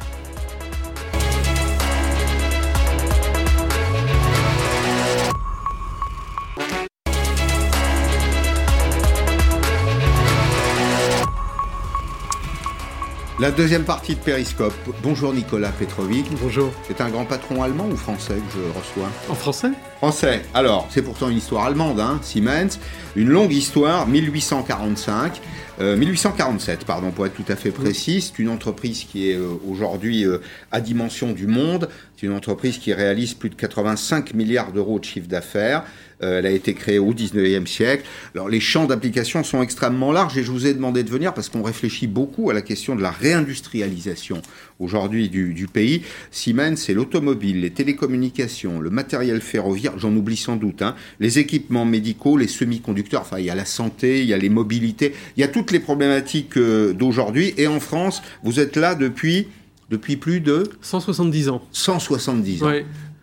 La 13.46 13.52
deuxième 13.52 13.84
partie 13.84 14.16
de 14.16 14.20
Périscope. 14.20 14.74
Bonjour 15.04 15.32
Nicolas 15.32 15.70
Petrovic. 15.70 16.26
Bonjour. 16.42 16.74
C'est 16.88 17.00
un 17.00 17.12
grand 17.12 17.26
patron 17.26 17.62
allemand 17.62 17.88
ou 17.88 17.96
français 17.96 18.34
que 18.34 18.58
je 18.58 18.80
reçois 18.80 19.12
En 19.30 19.36
français? 19.36 19.70
Français. 19.98 20.42
Alors, 20.56 20.88
c'est 20.90 21.04
pourtant 21.04 21.30
une 21.30 21.38
histoire 21.38 21.66
allemande, 21.66 22.00
hein, 22.00 22.18
Siemens. 22.24 22.80
Une 23.16 23.30
longue 23.30 23.54
histoire, 23.54 24.08
1845. 24.08 25.40
1847, 25.80 26.80
euh, 26.82 26.86
pardon, 26.88 27.12
pour 27.12 27.28
être 27.28 27.36
tout 27.36 27.46
à 27.48 27.56
fait 27.56 27.70
précis. 27.70 28.22
C'est 28.22 28.40
une 28.40 28.50
entreprise 28.50 29.04
qui 29.04 29.30
est 29.30 29.36
euh, 29.36 29.50
aujourd'hui 29.70 30.26
euh, 30.26 30.40
à 30.72 30.82
dimension 30.82 31.32
du 31.32 31.46
monde. 31.46 31.90
C'est 32.18 32.28
une 32.28 32.34
entreprise 32.34 32.78
qui 32.78 32.94
réalise 32.94 33.34
plus 33.34 33.50
de 33.50 33.56
85 33.56 34.34
milliards 34.34 34.72
d'euros 34.72 35.00
de 35.00 35.06
chiffre 35.06 35.28
d'affaires. 35.28 35.84
elle 36.22 36.46
a 36.46 36.52
été 36.52 36.74
créée 36.74 36.98
au 36.98 37.14
19e 37.14 37.66
siècle. 37.68 38.06
Alors 38.34 38.48
les 38.48 38.62
champs 38.62 38.86
d'application 38.86 39.44
sont 39.44 39.62
extrêmement 39.62 40.14
larges 40.14 40.38
et 40.38 40.44
je 40.44 40.52
vous 40.52 40.66
ai 40.66 40.74
demandé 40.74 41.04
de 41.04 41.10
venir 41.10 41.34
parce 41.34 41.50
qu'on 41.50 41.62
réfléchit 41.62 42.08
beaucoup 42.08 42.50
à 42.50 42.54
la 42.54 42.62
question 42.62 42.96
de 42.96 43.02
la 43.02 43.12
réindustrialisation 43.12 44.42
aujourd'hui 44.80 45.30
du, 45.30 45.68
pays. 45.72 46.04
Siemens, 46.32 46.78
c'est 46.78 46.94
l'automobile, 46.94 47.62
les 47.62 47.72
télécommunications, 47.72 48.80
le 48.80 48.90
matériel 48.90 49.42
ferroviaire, 49.42 49.98
j'en 49.98 50.16
oublie 50.16 50.38
sans 50.38 50.56
doute, 50.56 50.82
hein, 50.82 50.96
les 51.20 51.40
équipements 51.40 51.86
médicaux, 51.86 52.38
les 52.38 52.48
semi-conducteurs, 52.48 53.22
enfin 53.22 53.40
il 53.40 53.46
y 53.46 53.50
a 53.50 53.56
la 53.56 53.66
santé, 53.66 54.22
il 54.22 54.28
y 54.28 54.34
a 54.34 54.38
les 54.38 54.50
mobilités, 54.50 55.14
il 55.36 55.42
y 55.42 55.44
a 55.44 55.48
toutes 55.48 55.72
les 55.72 55.80
problématiques 55.80 56.58
euh, 56.58 56.94
d'aujourd'hui. 56.94 57.54
Et 57.58 57.68
en 57.68 57.80
France, 57.80 58.22
vous 58.44 58.60
êtes 58.60 58.78
là 58.78 58.96
depuis 58.96 59.48
depuis 59.90 60.18
plus 60.18 60.40
de 60.40 60.64
170 60.82 61.50
ans. 61.50 61.62
170 61.72 62.64
ans. 62.64 62.72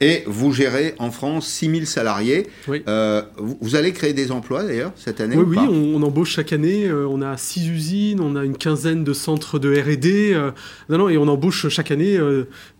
Et 0.03 0.25
vous 0.27 0.53
gérez 0.53 0.97
en 0.99 1.13
France 1.13 1.47
6000 1.47 1.87
salariés. 1.87 2.49
Euh, 2.69 3.23
vous, 3.37 3.77
allez 3.77 3.93
créer 3.93 4.13
des 4.13 4.33
emplois 4.33 4.65
d'ailleurs 4.65 4.91
cette 4.97 5.21
année 5.21 5.37
Oui, 5.37 5.45
oui 5.57 5.59
on, 5.59 6.03
embauche 6.03 6.33
chaque 6.33 6.53
année. 6.53 6.87
Euh, 6.87 7.07
on 7.09 7.23
a 7.23 7.37
6 7.37 7.69
usines, 7.69 8.21
on 8.21 8.35
a 8.35 8.45
une 8.45 8.57
quinzaine 8.57 9.05
de 9.05 9.13
centres 9.13 9.61
de 9.61 9.71
RD. 9.71 10.35
Euh, 10.35 10.51
non, 10.89 10.99
non, 10.99 11.09
et 11.09 11.17
on 11.19 11.29
embauche 11.29 11.69
chaque 11.69 11.93
année 11.93 12.19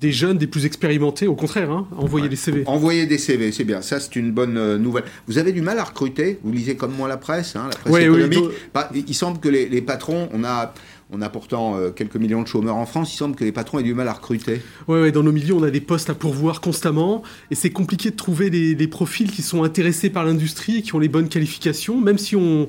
des 0.01 0.11
jeunes, 0.11 0.37
des 0.37 0.49
plus 0.49 0.67
expérimentés. 0.67 1.29
Au 1.29 1.37
contraire, 1.37 1.71
hein, 1.71 1.87
envoyer 1.97 2.29
des 2.29 2.35
CV. 2.35 2.65
Envoyer 2.67 3.07
des 3.07 3.19
CV, 3.19 3.53
c'est 3.53 3.63
bien. 3.63 3.83
Ça, 3.83 4.01
c'est 4.01 4.17
une 4.17 4.33
bonne 4.33 4.77
nouvelle. 4.79 5.05
Vous 5.29 5.39
avez 5.39 5.53
du 5.53 5.63
mal 5.63 5.79
à 5.79 5.85
recruter 5.85 6.41
Vous 6.43 6.51
lisez 6.51 6.75
comme 6.75 6.93
moi 6.93 7.07
la 7.07 7.19
presse, 7.19 7.55
hein, 7.55 7.69
la 7.71 7.79
presse 7.79 8.03
économique. 8.03 8.45
Bah, 8.75 8.91
il 8.95 9.15
semble 9.15 9.39
que 9.39 9.49
les, 9.49 9.69
les 9.69 9.81
patrons, 9.81 10.29
on 10.33 10.43
a 10.43 10.75
on 11.13 11.21
a 11.21 11.29
pourtant 11.29 11.77
euh, 11.77 11.91
quelques 11.91 12.17
millions 12.17 12.43
de 12.43 12.49
chômeurs 12.49 12.77
en 12.77 12.87
France. 12.87 13.13
Il 13.15 13.17
semble 13.19 13.37
que 13.37 13.45
les 13.45 13.53
patrons 13.53 13.79
aient 13.79 13.85
du 13.85 13.95
mal 13.95 14.09
à 14.09 14.15
recruter. 14.15 14.63
Oui, 14.89 15.01
ouais, 15.01 15.13
dans 15.13 15.23
nos 15.23 15.31
milieux, 15.31 15.55
on 15.55 15.63
a 15.63 15.71
des 15.71 15.83
postes 15.83 16.09
à 16.11 16.15
pourvoir 16.15 16.61
constamment. 16.61 17.23
Et 17.51 17.55
c'est 17.55 17.71
compliqué 17.71 18.11
de 18.11 18.17
trouver 18.17 18.49
des, 18.51 18.89
profils 18.89 19.31
qui 19.31 19.43
sont 19.43 19.63
intéressés 19.63 20.11
par 20.11 20.25
l'industrie 20.25 20.79
et 20.79 20.83
qui 20.83 20.95
ont 20.95 20.99
les 20.99 21.09
bonnes 21.09 21.29
qualifications, 21.29 22.01
même 22.01 22.19
si 22.19 22.35
on, 22.35 22.67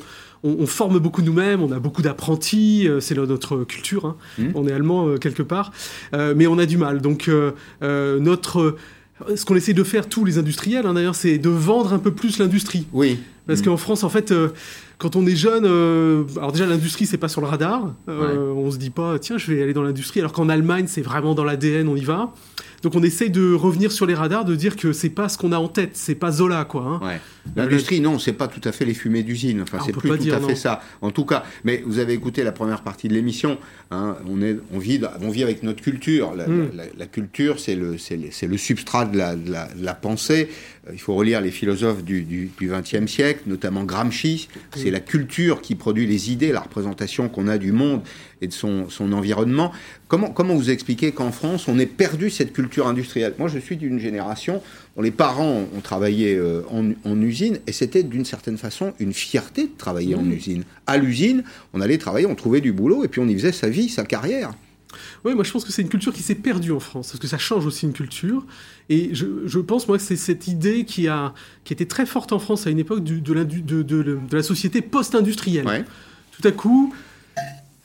forme 0.66 1.00
beaucoup 1.00 1.22
nous-mêmes, 1.22 1.62
on 1.62 1.72
a 1.72 1.80
beaucoup 1.80 2.02
d'apprentis, 2.02 2.88
euh, 2.88 3.00
c'est 3.00 3.16
notre 3.16 3.64
culture, 3.64 4.06
hein. 4.06 4.16
mmh. 4.38 4.48
on 4.56 4.68
est 4.68 4.74
allemand 4.74 5.08
euh, 5.08 5.18
quelque 5.18 5.44
part, 5.44 5.72
mais 6.12 6.48
on 6.48 6.58
a 6.58 6.66
du 6.66 6.78
mal. 6.78 7.02
Donc 7.02 7.30
notre, 7.82 8.76
ce 9.36 9.46
qu'on 9.46 9.56
essaie 9.56 9.74
de 9.74 9.84
faire 9.84 10.08
tous 10.10 10.26
les 10.26 10.38
industriels, 10.38 10.86
hein, 10.86 10.94
d'ailleurs, 10.94 11.16
c'est 11.16 11.38
de 11.38 11.50
vendre 11.50 11.94
un 11.94 12.00
peu 12.00 12.12
plus 12.12 12.40
l'industrie. 12.40 12.88
Oui. 12.94 13.20
Parce 13.46 13.60
mmh. 13.60 13.66
qu'en 13.66 13.78
France, 13.78 14.04
en 14.04 14.10
fait, 14.10 14.34
quand 15.04 15.18
on 15.18 15.26
est 15.26 15.36
jeune, 15.36 15.66
euh, 15.66 16.24
alors 16.38 16.54
déjà 16.54 16.66
l'industrie 16.66 17.06
c'est 17.06 17.18
pas 17.18 17.28
sur 17.28 17.42
le 17.42 17.48
radar. 17.48 17.94
Euh, 18.08 18.54
On 18.56 18.72
se 18.72 18.78
dit 18.78 18.90
pas 18.90 19.20
tiens 19.20 19.38
je 19.38 19.52
vais 19.52 19.62
aller 19.62 19.74
dans 19.74 19.84
l'industrie 19.84 20.22
alors 20.22 20.32
qu'en 20.32 20.48
Allemagne 20.48 20.86
c'est 20.88 21.02
vraiment 21.02 21.36
dans 21.36 21.44
l'ADN 21.44 21.90
on 21.90 21.98
y 21.98 22.06
va. 22.06 22.32
Donc 22.84 22.96
on 22.96 23.04
essaye 23.04 23.30
de 23.30 23.54
revenir 23.54 23.92
sur 23.92 24.06
les 24.06 24.14
radars, 24.14 24.46
de 24.46 24.56
dire 24.56 24.78
que 24.78 24.94
c'est 24.94 25.10
pas 25.10 25.28
ce 25.28 25.38
qu'on 25.38 25.52
a 25.52 25.58
en 25.58 25.68
tête, 25.68 25.92
c'est 25.94 26.16
pas 26.16 26.32
Zola 26.32 26.64
quoi. 26.64 27.02
Hein. 27.04 27.20
L'industrie, 27.56 28.00
non, 28.00 28.20
c'est 28.20 28.34
pas 28.34 28.48
tout 28.48 28.62
à 28.64 28.72
fait 28.72 28.86
les 28.86 28.94
fumées 28.94 29.24
d'usine. 29.24 29.62
Enfin, 29.62 29.78
ah, 29.82 29.84
c'est 29.86 29.92
plus 29.92 30.10
tout 30.10 30.32
à 30.32 30.40
fait 30.40 30.56
ça. 30.56 30.82
En 31.02 31.12
tout 31.12 31.26
cas, 31.26 31.44
mais 31.64 31.84
vous 31.86 32.00
avez 32.00 32.14
écouté 32.14 32.44
la 32.44 32.52
première 32.52 32.82
partie 32.82 33.08
de 33.08 33.14
l'émission. 33.14 33.58
Hein, 33.92 34.18
on 34.28 34.42
est, 34.42 34.58
on 34.74 34.80
vit, 34.80 35.02
on 35.22 35.30
vit 35.30 35.44
avec 35.44 35.62
notre 35.62 35.82
culture. 35.82 36.34
La, 36.36 36.48
hmm. 36.48 36.72
culture, 37.12 37.60
c'est 37.60 37.76
le, 37.76 37.98
c'est 37.98 38.48
le, 38.48 38.58
substrat 38.58 39.06
de 39.06 39.18
la, 39.18 39.36
de 39.36 39.52
la, 39.52 39.94
pensée. 39.94 40.50
Euh, 40.88 40.92
il 40.94 41.00
faut 41.00 41.16
relire 41.16 41.42
les 41.42 41.52
philosophes 41.52 42.04
du 42.04 42.50
XXe 42.62 43.12
siècle, 43.12 43.42
notamment 43.46 43.84
Gramsci. 43.84 44.48
C'est 44.76 44.92
la 44.92 45.00
culture 45.02 45.62
qui 45.62 45.76
produit 45.76 46.08
les 46.08 46.32
idées, 46.32 46.52
la 46.52 46.62
représentation 46.62 47.30
qu'on 47.30 47.48
a 47.48 47.58
du 47.58 47.72
monde 47.72 48.02
et 48.42 48.48
de 48.48 48.54
son, 48.54 48.90
son 48.90 49.14
environnement. 49.14 49.72
Comment, 50.08 50.30
comment 50.30 50.56
vous 50.56 50.70
expliquez 50.70 51.12
qu'en 51.12 51.32
France, 51.32 51.68
on 51.68 51.80
ait 51.80 51.86
perdu 51.86 52.30
cette 52.30 52.54
culture 52.54 52.88
industrielle? 52.88 53.34
Moi, 53.40 53.48
je 53.48 53.60
suis 53.60 53.78
d'une 53.78 54.00
génération 54.00 54.62
les 55.02 55.12
parents 55.12 55.66
ont 55.76 55.82
travaillé 55.82 56.36
euh, 56.36 56.62
en, 56.70 56.92
en, 57.04 57.22
usine 57.22 57.60
et 57.66 57.72
c'était 57.72 58.04
d'une 58.04 58.26
certaine 58.26 58.58
façon 58.58 58.94
une 59.00 59.14
fierté 59.14 59.64
de 59.64 59.78
travailler 59.78 60.14
en 60.14 60.30
usine. 60.30 60.64
À 60.86 60.98
l'usine, 60.98 61.44
on 61.74 61.82
allait 61.82 61.98
travailler, 61.98 62.28
on 62.28 62.36
trouvait 62.36 62.62
du 62.62 62.74
boulot 62.74 63.04
et 63.04 63.08
puis 63.08 63.20
on 63.20 63.28
y 63.28 63.34
faisait 63.34 63.52
sa 63.52 63.70
vie, 63.70 63.90
sa 63.90 64.06
carrière. 64.06 64.52
Oui, 65.26 65.34
moi 65.34 65.44
je 65.44 65.52
pense 65.52 65.66
que 65.66 65.72
c'est 65.72 65.82
une 65.82 65.90
culture 65.90 66.14
qui 66.14 66.22
s'est 66.22 66.36
perdue 66.36 66.72
en 66.72 66.80
France, 66.80 67.10
parce 67.10 67.20
que 67.20 67.28
ça 67.28 67.40
change 67.40 67.66
aussi 67.66 67.86
une 67.86 67.94
culture. 67.94 68.46
Et 68.90 69.10
je, 69.14 69.26
je 69.46 69.60
pense, 69.60 69.88
moi, 69.88 69.98
que 69.98 70.04
c'est 70.04 70.16
cette 70.16 70.48
idée 70.48 70.86
qui, 70.86 71.08
a, 71.08 71.34
qui 71.64 71.74
était 71.74 71.86
très 71.86 72.06
forte 72.06 72.32
en 72.32 72.40
France 72.40 72.68
à 72.68 72.70
une 72.70 72.80
époque 72.80 73.04
de, 73.04 73.18
de, 73.18 73.44
de, 73.44 73.82
de 73.82 74.20
la 74.32 74.44
société 74.44 74.82
post-industrielle. 74.82 75.86
Tout 76.32 76.48
à 76.48 76.52
coup, 76.52 76.94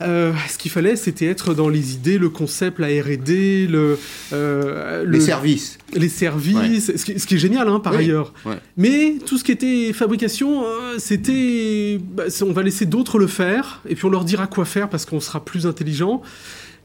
euh, 0.01 0.31
ce 0.47 0.57
qu'il 0.57 0.71
fallait, 0.71 0.95
c'était 0.95 1.25
être 1.25 1.53
dans 1.53 1.67
les 1.67 1.93
idées, 1.93 2.17
le 2.17 2.29
concept, 2.29 2.79
la 2.79 2.87
R&D, 2.87 3.67
le, 3.69 3.99
euh, 4.31 5.03
les 5.05 5.19
services, 5.19 5.77
les 5.93 6.07
services, 6.07 6.95
ce, 6.95 7.03
qui, 7.03 7.35
est 7.35 7.37
génial 7.37 7.67
hein, 7.67 7.81
par 7.81 7.93
ailleurs. 7.93 8.33
Mais 8.77 9.17
tout 9.25 9.37
ce 9.37 9.43
qui 9.43 9.51
était 9.51 9.91
fabrication, 9.91 10.63
euh, 10.63 10.95
c'était, 10.99 11.99
bah, 12.13 12.23
on 12.41 12.53
va 12.53 12.63
laisser 12.63 12.85
d'autres 12.85 13.19
le 13.19 13.27
faire, 13.27 13.81
et 13.89 13.95
puis 13.95 14.05
on 14.05 14.09
leur 14.09 14.23
dira 14.23 14.47
quoi 14.47 14.63
faire 14.63 14.89
parce 14.89 15.05
qu'on 15.05 15.19
sera 15.19 15.43
plus 15.43 15.67
intelligent. 15.67 16.21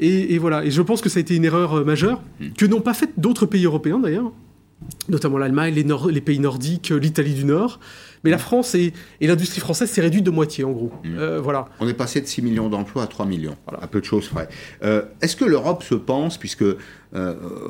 Et, 0.01 0.39
voilà. 0.39 0.65
Et 0.65 0.73
je 0.73 0.83
pense 0.83 1.01
que 1.01 1.09
ça 1.09 1.19
a 1.19 1.21
été 1.21 1.37
une 1.37 1.45
erreur 1.45 1.85
majeure 1.85 2.21
hmm. 2.41 2.49
que 2.59 2.67
n'ont 2.67 2.81
pas 2.81 2.95
fait 2.95 3.11
d'autres 3.17 3.47
pays 3.47 3.65
européens 3.65 4.01
d'ailleurs, 4.01 4.33
notamment 5.09 5.39
l'Allemagne, 5.39 5.75
les, 5.75 5.87
les 6.11 6.21
pays 6.21 6.39
nordiques, 6.39 6.91
l'Italie 6.91 7.35
du 7.35 7.45
Nord. 7.45 7.81
Mais 8.25 8.31
la 8.31 8.39
France 8.39 8.75
et, 8.75 8.93
l'industrie 9.21 9.61
française 9.61 9.91
s'est 9.91 10.01
réduite 10.01 10.25
de 10.25 10.31
moitié, 10.31 10.65
en 10.65 10.73
gros. 10.73 10.93
Mm. 11.05 11.17
Euh, 11.19 11.41
voilà. 11.41 11.69
On 11.79 11.87
est 11.87 11.95
passé 11.95 12.23
de 12.23 12.27
6 12.27 12.43
millions 12.43 12.69
d'emplois 12.71 13.05
à 13.05 13.07
3 13.07 13.27
millions, 13.27 13.57
à 13.81 13.87
peu 13.87 14.01
de 14.01 14.07
choses 14.07 14.29
près. 14.29 14.49
Euh, 14.83 15.03
est-ce 15.21 15.37
que 15.37 15.45
l'Europe 15.45 15.83
se 15.83 15.95
pense, 15.95 16.39
puisque 16.39 16.63
euh, 16.63 16.77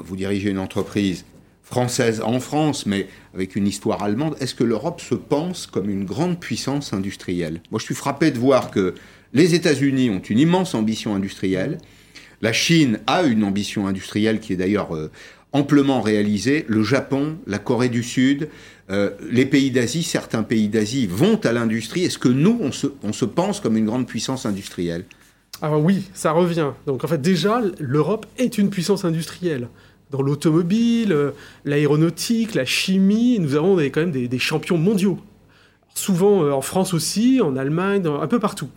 vous 0.05 0.16
dirigez 0.16 0.50
une 0.50 0.61
entreprise 0.61 1.24
française 1.64 2.22
en 2.24 2.38
France, 2.38 2.86
mais 2.86 3.09
avec 3.34 3.57
une 3.57 3.66
histoire 3.66 4.02
allemande, 4.02 4.36
est-ce 4.38 4.55
que 4.55 4.64
l'Europe 4.64 5.00
se 5.00 5.16
pense 5.16 5.66
comme 5.66 5.90
une 5.90 6.05
grande 6.05 6.38
puissance 6.38 6.92
industrielle? 6.92 7.61
Moi, 7.72 7.80
je 7.80 7.84
suis 7.84 7.94
frappé 7.94 8.30
de 8.30 8.38
voir 8.38 8.70
que 8.70 8.94
les 9.32 9.55
États-Unis 9.57 10.11
ont 10.11 10.20
une 10.20 10.38
immense 10.38 10.76
ambition 10.76 11.16
industrielle. 11.16 11.78
La 12.42 12.52
Chine 12.52 13.00
a 13.09 13.22
une 13.22 13.42
ambition 13.42 13.88
industrielle 13.88 14.38
qui 14.38 14.52
est 14.52 14.57
d'ailleurs 14.57 14.90
amplement 15.55 16.02
réalisée. 16.02 16.66
Le 16.68 16.82
Japon, 16.82 17.38
la 17.46 17.59
Corée 17.59 17.88
du 17.88 18.02
Sud, 18.02 18.50
les 19.30 19.46
pays 19.46 19.70
d'Asie, 19.70 20.02
certains 20.02 20.42
pays 20.42 20.68
d'Asie 20.68 21.07
vont 21.07 21.40
à 21.44 21.52
l'industrie. 21.52 22.05
Est-ce 22.05 22.18
que 22.18 22.28
nous, 22.28 22.61
on 22.61 23.12
se, 23.12 23.24
pense 23.24 23.61
comme 23.61 23.78
une 23.78 23.86
grande 23.86 24.07
puissance 24.07 24.44
industrielle? 24.44 25.07
Alors 25.62 25.82
oui, 25.82 26.02
ça 26.12 26.32
revient. 26.32 26.72
Donc 26.86 27.05
en 27.05 27.07
fait 27.07 27.20
déjà, 27.20 27.62
l'Europe 27.78 28.26
est 28.36 28.59
une 28.59 28.70
puissance 28.70 29.05
industrielle. 29.05 29.68
Dans 30.11 30.22
l'automobile, 30.22 31.12
euh, 31.12 31.30
l'aéronautique, 31.64 32.55
la 32.55 32.64
chimie, 32.64 33.38
nous 33.40 33.55
avons 33.55 33.76
quand 33.76 34.00
même 34.00 34.11
des, 34.11 34.38
champions 34.38 34.78
mondiaux. 34.78 35.18
Souvent 35.94 36.42
euh, 36.42 36.52
en 36.52 36.61
France 36.61 36.94
aussi, 36.94 37.40
en 37.40 37.57
Allemagne, 37.57 38.07
un 38.07 38.26
peu 38.26 38.38
partout. 38.38 38.68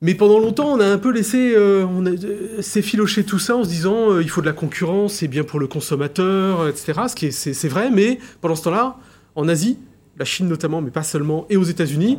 Mais 0.00 0.14
pendant 0.14 0.38
longtemps, 0.38 0.72
on 0.72 0.80
a 0.80 0.86
un 0.86 0.98
peu 0.98 1.10
laissé 1.10 1.54
euh, 1.56 2.60
s'effilocher 2.60 3.24
tout 3.24 3.40
ça 3.40 3.56
en 3.56 3.64
se 3.64 3.68
disant 3.68 4.20
il 4.20 4.30
faut 4.30 4.40
de 4.40 4.46
la 4.46 4.52
concurrence, 4.52 5.14
c'est 5.14 5.28
bien 5.28 5.42
pour 5.42 5.58
le 5.58 5.66
consommateur, 5.66 6.68
etc. 6.68 7.00
Ce 7.08 7.14
qui 7.16 7.26
est, 7.26 7.30
c'est, 7.32 7.68
vrai, 7.68 7.90
mais 7.90 8.18
pendant 8.40 8.54
ce 8.54 8.62
temps-là, 8.64 8.96
en 9.34 9.48
Asie, 9.48 9.78
la 10.16 10.24
Chine 10.24 10.48
notamment, 10.48 10.80
mais 10.80 10.90
pas 10.90 11.02
seulement, 11.02 11.46
et 11.50 11.56
aux 11.56 11.64
États-Unis, 11.64 12.18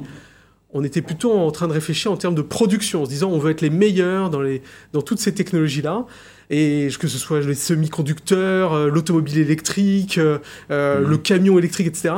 on 0.72 0.84
était 0.84 1.02
plutôt 1.02 1.34
en 1.34 1.52
train 1.52 1.68
de 1.68 1.74
réfléchir 1.74 2.12
en 2.12 2.18
termes 2.18 2.36
de 2.36 2.42
production, 2.42 3.02
en 3.02 3.06
se 3.06 3.10
disant 3.10 3.30
on 3.30 3.40
veut 3.40 3.52
être 3.52 3.62
les 3.62 3.70
meilleurs 3.70 4.30
dans, 4.30 4.42
les, 4.42 4.62
dans 4.94 5.02
toutes 5.02 5.20
ces 5.20 5.34
technologies-là. 5.34 6.06
Et 6.52 6.90
que 7.00 7.08
ce 7.08 7.20
soit 7.20 7.42
les 7.42 7.54
semi-conducteurs, 7.54 8.74
euh, 8.74 8.90
l'automobile 8.90 9.38
électrique, 9.38 10.18
euh, 10.18 10.40
euh, 10.72 11.02
mmh. 11.02 11.10
le 11.10 11.18
camion 11.18 11.60
électrique, 11.60 11.88
etc. 11.88 12.14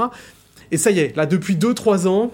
Et 0.72 0.78
ça 0.78 0.92
y 0.92 1.00
est, 1.00 1.16
là, 1.18 1.26
depuis 1.26 1.56
2-3 1.56 2.08
ans, 2.08 2.32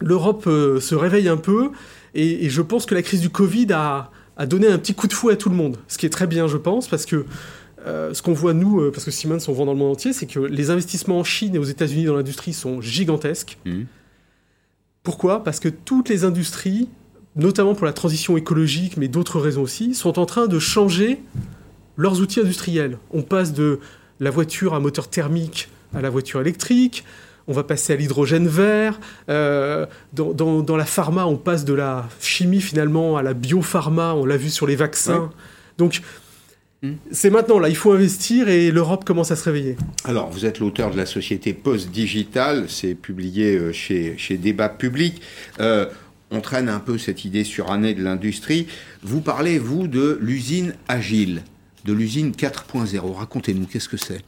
l'Europe 0.00 0.44
se 0.46 0.94
réveille 0.96 1.28
un 1.28 1.36
peu. 1.36 1.70
Et, 2.14 2.48
je 2.48 2.62
pense 2.62 2.86
que 2.86 2.94
la 2.94 3.02
crise 3.02 3.20
du 3.20 3.30
Covid 3.30 3.72
a, 3.72 4.10
a, 4.36 4.46
donné 4.46 4.66
un 4.66 4.78
petit 4.78 4.94
coup 4.94 5.06
de 5.06 5.12
fouet 5.12 5.34
à 5.34 5.36
tout 5.36 5.48
le 5.48 5.56
monde. 5.56 5.78
Ce 5.88 5.98
qui 5.98 6.06
est 6.06 6.10
très 6.10 6.26
bien, 6.26 6.46
je 6.46 6.56
pense, 6.56 6.88
parce 6.88 7.06
que 7.06 7.26
ce 7.84 8.22
qu'on 8.22 8.32
voit, 8.32 8.54
nous, 8.54 8.90
parce 8.92 9.04
que 9.04 9.10
Siemens, 9.10 9.48
on 9.48 9.52
vend 9.52 9.66
dans 9.66 9.72
le 9.72 9.78
monde 9.78 9.92
entier, 9.92 10.12
c'est 10.12 10.26
que 10.26 10.38
les 10.38 10.70
investissements 10.70 11.18
en 11.18 11.24
Chine 11.24 11.56
et 11.56 11.58
aux 11.58 11.64
États-Unis 11.64 12.04
dans 12.04 12.14
l'industrie 12.14 12.52
sont 12.52 12.80
gigantesques. 12.80 13.58
Mmh. 13.64 13.82
Pourquoi? 15.02 15.42
Parce 15.42 15.58
que 15.58 15.68
toutes 15.68 16.08
les 16.08 16.24
industries, 16.24 16.88
notamment 17.34 17.74
pour 17.74 17.86
la 17.86 17.92
transition 17.92 18.36
écologique, 18.36 18.96
mais 18.96 19.08
d'autres 19.08 19.40
raisons 19.40 19.62
aussi, 19.62 19.94
sont 19.94 20.18
en 20.18 20.26
train 20.26 20.46
de 20.46 20.58
changer 20.58 21.20
leurs 21.96 22.20
outils 22.20 22.40
industriels. 22.40 22.98
On 23.10 23.22
passe 23.22 23.52
de 23.52 23.80
la 24.20 24.30
voiture 24.30 24.74
à 24.74 24.80
moteur 24.80 25.08
thermique 25.08 25.68
à 25.94 26.00
la 26.00 26.10
voiture 26.10 26.40
électrique, 26.40 27.04
on 27.48 27.52
va 27.52 27.64
passer 27.64 27.92
à 27.92 27.96
l'hydrogène 27.96 28.48
vert. 28.48 29.00
Euh, 29.28 29.86
dans, 30.12 30.76
la 30.76 30.84
pharma, 30.84 31.26
on 31.26 31.36
passe 31.36 31.64
de 31.64 31.74
la 31.74 32.08
chimie 32.20 32.60
finalement 32.60 33.16
à 33.16 33.22
la 33.22 33.34
biopharma, 33.34 34.14
on 34.14 34.24
l'a 34.24 34.36
vu 34.36 34.50
sur 34.50 34.66
les 34.66 34.76
vaccins. 34.76 35.30
Donc 35.78 36.02
Hmm. 36.82 36.94
C'est 37.12 37.30
maintenant, 37.30 37.60
là, 37.60 37.68
il 37.68 37.76
faut 37.76 37.92
investir 37.92 38.48
et 38.48 38.72
l'Europe 38.72 39.04
commence 39.04 39.30
à 39.30 39.36
se 39.36 39.44
réveiller. 39.44 39.76
Alors, 40.04 40.30
vous 40.30 40.44
êtes 40.46 40.58
l'auteur 40.58 40.90
de 40.90 40.96
la 40.96 41.06
société 41.06 41.52
Post 41.52 41.90
Digital, 41.90 42.64
c'est 42.68 42.96
publié 42.96 43.56
euh, 43.56 43.72
chez, 43.72 44.18
chez 44.18 44.36
Débat 44.36 44.68
Public. 44.68 45.22
Euh, 45.60 45.86
on 46.32 46.40
traîne 46.40 46.68
un 46.68 46.80
peu 46.80 46.98
cette 46.98 47.24
idée 47.24 47.44
sur 47.44 47.70
année 47.70 47.94
de 47.94 48.02
l'industrie. 48.02 48.66
Vous 49.04 49.20
parlez, 49.20 49.60
vous, 49.60 49.86
de 49.86 50.18
l'usine 50.20 50.74
agile, 50.88 51.42
de 51.84 51.92
l'usine 51.92 52.32
4.0. 52.32 53.12
Racontez-nous, 53.12 53.66
qu'est-ce 53.66 53.88
que 53.88 53.96
c'est? 53.96 54.22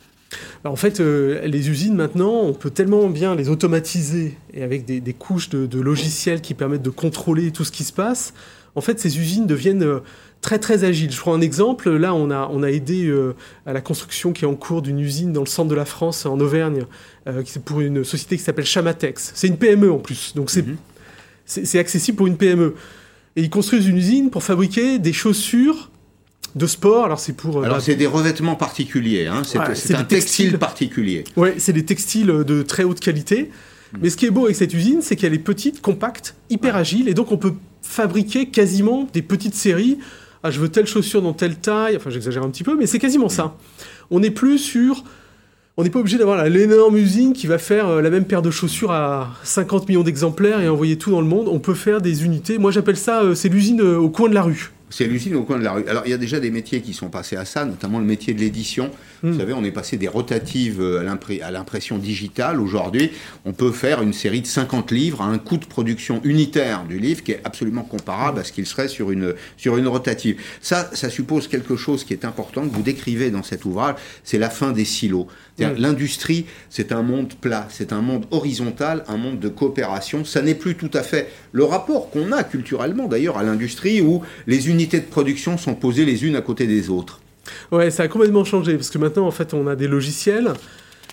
Bah, 0.63 0.71
en 0.71 0.77
fait, 0.77 1.01
euh, 1.01 1.47
les 1.47 1.71
usines 1.71 1.95
maintenant, 1.95 2.41
on 2.43 2.53
peut 2.53 2.71
tellement 2.71 3.09
bien 3.09 3.35
les 3.35 3.49
automatiser 3.49 4.37
et 4.53 4.63
avec 4.63 4.85
des, 4.85 5.13
couches 5.13 5.49
de, 5.51 5.67
de, 5.67 5.81
logiciels 5.81 6.41
qui 6.41 6.55
permettent 6.55 6.83
de 6.83 6.91
contrôler 6.91 7.51
tout 7.51 7.65
ce 7.65 7.73
qui 7.73 7.85
se 7.85 7.93
passe. 7.93 8.35
En 8.75 8.81
fait, 8.81 8.99
ces 8.99 9.19
usines 9.19 9.47
deviennent 9.47 10.01
très 10.45 10.59
très 10.59 10.85
agile. 10.85 11.11
Je 11.11 11.19
prends 11.19 11.35
un 11.35 11.41
exemple. 11.41 11.91
Là, 11.91 12.15
on 12.15 12.31
a, 12.31 12.49
on 12.53 12.63
a 12.63 12.71
aidé 12.71 13.07
euh, 13.07 13.35
à 13.65 13.73
la 13.73 13.81
construction 13.81 14.33
qui 14.33 14.45
est 14.45 14.49
en 14.49 14.55
cours 14.55 14.83
d'une 14.83 15.01
usine 15.01 15.33
dans 15.33 15.41
le 15.41 15.47
centre 15.47 15.71
de 15.71 15.75
la 15.75 15.87
France, 15.87 16.27
en 16.27 16.39
Auvergne, 16.39 16.85
euh, 17.27 17.43
pour 17.65 17.81
une 17.81 18.05
société 18.05 18.37
qui 18.37 18.43
s'appelle 18.43 18.67
Chamatex. 18.67 19.33
C'est 19.35 19.49
une 19.49 19.57
PME 19.57 19.91
en 19.91 19.99
plus, 19.99 20.35
donc 20.35 20.51
c'est 20.51 20.67
mhm. 20.67 20.77
c'est 21.47 21.79
accessible 21.79 22.17
pour 22.17 22.27
une 22.27 22.37
PME. 22.37 22.75
Et 23.37 23.43
ils 23.43 23.51
construisent 23.51 23.87
une 23.87 23.97
usine 23.97 24.31
pour 24.31 24.43
fabriquer 24.43 24.99
des 24.99 25.13
chaussures 25.13 25.91
de 26.55 26.67
sport. 26.67 27.05
Alors 27.05 27.19
c'est 27.19 27.33
pour. 27.33 27.59
Euh, 27.59 27.65
alors 27.65 27.81
c'est 27.81 27.97
des 27.97 28.07
revêtements 28.07 28.57
particuliers. 28.57 29.27
Hein. 29.27 29.43
C'est 29.45 29.95
un 29.95 30.05
textile 30.05 30.59
particulier. 30.59 31.25
Oui, 31.37 31.51
c'est 31.59 31.73
des 31.73 31.85
textiles 31.85 32.27
de 32.27 32.63
très 32.63 32.85
haute 32.85 33.01
qualité. 33.01 33.51
Mhm. 33.93 34.01
Mais 34.03 34.11
ce 34.11 34.17
qui 34.17 34.27
est 34.27 34.31
beau 34.31 34.45
avec 34.45 34.57
cette 34.57 34.75
usine, 34.75 35.03
c'est 35.03 35.17
qu'elle 35.17 35.35
est 35.35 35.39
petite, 35.39 35.81
compacte, 35.81 36.35
hyper 36.51 36.77
agile, 36.77 37.09
et 37.09 37.15
donc 37.15 37.33
on 37.33 37.39
peut 37.39 37.55
fabriquer 37.83 38.47
quasiment 38.47 39.09
des 39.13 39.23
petites 39.23 39.55
séries 39.55 39.99
ah, 40.47 40.51
je 40.51 40.61
veux 40.61 40.69
telle 40.69 40.87
chaussure 40.87 41.23
dans 41.23 41.33
telle 41.33 41.57
taille, 41.57 41.97
enfin 41.97 42.11
j'exagère 42.11 42.43
un 42.43 42.51
petit 42.51 42.65
peu, 42.65 42.77
mais 42.77 42.87
c'est 42.87 42.99
quasiment 42.99 43.31
ça. 43.31 43.57
On 44.11 44.21
n'est 44.21 44.31
plus 44.31 44.59
sur... 44.59 45.03
On 45.79 45.83
n'est 45.83 45.91
pas 45.91 45.99
obligé 45.99 46.19
d'avoir 46.19 46.45
l'énorme 46.45 46.97
usine 46.99 47.33
qui 47.33 47.49
va 47.49 47.57
faire 47.57 47.89
euh, 47.89 48.03
la 48.03 48.11
même 48.11 48.27
paire 48.27 48.43
de 48.43 48.51
chaussures 48.51 48.93
à 48.93 49.31
50 49.43 49.89
millions 49.89 50.05
d'exemplaires 50.05 50.61
et 50.61 50.69
envoyer 50.69 50.99
tout 50.99 51.11
dans 51.11 51.23
le 51.23 51.27
monde. 51.27 51.49
On 51.51 51.59
peut 51.59 51.75
faire 51.75 52.01
des 52.01 52.25
unités. 52.25 52.59
Moi 52.59 52.71
j'appelle 52.71 52.99
ça, 52.99 53.23
euh, 53.23 53.35
c'est 53.35 53.49
l'usine 53.49 53.81
euh, 53.81 53.97
au 53.97 54.11
coin 54.11 54.29
de 54.29 54.35
la 54.35 54.43
rue. 54.43 54.71
C'est 54.97 55.07
l'usine 55.07 55.35
au 55.35 55.43
coin 55.43 55.59
de 55.59 55.65
la 55.65 55.73
rue. 55.73 55.85
Alors, 55.89 56.05
il 56.07 56.11
y 56.11 56.15
a 56.15 56.19
déjà 56.19 56.39
des 56.39 56.53
métiers 56.53 56.81
qui 56.81 56.95
sont 56.95 57.09
passés 57.09 57.35
à 57.35 57.45
ça, 57.45 57.65
notamment 57.65 57.99
le 57.99 58.05
métier 58.05 58.33
de 58.33 58.39
l'édition. 58.39 58.93
Vous 59.25 59.31
hmm. 59.31 59.39
savez, 59.41 59.53
on 59.53 59.65
est 59.65 59.73
passé 59.73 59.97
des 59.97 60.07
rotatives 60.07 60.81
à 60.81 61.51
l'impression 61.51 61.99
digitale. 61.99 62.61
Aujourd'hui, 62.61 63.11
on 63.45 63.53
peut 63.53 63.73
faire 63.73 64.03
une 64.03 64.13
série 64.13 64.41
de 64.41 64.47
50 64.47 64.93
livres 64.93 65.21
à 65.21 65.25
un 65.25 65.39
coût 65.39 65.57
de 65.57 65.65
production 65.65 66.21
unitaire 66.23 66.85
du 66.85 67.01
livre 67.01 67.25
qui 67.25 67.33
est 67.33 67.41
absolument 67.43 67.83
comparable 67.83 68.39
à 68.39 68.45
ce 68.45 68.53
qu'il 68.53 68.67
serait 68.67 68.87
sur 68.87 69.11
une, 69.11 69.35
sur 69.57 69.77
une 69.79 69.89
rotative. 69.89 70.41
Ça, 70.61 70.89
ça 70.93 71.11
suppose 71.11 71.49
quelque 71.49 71.75
chose 71.75 72.05
qui 72.05 72.13
est 72.13 72.25
important, 72.25 72.63
que 72.69 72.73
vous 72.73 72.83
décrivez 72.83 73.33
dans 73.33 73.43
cet 73.43 73.65
ouvrage, 73.65 73.97
c'est 74.23 74.39
la 74.39 74.49
fin 74.49 74.71
des 74.71 74.85
silos. 74.85 75.27
L'industrie, 75.59 76.47
c'est 76.69 76.91
un 76.91 77.03
monde 77.03 77.35
plat, 77.41 77.69
c'est 77.71 77.93
un 77.93 78.01
monde 78.01 78.27
horizontal, 78.33 79.05
un 79.07 79.17
monde 79.17 79.39
de 79.39 79.49
coopération. 79.49 80.25
Ça 80.25 80.43
n'est 80.43 80.57
plus 80.57 80.75
tout 80.75 80.91
à 80.93 81.03
fait 81.03 81.31
le 81.53 81.63
rapport 81.63 82.11
qu'on 82.11 82.33
a 82.33 82.43
culturellement 82.43 83.07
d'ailleurs 83.07 83.39
à 83.39 83.45
l'industrie 83.45 84.01
où 84.01 84.23
les 84.49 84.69
unités 84.69 84.99
de 84.99 85.07
production 85.07 85.57
sont 85.57 85.75
posées 85.75 86.05
les 86.05 86.25
unes 86.25 86.35
à 86.35 86.41
côté 86.41 86.67
des 86.67 86.91
autres. 86.91 87.21
Ouais, 87.71 87.91
ça 87.91 88.05
a 88.05 88.09
complètement 88.09 88.45
changé 88.45 88.75
parce 88.75 88.91
que 88.91 88.99
maintenant 88.99 89.27
en 89.27 89.31
fait 89.31 89.55
on 89.55 89.67
a 89.69 89.77
des 89.77 89.87
logiciels. 89.87 90.53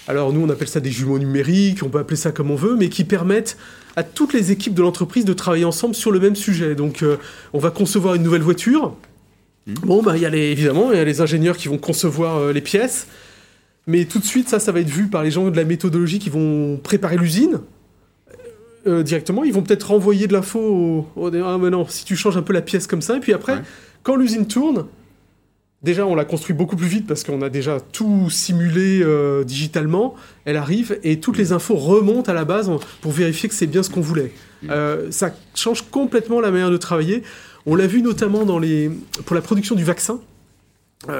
Alors 0.08 0.34
nous 0.34 0.42
on 0.42 0.50
appelle 0.50 0.68
ça 0.68 0.80
des 0.80 0.90
jumeaux 0.90 1.20
numériques, 1.20 1.84
on 1.84 1.90
peut 1.90 2.00
appeler 2.00 2.18
ça 2.18 2.32
comme 2.32 2.50
on 2.50 2.56
veut, 2.56 2.76
mais 2.76 2.90
qui 2.90 3.04
permettent 3.04 3.58
à 3.96 4.04
toutes 4.04 4.34
les 4.34 4.52
équipes 4.52 4.74
de 4.74 4.82
l'entreprise 4.82 5.26
de 5.26 5.34
travailler 5.34 5.66
ensemble 5.66 5.94
sur 5.94 6.10
le 6.10 6.20
même 6.20 6.36
sujet. 6.36 6.74
Donc 6.74 7.04
euh, 7.04 7.18
on 7.54 7.60
va 7.60 7.70
concevoir 7.70 8.16
une 8.16 8.24
nouvelle 8.24 8.42
voiture. 8.42 8.96
Hmm. 9.68 9.74
Bon, 9.84 10.02
bah, 10.02 10.18
il 10.18 10.24
y 10.24 10.26
a 10.26 10.30
les, 10.30 10.52
évidemment, 10.52 10.92
il 10.92 10.98
y 10.98 11.00
a 11.00 11.04
les 11.04 11.22
ingénieurs 11.22 11.58
qui 11.58 11.68
vont 11.68 11.78
concevoir 11.78 12.38
euh, 12.38 12.54
les 12.54 12.62
pièces. 12.62 13.06
Mais 13.88 14.06
tout 14.06 14.20
de 14.20 14.26
suite, 14.26 14.48
ça, 14.48 14.60
ça 14.60 14.72
va 14.72 14.80
être 14.80 14.90
vu 14.90 15.08
par 15.08 15.24
les 15.24 15.32
gens 15.32 15.50
de 15.50 15.58
la 15.58 15.64
méthodologie 15.64 16.20
qui 16.20 16.30
vont 16.30 16.78
préparer 16.78 17.18
l'usine. 17.18 17.60
Euh, 18.88 19.04
directement, 19.04 19.44
ils 19.44 19.54
vont 19.54 19.62
peut-être 19.62 19.90
renvoyer 19.92 20.28
de 20.28 20.34
l'info 20.34 21.06
au, 21.16 21.32
ah 21.36 21.58
mais 21.60 21.70
non, 21.70 21.86
si 21.88 22.04
tu 22.04 22.16
changes 22.16 22.38
un 22.38 22.42
peu 22.42 22.54
la 22.54 22.62
pièce 22.62 22.88
comme 22.88 23.02
ça, 23.02 23.18
et 23.18 23.20
puis 23.20 23.34
après, 23.34 23.62
quand 24.02 24.16
l'usine 24.16 24.48
tourne, 24.48 24.86
déjà 25.84 26.06
on 26.06 26.16
la 26.16 26.26
construit 26.26 26.56
beaucoup 26.56 26.76
plus 26.76 26.88
vite 26.88 27.08
parce 27.08 27.24
qu'on 27.24 27.42
a 27.42 27.50
déjà 27.50 27.80
tout 27.80 28.30
simulé 28.30 29.02
euh, 29.04 29.44
digitalement, 29.44 30.16
elle 30.46 30.58
arrive 30.58 31.00
et 31.04 31.20
toutes 31.20 31.38
les 31.38 31.52
infos 31.52 31.76
remontent 31.76 32.32
à 32.32 32.34
la 32.34 32.46
base 32.46 32.72
pour 33.02 33.12
vérifier 33.12 33.50
que 33.50 33.56
c'est 33.56 33.68
bien 33.68 33.84
ce 33.84 33.90
qu'on 33.90 34.02
voulait. 34.02 34.32
Euh, 34.70 35.08
ça 35.12 35.32
change 35.56 35.84
complètement 35.90 36.40
la 36.40 36.52
manière 36.52 36.72
de 36.72 36.78
travailler. 36.78 37.24
On 37.66 37.76
l'a 37.76 37.88
vu 37.88 38.02
notamment 38.02 38.46
dans 38.46 38.60
les, 38.60 38.92
pour 39.26 39.36
la 39.36 39.42
production 39.42 39.76
du 39.76 39.84
vaccin, 39.84 40.20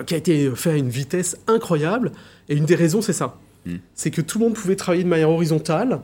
qui 0.06 0.14
a 0.14 0.18
été 0.18 0.52
fait 0.56 0.72
à 0.72 0.78
une 0.78 0.90
vitesse 0.90 1.38
incroyable. 1.48 2.12
Et 2.50 2.56
une 2.56 2.66
des 2.66 2.76
raisons, 2.76 3.02
c'est 3.02 3.14
ça. 3.14 3.38
Hmm. 3.66 3.78
C'est 3.94 4.12
que 4.12 4.22
tout 4.22 4.40
le 4.40 4.46
monde 4.46 4.56
pouvait 4.56 4.76
travailler 4.76 5.04
de 5.04 5.10
manière 5.10 5.30
horizontale 5.30 6.02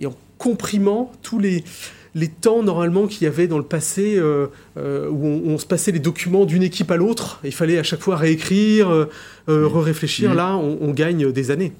et 0.00 0.06
en 0.06 0.14
comprimant 0.38 1.12
tous 1.22 1.38
les, 1.38 1.64
les 2.14 2.28
temps 2.28 2.62
normalement 2.62 3.06
qu'il 3.06 3.22
y 3.22 3.26
avait 3.26 3.46
dans 3.46 3.58
le 3.58 3.64
passé 3.64 4.16
euh, 4.16 4.48
euh, 4.76 5.08
où 5.08 5.24
on, 5.24 5.56
se 5.56 5.66
passait 5.66 5.92
les 5.92 6.00
documents 6.00 6.44
d'une 6.44 6.62
équipe 6.62 6.90
à 6.90 6.96
l'autre. 6.96 7.40
Il 7.44 7.54
fallait 7.54 7.78
à 7.78 7.82
chaque 7.82 8.00
fois 8.00 8.16
réécrire, 8.16 8.90
euh, 8.90 9.06
hmm. 9.46 9.78
réfléchir 9.78 10.32
hmm. 10.32 10.36
Là, 10.36 10.56
on, 10.56 10.90
gagne 10.90 11.30
des 11.32 11.50
années. 11.50 11.72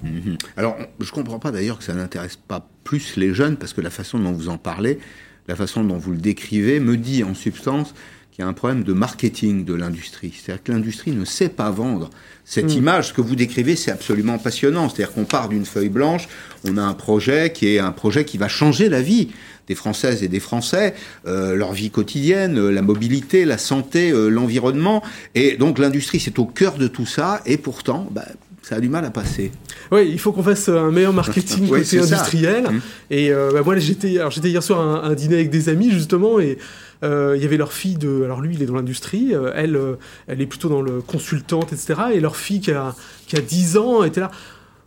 Alors, 0.55 0.77
je 0.99 1.05
ne 1.05 1.11
comprends 1.11 1.39
pas 1.39 1.51
d'ailleurs 1.51 1.77
que 1.77 1.83
ça 1.83 1.93
n'intéresse 1.93 2.37
pas 2.37 2.67
plus 2.83 3.17
les 3.17 3.33
jeunes 3.33 3.57
parce 3.57 3.73
que 3.73 3.81
la 3.81 3.89
façon 3.89 4.19
dont 4.19 4.31
vous 4.31 4.49
en 4.49 4.57
parlez, 4.57 4.99
la 5.47 5.55
façon 5.55 5.83
dont 5.83 5.97
vous 5.97 6.11
le 6.11 6.19
décrivez, 6.19 6.79
me 6.79 6.97
dit 6.97 7.23
en 7.23 7.33
substance 7.33 7.93
qu'il 8.37 8.43
y 8.43 8.45
a 8.45 8.49
un 8.49 8.53
problème 8.53 8.83
de 8.83 8.93
marketing 8.93 9.65
de 9.65 9.73
l'industrie. 9.73 10.31
C'est-à-dire 10.31 10.63
que 10.63 10.71
l'industrie 10.71 11.09
ne 11.09 11.25
sait 11.25 11.49
pas 11.49 11.71
vendre 11.71 12.11
cette 12.45 12.71
mm. 12.71 12.77
image, 12.77 13.07
ce 13.07 13.13
que 13.13 13.21
vous 13.21 13.35
décrivez, 13.35 13.75
c'est 13.75 13.89
absolument 13.89 14.37
passionnant. 14.37 14.89
C'est-à-dire 14.89 15.11
qu'on 15.11 15.25
part 15.25 15.49
d'une 15.49 15.65
feuille 15.65 15.89
blanche, 15.89 16.29
on 16.63 16.77
a 16.77 16.83
un 16.83 16.93
projet 16.93 17.51
qui 17.51 17.67
est 17.67 17.79
un 17.79 17.91
projet 17.91 18.25
qui 18.25 18.37
va 18.37 18.47
changer 18.47 18.89
la 18.89 19.01
vie 19.01 19.29
des 19.67 19.73
Françaises 19.73 20.21
et 20.21 20.27
des 20.27 20.39
Français, 20.39 20.93
euh, 21.25 21.55
leur 21.55 21.73
vie 21.73 21.89
quotidienne, 21.89 22.59
euh, 22.59 22.69
la 22.69 22.83
mobilité, 22.83 23.43
la 23.43 23.57
santé, 23.57 24.11
euh, 24.11 24.29
l'environnement. 24.29 25.01
Et 25.33 25.57
donc 25.57 25.79
l'industrie, 25.79 26.19
c'est 26.19 26.37
au 26.37 26.45
cœur 26.45 26.77
de 26.77 26.87
tout 26.87 27.07
ça. 27.07 27.41
Et 27.47 27.57
pourtant, 27.57 28.07
bah, 28.11 28.25
ça 28.67 28.75
a 28.75 28.79
du 28.81 28.89
mal 28.89 29.05
à 29.05 29.11
passer. 29.11 29.51
Oui, 29.93 30.09
il 30.11 30.19
faut 30.19 30.33
qu'on 30.33 30.43
fasse 30.43 30.67
un 30.67 30.91
meilleur 30.91 31.13
marketing 31.13 31.67
côté 31.69 31.99
industriel. 31.99 32.63
Mmh. 32.63 32.81
Et 33.11 33.31
euh, 33.31 33.51
bah, 33.53 33.61
moi, 33.63 33.77
j'étais, 33.77 34.19
alors 34.19 34.31
j'étais 34.31 34.49
hier 34.49 34.61
soir 34.61 35.05
à 35.05 35.07
un, 35.07 35.13
dîner 35.13 35.35
avec 35.35 35.49
des 35.49 35.69
amis 35.69 35.89
justement, 35.89 36.39
et 36.39 36.57
il 37.03 37.41
y 37.41 37.45
avait 37.45 37.57
leur 37.57 37.73
fille 37.73 37.95
de, 37.95 38.23
alors 38.23 38.41
lui, 38.41 38.55
il 38.55 38.63
est 38.63 38.65
dans 38.65 38.75
l'industrie, 38.75 39.33
euh, 39.33 39.51
elle, 39.55 39.79
elle 40.27 40.41
est 40.41 40.45
plutôt 40.45 40.69
dans 40.69 40.81
le 40.81 41.01
consultante, 41.01 41.73
etc. 41.73 42.01
Et 42.13 42.19
leur 42.19 42.35
fille 42.35 42.59
qui 42.59 42.71
a, 42.71 42.95
qui 43.27 43.35
a 43.35 43.41
10 43.41 43.77
ans 43.77 44.03
était 44.03 44.19
là. 44.19 44.31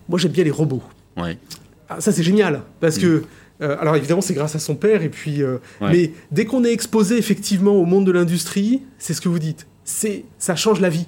Moi, 0.09 0.19
j'aime 0.19 0.33
bien 0.33 0.45
les 0.45 0.51
robots. 0.51 0.83
Ouais. 1.17 1.39
Ah, 1.89 2.01
ça, 2.01 2.13
c'est 2.13 2.23
génial, 2.23 2.63
parce 2.81 2.99
mmh. 2.99 3.01
que 3.01 3.25
alors 3.61 3.95
évidemment, 3.95 4.23
c'est 4.23 4.33
grâce 4.33 4.57
à 4.57 4.59
son 4.59 4.75
père, 4.75 5.03
et 5.03 5.11
puis, 5.11 5.43
mais 5.83 6.13
dès 6.31 6.47
qu'on 6.47 6.65
est 6.65 6.73
exposé 6.73 7.19
effectivement 7.19 7.73
au 7.73 7.85
monde 7.85 8.07
de 8.07 8.13
l'industrie, 8.13 8.81
c'est 8.99 9.13
ce 9.13 9.21
que 9.21 9.29
vous 9.29 9.39
dites, 9.39 9.67
c'est 9.85 10.25
ça 10.39 10.57
change 10.57 10.81
la 10.81 10.89
vie. 10.89 11.07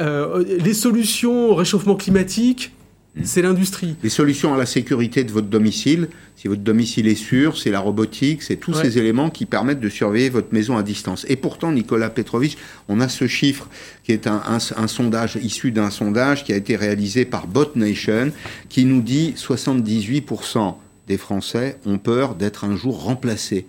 Euh, 0.00 0.44
les 0.44 0.74
solutions 0.74 1.50
au 1.50 1.54
réchauffement 1.54 1.94
climatique. 1.94 2.72
C'est 3.22 3.42
l'industrie. 3.42 3.94
Les 4.02 4.10
solutions 4.10 4.54
à 4.54 4.56
la 4.56 4.66
sécurité 4.66 5.22
de 5.22 5.30
votre 5.30 5.46
domicile, 5.46 6.08
si 6.36 6.48
votre 6.48 6.62
domicile 6.62 7.06
est 7.06 7.14
sûr, 7.14 7.56
c'est 7.56 7.70
la 7.70 7.78
robotique, 7.78 8.42
c'est 8.42 8.56
tous 8.56 8.74
ces 8.74 8.98
éléments 8.98 9.30
qui 9.30 9.46
permettent 9.46 9.80
de 9.80 9.88
surveiller 9.88 10.30
votre 10.30 10.52
maison 10.52 10.76
à 10.76 10.82
distance. 10.82 11.24
Et 11.28 11.36
pourtant, 11.36 11.70
Nicolas 11.70 12.10
Petrovitch, 12.10 12.56
on 12.88 13.00
a 13.00 13.08
ce 13.08 13.28
chiffre 13.28 13.68
qui 14.02 14.12
est 14.12 14.26
un, 14.26 14.42
un 14.48 14.88
sondage 14.88 15.38
issu 15.40 15.70
d'un 15.70 15.90
sondage 15.90 16.44
qui 16.44 16.52
a 16.52 16.56
été 16.56 16.74
réalisé 16.74 17.24
par 17.24 17.46
Bot 17.46 17.76
Nation, 17.76 18.32
qui 18.68 18.84
nous 18.84 19.00
dit 19.00 19.34
78% 19.36 20.74
des 21.06 21.18
Français 21.18 21.78
ont 21.86 21.98
peur 21.98 22.34
d'être 22.34 22.64
un 22.64 22.76
jour 22.76 23.04
remplacés 23.04 23.66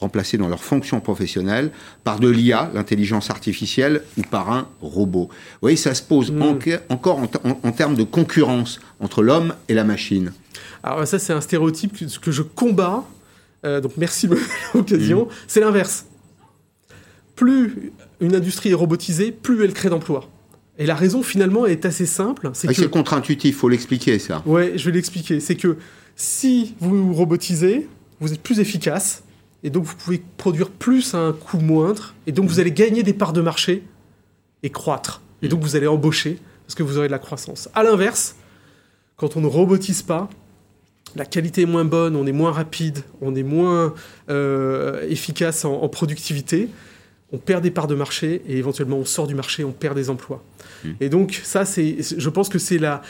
remplacés 0.00 0.38
dans 0.38 0.48
leur 0.48 0.62
fonction 0.62 1.00
professionnelle 1.00 1.70
par 2.04 2.20
de 2.20 2.28
l'IA, 2.28 2.70
l'intelligence 2.74 3.30
artificielle, 3.30 4.02
ou 4.18 4.22
par 4.22 4.50
un 4.50 4.68
robot. 4.80 5.28
Vous 5.30 5.58
voyez, 5.60 5.76
ça 5.76 5.94
se 5.94 6.02
pose 6.02 6.30
mm. 6.30 6.42
encore 6.88 7.20
en, 7.62 7.72
termes 7.72 7.94
de 7.94 8.02
concurrence 8.02 8.80
entre 9.00 9.22
l'homme 9.22 9.54
et 9.68 9.74
la 9.74 9.84
machine. 9.84 10.32
Alors 10.82 11.06
ça, 11.06 11.18
c'est 11.18 11.32
un 11.32 11.40
stéréotype 11.40 11.96
que, 12.20 12.30
je 12.30 12.42
combats. 12.42 13.04
Euh, 13.64 13.80
donc 13.80 13.92
merci 13.96 14.28
de 14.28 14.38
l'occasion. 14.74 15.24
Mm. 15.24 15.28
C'est 15.48 15.60
l'inverse. 15.60 16.06
Plus 17.34 17.92
une 18.20 18.34
industrie 18.34 18.70
est 18.70 18.74
robotisée, 18.74 19.32
plus 19.32 19.62
elle 19.64 19.72
crée 19.72 19.90
d'emplois. 19.90 20.28
Et 20.78 20.86
la 20.86 20.94
raison 20.94 21.22
finalement 21.22 21.66
est 21.66 21.84
assez 21.86 22.06
simple. 22.06 22.50
C'est 22.52 22.68
que... 22.74 22.84
contre-intuitif, 22.84 23.56
faut 23.56 23.68
l'expliquer 23.68 24.18
ça. 24.18 24.42
Ouais, 24.44 24.72
je 24.76 24.84
vais 24.84 24.92
l'expliquer. 24.92 25.40
C'est 25.40 25.56
que 25.56 25.78
si 26.16 26.74
vous 26.80 27.14
robotisez, 27.14 27.88
vous 28.20 28.32
êtes 28.32 28.42
plus 28.42 28.60
efficace, 28.60 29.22
et 29.62 29.70
donc 29.70 29.84
vous 29.84 29.96
pouvez 29.96 30.22
produire 30.36 30.70
plus 30.70 31.14
à 31.14 31.18
un 31.18 31.32
coût 31.32 31.58
moindre, 31.58 32.14
et 32.26 32.32
donc 32.32 32.48
vous 32.48 32.60
allez 32.60 32.72
gagner 32.72 33.02
des 33.02 33.14
parts 33.14 33.32
de 33.32 33.40
marché 33.40 33.82
et 34.62 34.70
croître. 34.70 35.22
Et 35.42 35.48
donc 35.48 35.60
vous 35.60 35.76
allez 35.76 35.86
embaucher 35.86 36.38
parce 36.66 36.74
que 36.74 36.82
vous 36.82 36.98
aurez 36.98 37.06
de 37.06 37.12
la 37.12 37.18
croissance. 37.18 37.68
À 37.74 37.82
l'inverse, 37.82 38.36
quand 39.16 39.36
on 39.36 39.40
ne 39.40 39.46
robotise 39.46 40.02
pas, 40.02 40.28
la 41.14 41.24
qualité 41.24 41.62
est 41.62 41.66
moins 41.66 41.84
bonne, 41.84 42.16
on 42.16 42.26
est 42.26 42.32
moins 42.32 42.52
rapide, 42.52 42.98
on 43.20 43.34
est 43.34 43.42
moins 43.42 43.94
euh, 44.28 45.08
efficace 45.08 45.64
en, 45.64 45.88
productivité, 45.88 46.68
on 47.32 47.38
perd 47.38 47.62
des 47.62 47.70
parts 47.70 47.86
de 47.86 47.94
marché 47.94 48.42
et 48.46 48.58
éventuellement 48.58 48.98
on 48.98 49.04
sort 49.04 49.26
du 49.26 49.34
marché, 49.34 49.64
on 49.64 49.72
perd 49.72 49.96
des 49.96 50.10
emplois. 50.10 50.44
Mmh. 50.84 50.90
Et 51.00 51.08
donc 51.08 51.40
ça, 51.42 51.64
c'est, 51.64 51.96
je 52.00 52.28
pense 52.28 52.48
que 52.48 52.58
c'est 52.58 52.78
la, 52.78 53.02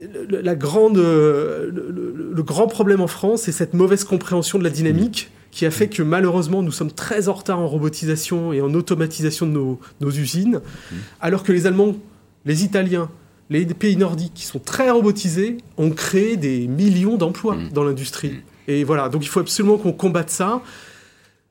la 0.00 0.54
grande, 0.56 0.96
le, 0.96 2.32
le, 2.34 2.42
grand 2.42 2.66
problème 2.66 3.00
en 3.00 3.06
France, 3.06 3.42
c'est 3.42 3.52
cette 3.52 3.74
mauvaise 3.74 4.04
compréhension 4.04 4.58
de 4.58 4.64
la 4.64 4.70
dynamique 4.70 5.30
qui 5.50 5.66
a 5.66 5.70
fait 5.70 5.88
que 5.88 6.02
malheureusement 6.02 6.62
nous 6.62 6.72
sommes 6.72 6.92
très 6.92 7.28
en 7.28 7.32
retard 7.34 7.58
en 7.58 7.66
robotisation 7.66 8.52
et 8.52 8.60
en 8.60 8.72
automatisation 8.74 9.46
de 9.46 9.52
nos, 9.52 10.10
usines, 10.10 10.60
mmh. 10.60 10.94
alors 11.20 11.42
que 11.42 11.52
les 11.52 11.66
Allemands, 11.66 11.96
les 12.44 12.64
Italiens, 12.64 13.10
les 13.50 13.64
pays 13.66 13.96
nordiques 13.96 14.34
qui 14.34 14.46
sont 14.46 14.60
très 14.60 14.90
robotisés 14.90 15.58
ont 15.76 15.90
créé 15.90 16.36
des 16.36 16.68
millions 16.68 17.16
d'emplois 17.16 17.56
mmh. 17.56 17.70
dans 17.72 17.84
l'industrie. 17.84 18.30
Mmh. 18.30 18.42
Et 18.68 18.84
voilà, 18.84 19.08
donc 19.08 19.24
il 19.24 19.28
faut 19.28 19.40
absolument 19.40 19.78
qu'on 19.78 19.92
combatte 19.92 20.30
ça. 20.30 20.62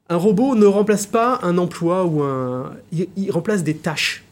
Un 0.08 0.16
robot 0.16 0.56
ne 0.56 0.66
remplace 0.66 1.06
pas 1.06 1.40
un 1.44 1.58
emploi 1.58 2.06
ou 2.06 2.24
un... 2.24 2.74
Il, 2.92 3.32
remplace 3.32 3.64
des 3.64 3.76
tâches. 3.76 4.24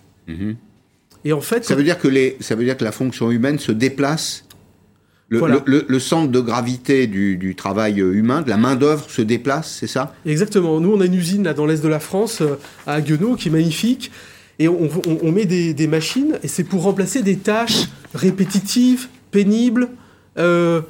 Et 1.24 1.34
en 1.34 1.42
fait... 1.42 1.66
Ça 1.66 1.76
veut, 1.76 1.84
dire 1.84 2.00
que 2.00 2.08
les... 2.08 2.38
ça 2.40 2.56
veut 2.56 2.64
dire 2.64 2.78
que 2.78 2.84
la 2.84 2.92
fonction 2.92 3.30
humaine 3.30 3.60
se 3.60 3.72
déplace 3.72 4.47
le, 5.30 6.00
centre 6.00 6.32
de 6.32 6.40
gravité 6.40 7.08
du, 7.08 7.56
travail 7.56 8.00
humain, 8.00 8.42
de 8.42 8.50
la 8.50 8.58
main-d'œuvre, 8.58 9.10
se 9.10 9.22
déplace, 9.22 9.78
c'est 9.80 9.88
ça? 9.88 10.16
Exactement. 10.26 10.80
Nous, 10.80 10.92
on 10.92 11.02
a 11.02 11.06
une 11.06 11.16
usine 11.16 11.44
là 11.44 11.54
dans 11.54 11.66
l'est 11.66 11.84
de 11.84 11.88
la 11.88 12.00
France, 12.00 12.42
euh, 12.42 12.56
à 12.86 13.02
Guenot, 13.02 13.36
qui 13.36 13.50
est 13.50 13.52
magnifique. 13.52 14.12
Et 14.60 14.68
on, 14.68 15.32
met 15.32 15.46
des, 15.46 15.88
machines, 15.88 16.40
et 16.42 16.48
c'est 16.48 16.64
pour 16.64 16.82
remplacer 16.82 17.22
des 17.22 17.38
tâches 17.38 17.84
répétitives, 18.16 19.08
pénibles, 19.30 19.90
euh, 20.40 20.82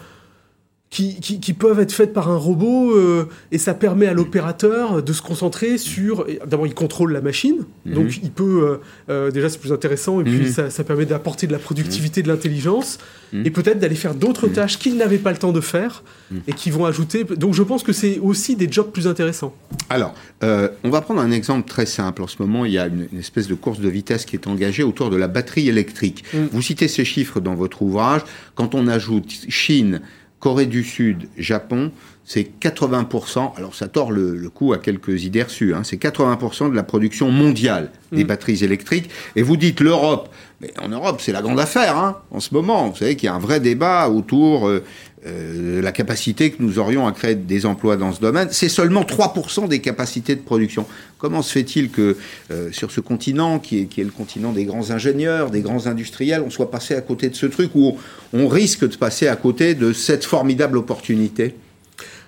qui, 0.90 1.54
peuvent 1.54 1.80
être 1.80 1.92
faites 1.92 2.14
par 2.14 2.30
un 2.30 2.38
robot 2.38 2.92
euh, 2.92 3.28
et 3.52 3.58
ça 3.58 3.74
permet 3.74 4.08
à 4.08 4.14
l'opérateur 4.14 5.04
de 5.04 5.14
se 5.14 5.22
concentrer 5.22 5.78
sur. 5.78 6.26
D'abord, 6.46 6.66
il 6.66 6.74
contrôle 6.74 7.12
la 7.12 7.22
machine, 7.22 7.66
mhm. 7.86 7.94
donc 7.94 8.20
il 8.24 8.32
peut. 8.32 8.64
Euh, 8.64 8.78
euh, 9.10 9.32
déjà, 9.32 9.50
c'est 9.50 9.60
plus 9.60 9.74
intéressant 9.74 10.22
et 10.22 10.24
puis 10.24 10.48
mhm. 10.48 10.70
ça, 10.70 10.84
permet 10.84 11.06
d'apporter 11.06 11.46
de 11.46 11.52
la 11.52 11.60
productivité, 11.60 12.24
de 12.24 12.30
l'intelligence 12.30 13.00
mhm. 13.34 13.46
et 13.46 13.52
peut-être 13.52 13.80
d'aller 13.80 13.96
faire 13.96 14.16
d'autres 14.16 14.48
tâches 14.48 14.80
qu'il 14.80 14.96
n'avait 14.98 15.18
pas 15.18 15.32
le 15.32 15.38
temps 15.38 15.52
de 15.52 15.62
faire 15.62 16.04
et 16.48 16.54
qui 16.54 16.72
vont 16.72 16.86
ajouter. 16.86 17.26
Donc, 17.26 17.54
je 17.54 17.64
pense 17.64 17.84
que 17.84 17.94
c'est 17.94 18.20
aussi 18.20 18.56
des 18.56 18.72
jobs 18.72 18.92
plus 18.92 19.08
intéressants. 19.08 19.54
Alors, 19.90 20.14
on 20.42 20.90
va 20.90 21.02
prendre 21.02 21.20
un 21.20 21.32
exemple 21.32 21.68
très 21.68 21.86
simple. 21.86 22.24
En 22.24 22.28
ce 22.28 22.38
moment, 22.40 22.64
il 22.64 22.72
y 22.72 22.78
a 22.78 22.88
une, 22.88 23.08
espèce 23.20 23.48
de 23.48 23.56
course 23.56 23.80
de 23.80 23.90
vitesse 23.90 24.26
qui 24.26 24.38
est 24.38 24.48
engagée 24.48 24.84
autour 24.84 25.10
de 25.10 25.18
la 25.18 25.28
batterie 25.28 25.68
électrique. 25.68 26.24
Vous 26.52 26.62
citez 26.62 26.88
ces 26.88 27.04
chiffres 27.04 27.42
dans 27.42 27.56
votre 27.56 27.82
ouvrage. 27.82 28.22
Quand 28.56 28.74
on 28.74 28.88
ajoute 28.88 29.30
Chine, 29.50 30.02
Corée 30.40 30.68
du 30.68 30.84
Sud, 30.84 31.28
Japon, 31.38 31.92
c'est 32.24 32.48
80%, 32.62 33.56
alors 33.58 33.74
ça 33.74 33.88
tord 33.88 34.12
le, 34.12 34.50
coup 34.50 34.74
à 34.74 34.78
quelques 34.78 35.24
idées 35.24 35.44
reçues, 35.44 35.74
hein, 35.74 35.84
c'est 35.84 35.96
80% 35.96 36.70
de 36.70 36.76
la 36.76 36.84
production 36.84 37.32
mondiale 37.32 37.90
des 38.12 38.24
mm. 38.24 38.28
batteries 38.28 38.64
électriques. 38.64 39.10
Et 39.36 39.42
vous 39.42 39.58
dites 39.58 39.80
l'Europe, 39.80 40.30
mais 40.62 40.74
en 40.82 40.90
Europe 40.90 41.22
c'est 41.22 41.32
la 41.32 41.42
grande 41.42 41.60
affaire 41.60 41.98
hein, 41.98 42.18
en 42.32 42.40
ce 42.40 42.54
moment. 42.54 42.90
Vous 42.90 42.98
savez 42.98 43.16
qu'il 43.16 43.28
y 43.28 43.30
a 43.30 43.36
un 43.36 43.40
vrai 43.40 43.60
débat 43.60 44.10
autour 44.10 44.68
euh, 44.68 44.84
euh, 45.26 45.78
de 45.78 45.82
la 45.82 45.92
capacité 45.92 46.52
que 46.52 46.62
nous 46.62 46.80
aurions 46.80 47.08
à 47.08 47.12
créer 47.12 47.36
des 47.36 47.66
emplois 47.66 47.98
dans 47.98 48.12
ce 48.12 48.20
domaine. 48.20 48.50
C'est 48.52 48.70
seulement 48.70 49.02
3% 49.02 49.68
des 49.68 49.82
capacités 49.82 50.36
de 50.36 50.42
production. 50.42 50.86
Comment 51.18 51.42
se 51.42 51.52
fait-il 51.52 51.90
que 51.90 52.18
euh, 52.52 52.72
sur 52.72 52.92
ce 52.92 53.02
continent, 53.02 53.60
qui 53.60 53.82
est, 53.82 53.86
qui 53.86 54.02
est, 54.02 54.04
le 54.04 54.12
continent 54.12 54.52
des 54.52 54.66
grands 54.66 54.92
ingénieurs, 54.92 55.50
des 55.50 55.62
grands 55.62 55.88
industriels, 55.88 56.44
on 56.46 56.50
soit 56.50 56.72
passé 56.72 56.96
à 56.96 57.02
côté 57.02 57.30
de 57.30 57.36
ce 57.36 57.46
truc 57.46 57.72
où 57.74 57.98
on 58.34 58.48
risque 58.48 58.88
de 58.88 58.96
passer 58.96 59.28
à 59.28 59.36
côté 59.36 59.76
de 59.76 59.92
cette 59.92 60.24
formidable 60.24 60.78
opportunité? 60.78 61.56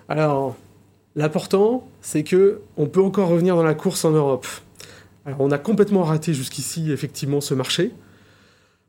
Alors, 0.07 0.55
l'important, 1.15 1.87
c'est 2.01 2.23
que 2.23 2.61
on 2.75 2.87
peut 2.87 3.03
encore 3.03 3.29
revenir 3.29 3.55
dans 3.55 3.63
la 3.63 3.75
course 3.75 4.03
en 4.03 4.11
Europe. 4.11 4.47
Alors, 5.25 5.41
on 5.41 5.51
a 5.51 5.59
complètement 5.59 6.03
raté 6.03 6.33
jusqu'ici, 6.33 6.91
effectivement, 6.91 7.39
ce 7.39 7.53
marché. 7.53 7.91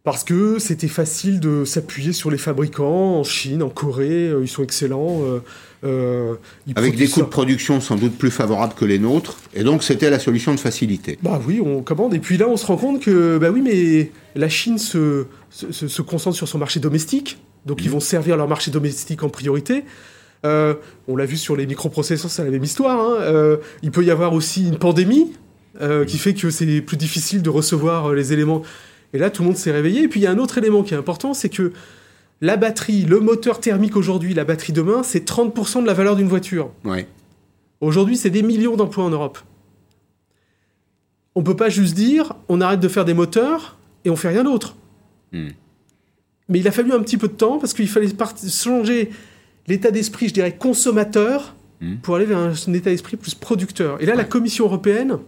Parce 0.03 0.25
que 0.25 0.59
c'était 0.59 0.89
facile 0.89 1.41
de 1.41 1.67
s'appuyer 1.67 2.15
sur 2.15 2.31
les 2.31 2.39
fabricants 2.39 3.19
en 3.19 3.25
Chine, 3.25 3.63
en 3.63 3.69
Corée, 3.69 4.31
euh, 4.31 4.41
ils 4.43 4.49
sont 4.49 4.63
excellents. 4.63 5.23
Euh, 5.25 5.41
euh, 5.85 6.35
Avec 6.75 6.97
des 6.97 7.07
coûts 7.07 7.21
de 7.21 7.27
production 7.27 7.83
sans 7.83 7.97
doute 7.97 8.17
plus 8.17 8.31
favorables 8.31 8.73
que 8.75 8.87
les 8.87 8.99
nôtres, 8.99 9.37
et 9.53 9.63
donc 9.63 9.83
c'était 9.83 10.09
la 10.09 10.19
solution 10.19 10.55
de 10.55 10.61
facilité. 10.61 11.19
Bah 11.23 11.39
oui, 11.47 11.61
on 11.63 11.83
commande, 11.83 12.15
et 12.15 12.19
puis 12.19 12.39
là 12.39 12.49
on 12.49 12.57
se 12.57 12.65
rend 12.65 12.79
compte 12.79 13.01
que, 13.01 13.37
bah 13.37 13.51
oui, 13.51 13.61
mais 13.61 14.11
la 14.35 14.49
Chine 14.49 14.79
se, 14.79 15.27
se, 15.51 16.03
concentre 16.03 16.37
sur 16.37 16.49
son 16.49 16.57
marché 16.57 16.81
domestique, 16.81 17.39
donc 17.67 17.83
ils 17.83 17.89
mmh. 17.89 17.93
vont 17.93 18.01
servir 18.01 18.37
leur 18.39 18.49
marché 18.49 18.71
domestique 18.71 19.23
en 19.23 19.29
priorité. 19.29 19.85
Euh, 20.47 20.75
on 21.09 21.17
l'a 21.17 21.27
vu 21.27 21.37
sur 21.37 21.57
les 21.57 21.67
microprocesseurs, 21.67 22.31
c'est 22.31 22.45
la 22.45 22.51
même 22.51 22.65
histoire. 22.65 22.99
Hein. 23.01 23.17
Euh, 23.21 23.59
il 23.83 23.91
peut 23.91 24.05
y 24.05 24.11
avoir 24.11 24.33
aussi 24.33 24.67
une 24.67 24.79
pandémie 24.79 25.33
qui 26.07 26.19
fait 26.19 26.35
que 26.35 26.51
c'est 26.51 26.83
plus 26.83 26.99
difficile 26.99 27.41
de 27.41 27.49
recevoir 27.49 28.13
les 28.13 28.35
éléments. 28.35 28.61
Et 29.13 29.19
là, 29.19 29.31
tout 29.31 29.43
le 29.43 29.49
monde 29.49 29.57
s'est 29.57 29.73
réveillé. 29.73 30.03
Et 30.05 30.09
puis, 30.09 30.21
il 30.21 30.23
y 30.23 30.27
a 30.27 30.31
un 30.31 30.39
autre 30.39 30.59
élément 30.59 30.83
qui 30.83 30.95
est 30.95 30.97
important, 30.97 31.35
c'est 31.35 31.49
que 31.49 31.73
la 32.41 32.57
batterie, 32.57 33.03
le 33.03 33.21
moteur 33.21 33.61
thermique 33.61 33.97
aujourd'hui, 33.97 34.35
la 34.35 34.45
batterie 34.45 34.73
demain, 34.73 35.03
c'est 35.03 35.29
30% 35.29 35.83
de 35.83 35.87
la 35.87 35.95
valeur 35.95 36.17
d'une 36.17 36.29
voiture. 36.29 36.71
Aujourd'hui, 37.81 38.17
c'est 38.17 38.31
des 38.31 38.43
millions 38.43 38.77
d'emplois 38.77 39.05
en 39.05 39.11
Europe. 39.11 39.39
On 41.35 41.43
peut 41.43 41.57
pas 41.57 41.69
juste 41.69 41.95
dire, 41.95 42.33
on 42.49 42.61
arrête 42.61 42.81
de 42.81 42.89
faire 42.89 43.05
des 43.05 43.15
moteurs 43.15 43.79
et 44.05 44.11
on 44.11 44.17
fait 44.17 44.29
rien 44.29 44.45
d'autre. 44.45 44.77
Hmm. 45.33 45.49
Mais 46.49 46.59
il 46.59 46.69
a 46.69 46.73
fallu 46.73 46.93
un 46.93 47.01
petit 47.01 47.17
peu 47.17 47.29
de 47.29 47.35
temps 47.35 47.59
parce 47.59 47.73
qu'il 47.73 47.89
fallait 47.89 48.09
changer 48.49 49.11
l'état 49.67 49.91
d'esprit, 49.91 50.29
je 50.29 50.35
dirais, 50.35 50.57
consommateur 50.57 51.55
hmm. 51.81 51.97
pour 51.97 52.17
aller 52.17 52.25
vers 52.25 52.39
un, 52.39 52.53
état 52.73 52.91
d'esprit 52.91 53.17
plus 53.17 53.35
producteur. 53.35 54.03
Et 54.03 54.07
là, 54.07 54.15
la 54.15 54.25
Commission 54.25 54.65
européenne, 54.65 55.19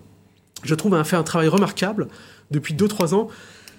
je 0.64 0.74
trouve, 0.74 0.95
a 0.95 1.05
fait 1.05 1.16
un 1.16 1.22
travail 1.22 1.49
remarquable 1.49 2.09
depuis 2.51 2.74
2-3 2.74 3.14
ans 3.14 3.28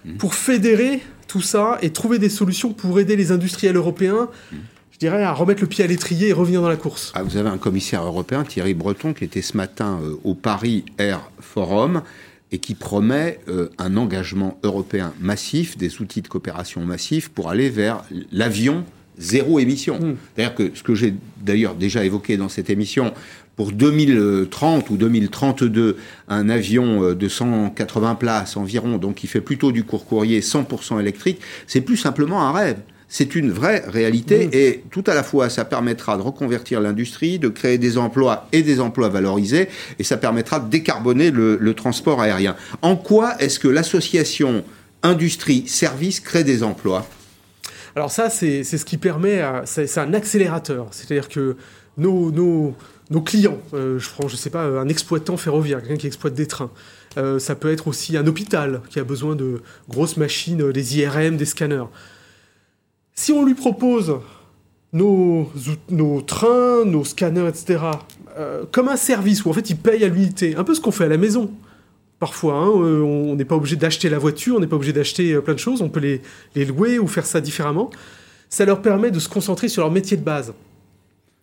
hmm. 0.05 0.17
pour 0.17 0.35
fédérer 0.35 1.01
tout 1.27 1.41
ça 1.41 1.77
et 1.81 1.91
trouver 1.91 2.19
des 2.19 2.29
solutions 2.29 2.73
pour 2.73 2.99
aider 2.99 3.15
les 3.15 3.31
industriels 3.31 3.75
européens. 3.75 4.29
Hmm. 4.51 4.57
Je 4.91 4.99
dirais 4.99 5.23
à 5.23 5.33
remettre 5.33 5.61
le 5.61 5.67
pied 5.67 5.83
à 5.83 5.87
l'étrier 5.87 6.29
et 6.29 6.33
revenir 6.33 6.61
dans 6.61 6.69
la 6.69 6.77
course. 6.77 7.11
Ah, 7.15 7.23
vous 7.23 7.37
avez 7.37 7.49
un 7.49 7.57
commissaire 7.57 8.03
européen, 8.03 8.43
Thierry 8.43 8.73
Breton, 8.73 9.13
qui 9.13 9.23
était 9.23 9.41
ce 9.41 9.57
matin 9.57 9.99
euh, 10.03 10.15
au 10.23 10.35
Paris 10.35 10.85
Air 10.97 11.29
Forum 11.39 12.03
et 12.51 12.59
qui 12.59 12.75
promet 12.75 13.39
euh, 13.47 13.69
un 13.79 13.97
engagement 13.97 14.59
européen 14.63 15.13
massif, 15.19 15.77
des 15.77 15.99
outils 16.01 16.21
de 16.21 16.27
coopération 16.27 16.81
massifs 16.81 17.29
pour 17.29 17.49
aller 17.49 17.69
vers 17.69 18.03
l'avion 18.31 18.85
zéro 19.17 19.59
émission. 19.59 19.99
Mmh. 19.99 20.15
C'est-à-dire 20.35 20.55
que 20.55 20.71
ce 20.75 20.83
que 20.83 20.95
j'ai 20.95 21.15
d'ailleurs 21.41 21.75
déjà 21.75 22.05
évoqué 22.05 22.37
dans 22.37 22.49
cette 22.49 22.69
émission, 22.69 23.13
pour 23.55 23.71
2030 23.71 24.89
ou 24.89 24.97
2032, 24.97 25.97
un 26.27 26.49
avion 26.49 27.03
euh, 27.03 27.15
de 27.15 27.27
180 27.27 28.15
places 28.15 28.57
environ, 28.57 28.97
donc 28.97 29.15
qui 29.15 29.27
fait 29.27 29.41
plutôt 29.41 29.71
du 29.71 29.83
court 29.83 30.05
courrier 30.05 30.39
100% 30.39 30.99
électrique, 30.99 31.39
c'est 31.67 31.81
plus 31.81 31.97
simplement 31.97 32.41
un 32.47 32.51
rêve. 32.51 32.77
C'est 33.09 33.35
une 33.35 33.51
vraie 33.51 33.83
réalité 33.87 34.49
et 34.53 34.83
tout 34.89 35.03
à 35.05 35.13
la 35.13 35.21
fois, 35.21 35.47
ça 35.49 35.65
permettra 35.65 36.17
de 36.17 36.23
reconvertir 36.23 36.81
l'industrie, 36.81 37.37
de 37.37 37.47
créer 37.47 37.77
des 37.77 37.99
emplois 37.99 38.47
et 38.51 38.63
des 38.63 38.79
emplois 38.79 39.09
valorisés 39.09 39.67
et 39.99 40.03
ça 40.03 40.17
permettra 40.17 40.59
de 40.59 40.67
décarboner 40.67 41.29
le, 41.29 41.73
transport 41.75 42.21
aérien. 42.21 42.55
En 42.81 42.95
quoi 42.95 43.35
est-ce 43.39 43.59
que 43.59 43.67
l'association 43.67 44.63
industrie-service 45.03 46.21
crée 46.21 46.43
des 46.43 46.63
emplois? 46.63 47.07
Alors 47.95 48.09
ça, 48.09 48.31
c'est 48.31 48.63
ce 48.63 48.83
qui 48.83 48.97
permet, 48.97 49.43
c'est 49.65 49.99
un 49.99 50.15
accélérateur. 50.15 50.87
C'est-à-dire 50.89 51.29
que 51.29 51.55
nos, 51.97 52.31
nos, 52.31 52.75
nos 53.13 53.21
clients, 53.21 53.59
euh, 53.75 53.99
je 53.99 54.09
prends, 54.09 54.27
je 54.27 54.35
sais 54.35 54.49
pas, 54.49 54.63
un 54.63 54.89
exploitant 54.89 55.37
ferroviaire, 55.37 55.79
quelqu'un 55.81 55.97
qui 55.97 56.07
exploite 56.07 56.33
des 56.33 56.47
trains, 56.47 56.71
euh, 57.17 57.37
ça 57.37 57.53
peut 57.53 57.71
être 57.71 57.87
aussi 57.87 58.17
un 58.17 58.25
hôpital 58.25 58.81
qui 58.89 58.99
a 58.99 59.03
besoin 59.03 59.35
de 59.35 59.61
grosses 59.87 60.17
machines, 60.17 60.71
des 60.71 60.97
IRM, 60.97 61.37
des 61.37 61.45
scanners. 61.45 61.85
Si 63.13 63.31
on 63.31 63.45
lui 63.45 63.53
propose 63.53 64.15
nos, 64.93 65.47
trains, 66.25 66.85
nos 66.85 67.03
scanners, 67.05 67.47
etc., 67.47 67.83
euh, 68.39 68.63
comme 68.71 68.89
un 68.89 68.97
service 68.97 69.45
où 69.45 69.49
en 69.51 69.53
fait 69.53 69.69
il 69.69 69.77
paye 69.77 70.03
à 70.03 70.07
l'unité, 70.07 70.55
un 70.55 70.63
peu 70.63 70.73
ce 70.73 70.81
qu'on 70.81 70.91
fait 70.91 71.05
à 71.05 71.09
la 71.09 71.17
maison. 71.17 71.51
Parfois, 72.19 72.55
hein, 72.55 72.67
on 72.69 73.35
n'est 73.35 73.45
pas 73.45 73.55
obligé 73.55 73.75
d'acheter 73.75 74.09
la 74.09 74.17
voiture, 74.17 74.55
on 74.55 74.59
n'est 74.59 74.67
pas 74.67 74.77
obligé 74.77 74.93
d'acheter 74.93 75.39
plein 75.41 75.53
de 75.53 75.59
choses, 75.59 75.81
on 75.81 75.89
peut 75.89 76.19
les 76.55 76.65
louer 76.65 76.97
ou 76.97 77.07
faire 77.07 77.25
ça 77.25 77.41
différemment. 77.41 77.91
Ça 78.49 78.65
leur 78.65 78.81
permet 78.81 79.11
de 79.11 79.19
se 79.19 79.29
concentrer 79.29 79.67
sur 79.67 79.81
leur 79.83 79.91
métier 79.91 80.15
de 80.15 80.23
base. 80.23 80.53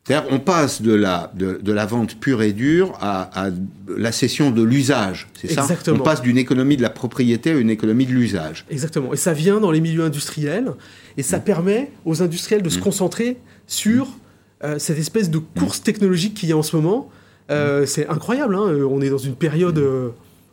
C'est-à-dire, 0.05 0.29
on 0.33 0.41
passe 0.41 0.83
de 0.83 0.95
la, 0.95 1.31
de, 1.35 1.73
la 1.73 1.87
vente 1.87 2.19
pure 2.19 2.43
et 2.43 2.53
dure 2.53 2.97
à, 3.01 3.49
la 3.87 4.13
cession 4.13 4.51
de 4.51 4.63
l'usage, 4.63 5.29
c'est 5.35 5.49
ça? 5.49 5.67
On 5.89 5.99
passe 5.99 6.23
d'une 6.23 6.39
économie 6.39 6.77
de 6.77 6.83
la 6.83 6.91
propriété 6.91 7.51
à 7.51 7.55
une 7.55 7.71
économie 7.71 8.07
de 8.07 8.13
l'usage. 8.13 8.65
Exactement. 8.71 9.13
Et 9.13 9.17
ça 9.17 9.33
vient 9.35 9.61
dans 9.61 9.71
les 9.71 9.81
milieux 9.81 10.05
industriels, 10.05 10.73
et 11.17 11.23
ça 11.23 11.39
mm. 11.39 11.43
permet 11.43 11.93
aux 12.05 12.23
industriels 12.23 12.63
de 12.63 12.71
se 12.71 12.79
mm. 12.79 12.83
concentrer 12.83 13.37
sur 13.67 14.09
euh, 14.65 14.79
cette 14.79 14.99
espèce 14.99 15.31
de 15.31 15.39
course 15.39 15.83
technologique 15.83 16.35
qu'il 16.35 16.49
y 16.49 16.53
a 16.53 16.57
en 16.57 16.63
ce 16.63 16.77
moment. 16.77 17.11
Euh, 17.51 17.83
mm. 17.83 17.87
c'est 17.87 18.09
incroyable, 18.09 18.55
hein 18.57 18.73
on 18.91 19.01
est 19.03 19.11
dans 19.11 19.19
une 19.19 19.37
période... 19.37 19.79
Euh, 19.79 20.11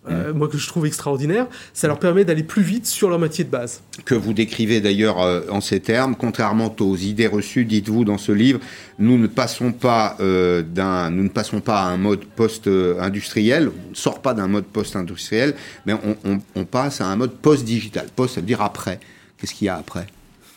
euh, 0.10 0.34
moi 0.34 0.48
que 0.48 0.58
je 0.58 0.68
trouve 0.68 0.86
extraordinaire, 0.86 1.48
ça 1.74 1.88
leur 1.88 2.00
permet 2.00 2.26
d'aller 2.26 2.44
plus 2.44 2.62
vite 2.62 2.86
sur 2.86 3.10
leur 3.10 3.20
métier 3.20 3.44
de 3.44 3.50
base. 3.50 3.82
Que 4.06 4.16
vous 4.16 4.34
décrivez 4.34 4.82
d'ailleurs 4.82 5.22
euh, 5.22 5.42
en 5.50 5.62
ces 5.62 5.80
termes, 5.80 6.16
contrairement 6.16 6.74
aux 6.80 6.96
idées 6.96 7.28
reçues, 7.28 7.66
dites-vous 7.66 8.06
dans 8.06 8.18
ce 8.18 8.32
livre, 8.32 8.60
nous 9.00 9.18
ne 9.18 9.28
passons 9.28 9.72
pas 9.72 10.18
euh, 10.20 10.62
d'un, 10.62 11.10
nous 11.10 11.24
ne 11.24 11.30
passons 11.30 11.60
pas 11.60 11.82
à 11.82 11.86
un 11.86 11.98
mode 11.98 12.26
post-industriel, 12.26 13.70
on 13.88 13.92
ne 13.92 13.96
sort 13.96 14.22
pas 14.22 14.34
d'un 14.34 14.48
mode 14.48 14.66
post-industriel, 14.66 15.56
mais 15.86 15.94
on, 16.24 16.66
passe 16.66 17.02
à 17.02 17.08
un 17.08 17.16
mode 17.16 17.32
post-digital. 17.32 18.08
Post, 18.16 18.36
ça 18.36 18.42
veut 18.42 18.48
dire 18.48 18.62
après. 18.62 19.00
Qu'est-ce 19.38 19.54
qu'il 19.54 19.68
y 19.68 19.70
a 19.70 19.78
après? 19.78 20.08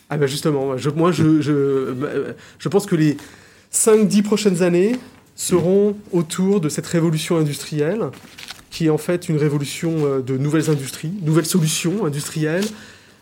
Ah 0.09 0.17
ben 0.17 0.27
justement, 0.27 0.77
je, 0.77 0.91
moi 0.91 1.13
je, 1.13 1.41
je, 1.41 1.95
je 2.59 2.69
pense 2.69 2.87
que 2.87 2.97
les 2.97 3.17
5-10 3.73 4.23
prochaines 4.23 4.63
années 4.63 4.97
seront 5.37 5.97
autour 6.13 6.61
de 6.61 6.69
cette 6.69 6.87
révolution 6.87 7.39
industrielle 7.39 8.11
qui 8.71 8.87
est 8.87 8.91
en 8.91 8.99
fait 8.99 9.29
une 9.29 9.37
révolution 9.37 9.93
euh, 10.05 10.21
de 10.21 10.39
nouvelles 10.39 10.71
industries, 10.71 11.13
nouvelles 11.23 11.47
solutions 11.47 12.05
industrielles, 12.07 12.65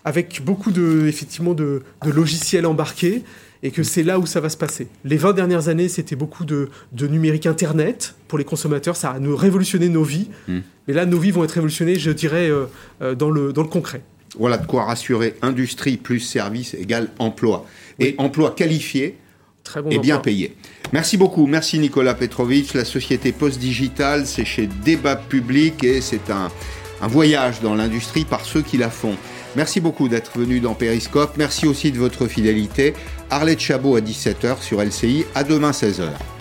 avec 0.05 0.43
beaucoup 0.45 0.71
de, 0.71 1.07
effectivement 1.07 1.55
de, 1.55 1.83
logiciels 2.05 2.67
embarqués, 2.67 3.23
et 3.63 3.73
que 3.73 3.83
c'est 3.83 4.05
là 4.05 4.21
où 4.21 4.27
ça 4.27 4.41
va 4.41 4.49
se 4.51 4.57
passer. 4.57 4.87
Les 5.05 5.17
20 5.17 5.33
dernières 5.33 5.69
années, 5.69 5.89
c'était 5.89 6.15
beaucoup 6.15 6.45
de, 6.45 6.71
numérique 7.01 7.47
Internet 7.47 8.15
pour 8.29 8.39
les 8.39 8.45
consommateurs, 8.45 8.95
ça 8.95 9.11
a 9.11 9.19
révolutionné 9.19 9.89
nos 9.89 10.05
vies, 10.05 10.29
hmm. 10.47 10.61
mais 10.87 10.95
là, 10.95 11.07
nos 11.07 11.19
vies 11.19 11.33
vont 11.33 11.43
être 11.45 11.53
révolutionnées, 11.53 11.97
je 11.97 12.11
dirais, 12.11 12.49
euh, 12.49 12.67
euh, 13.03 13.15
dans, 13.15 13.31
le, 13.31 13.53
dans 13.53 13.63
le 13.63 13.69
concret. 13.69 14.03
Voilà 14.39 14.59
de 14.59 14.67
quoi 14.67 14.85
rassurer 14.85 15.35
industrie 15.43 15.97
plus 15.97 16.21
service 16.21 16.75
égale 16.75 17.09
emploi. 17.19 17.67
Et 17.99 18.15
emploi 18.19 18.53
qualifié 18.53 19.17
et 19.91 19.99
bien 19.99 20.19
payé. 20.19 20.57
Merci 20.93 21.17
beaucoup. 21.17 21.47
Merci 21.47 21.79
Nicolas 21.79 22.15
Petrovitch. 22.15 22.75
La 22.75 22.85
société 22.85 23.33
post-digitale, 23.33 24.27
c'est 24.27 24.45
chez 24.45 24.67
Débat 24.67 25.17
Public 25.17 25.85
et 25.85 26.01
c'est 26.01 26.31
un, 26.31 26.51
voyage 27.07 27.61
dans 27.61 27.75
l'industrie 27.75 28.25
par 28.25 28.45
ceux 28.45 28.63
qui 28.63 28.79
la 28.79 28.91
font. 28.91 29.17
Merci 29.57 29.81
beaucoup 29.81 30.09
d'être 30.09 30.39
venu 30.39 30.61
dans 30.61 30.75
Périscope. 30.75 31.37
Merci 31.37 31.67
aussi 31.67 31.93
de 31.93 31.99
votre 31.99 32.27
fidélité. 32.27 32.95
Arlette 33.31 33.61
Chabot 33.61 33.97
à 33.97 34.01
17h 34.01 34.63
sur 34.63 34.83
LCI. 34.83 35.25
À 35.35 35.45
demain 35.45 35.71
16h. 35.71 36.38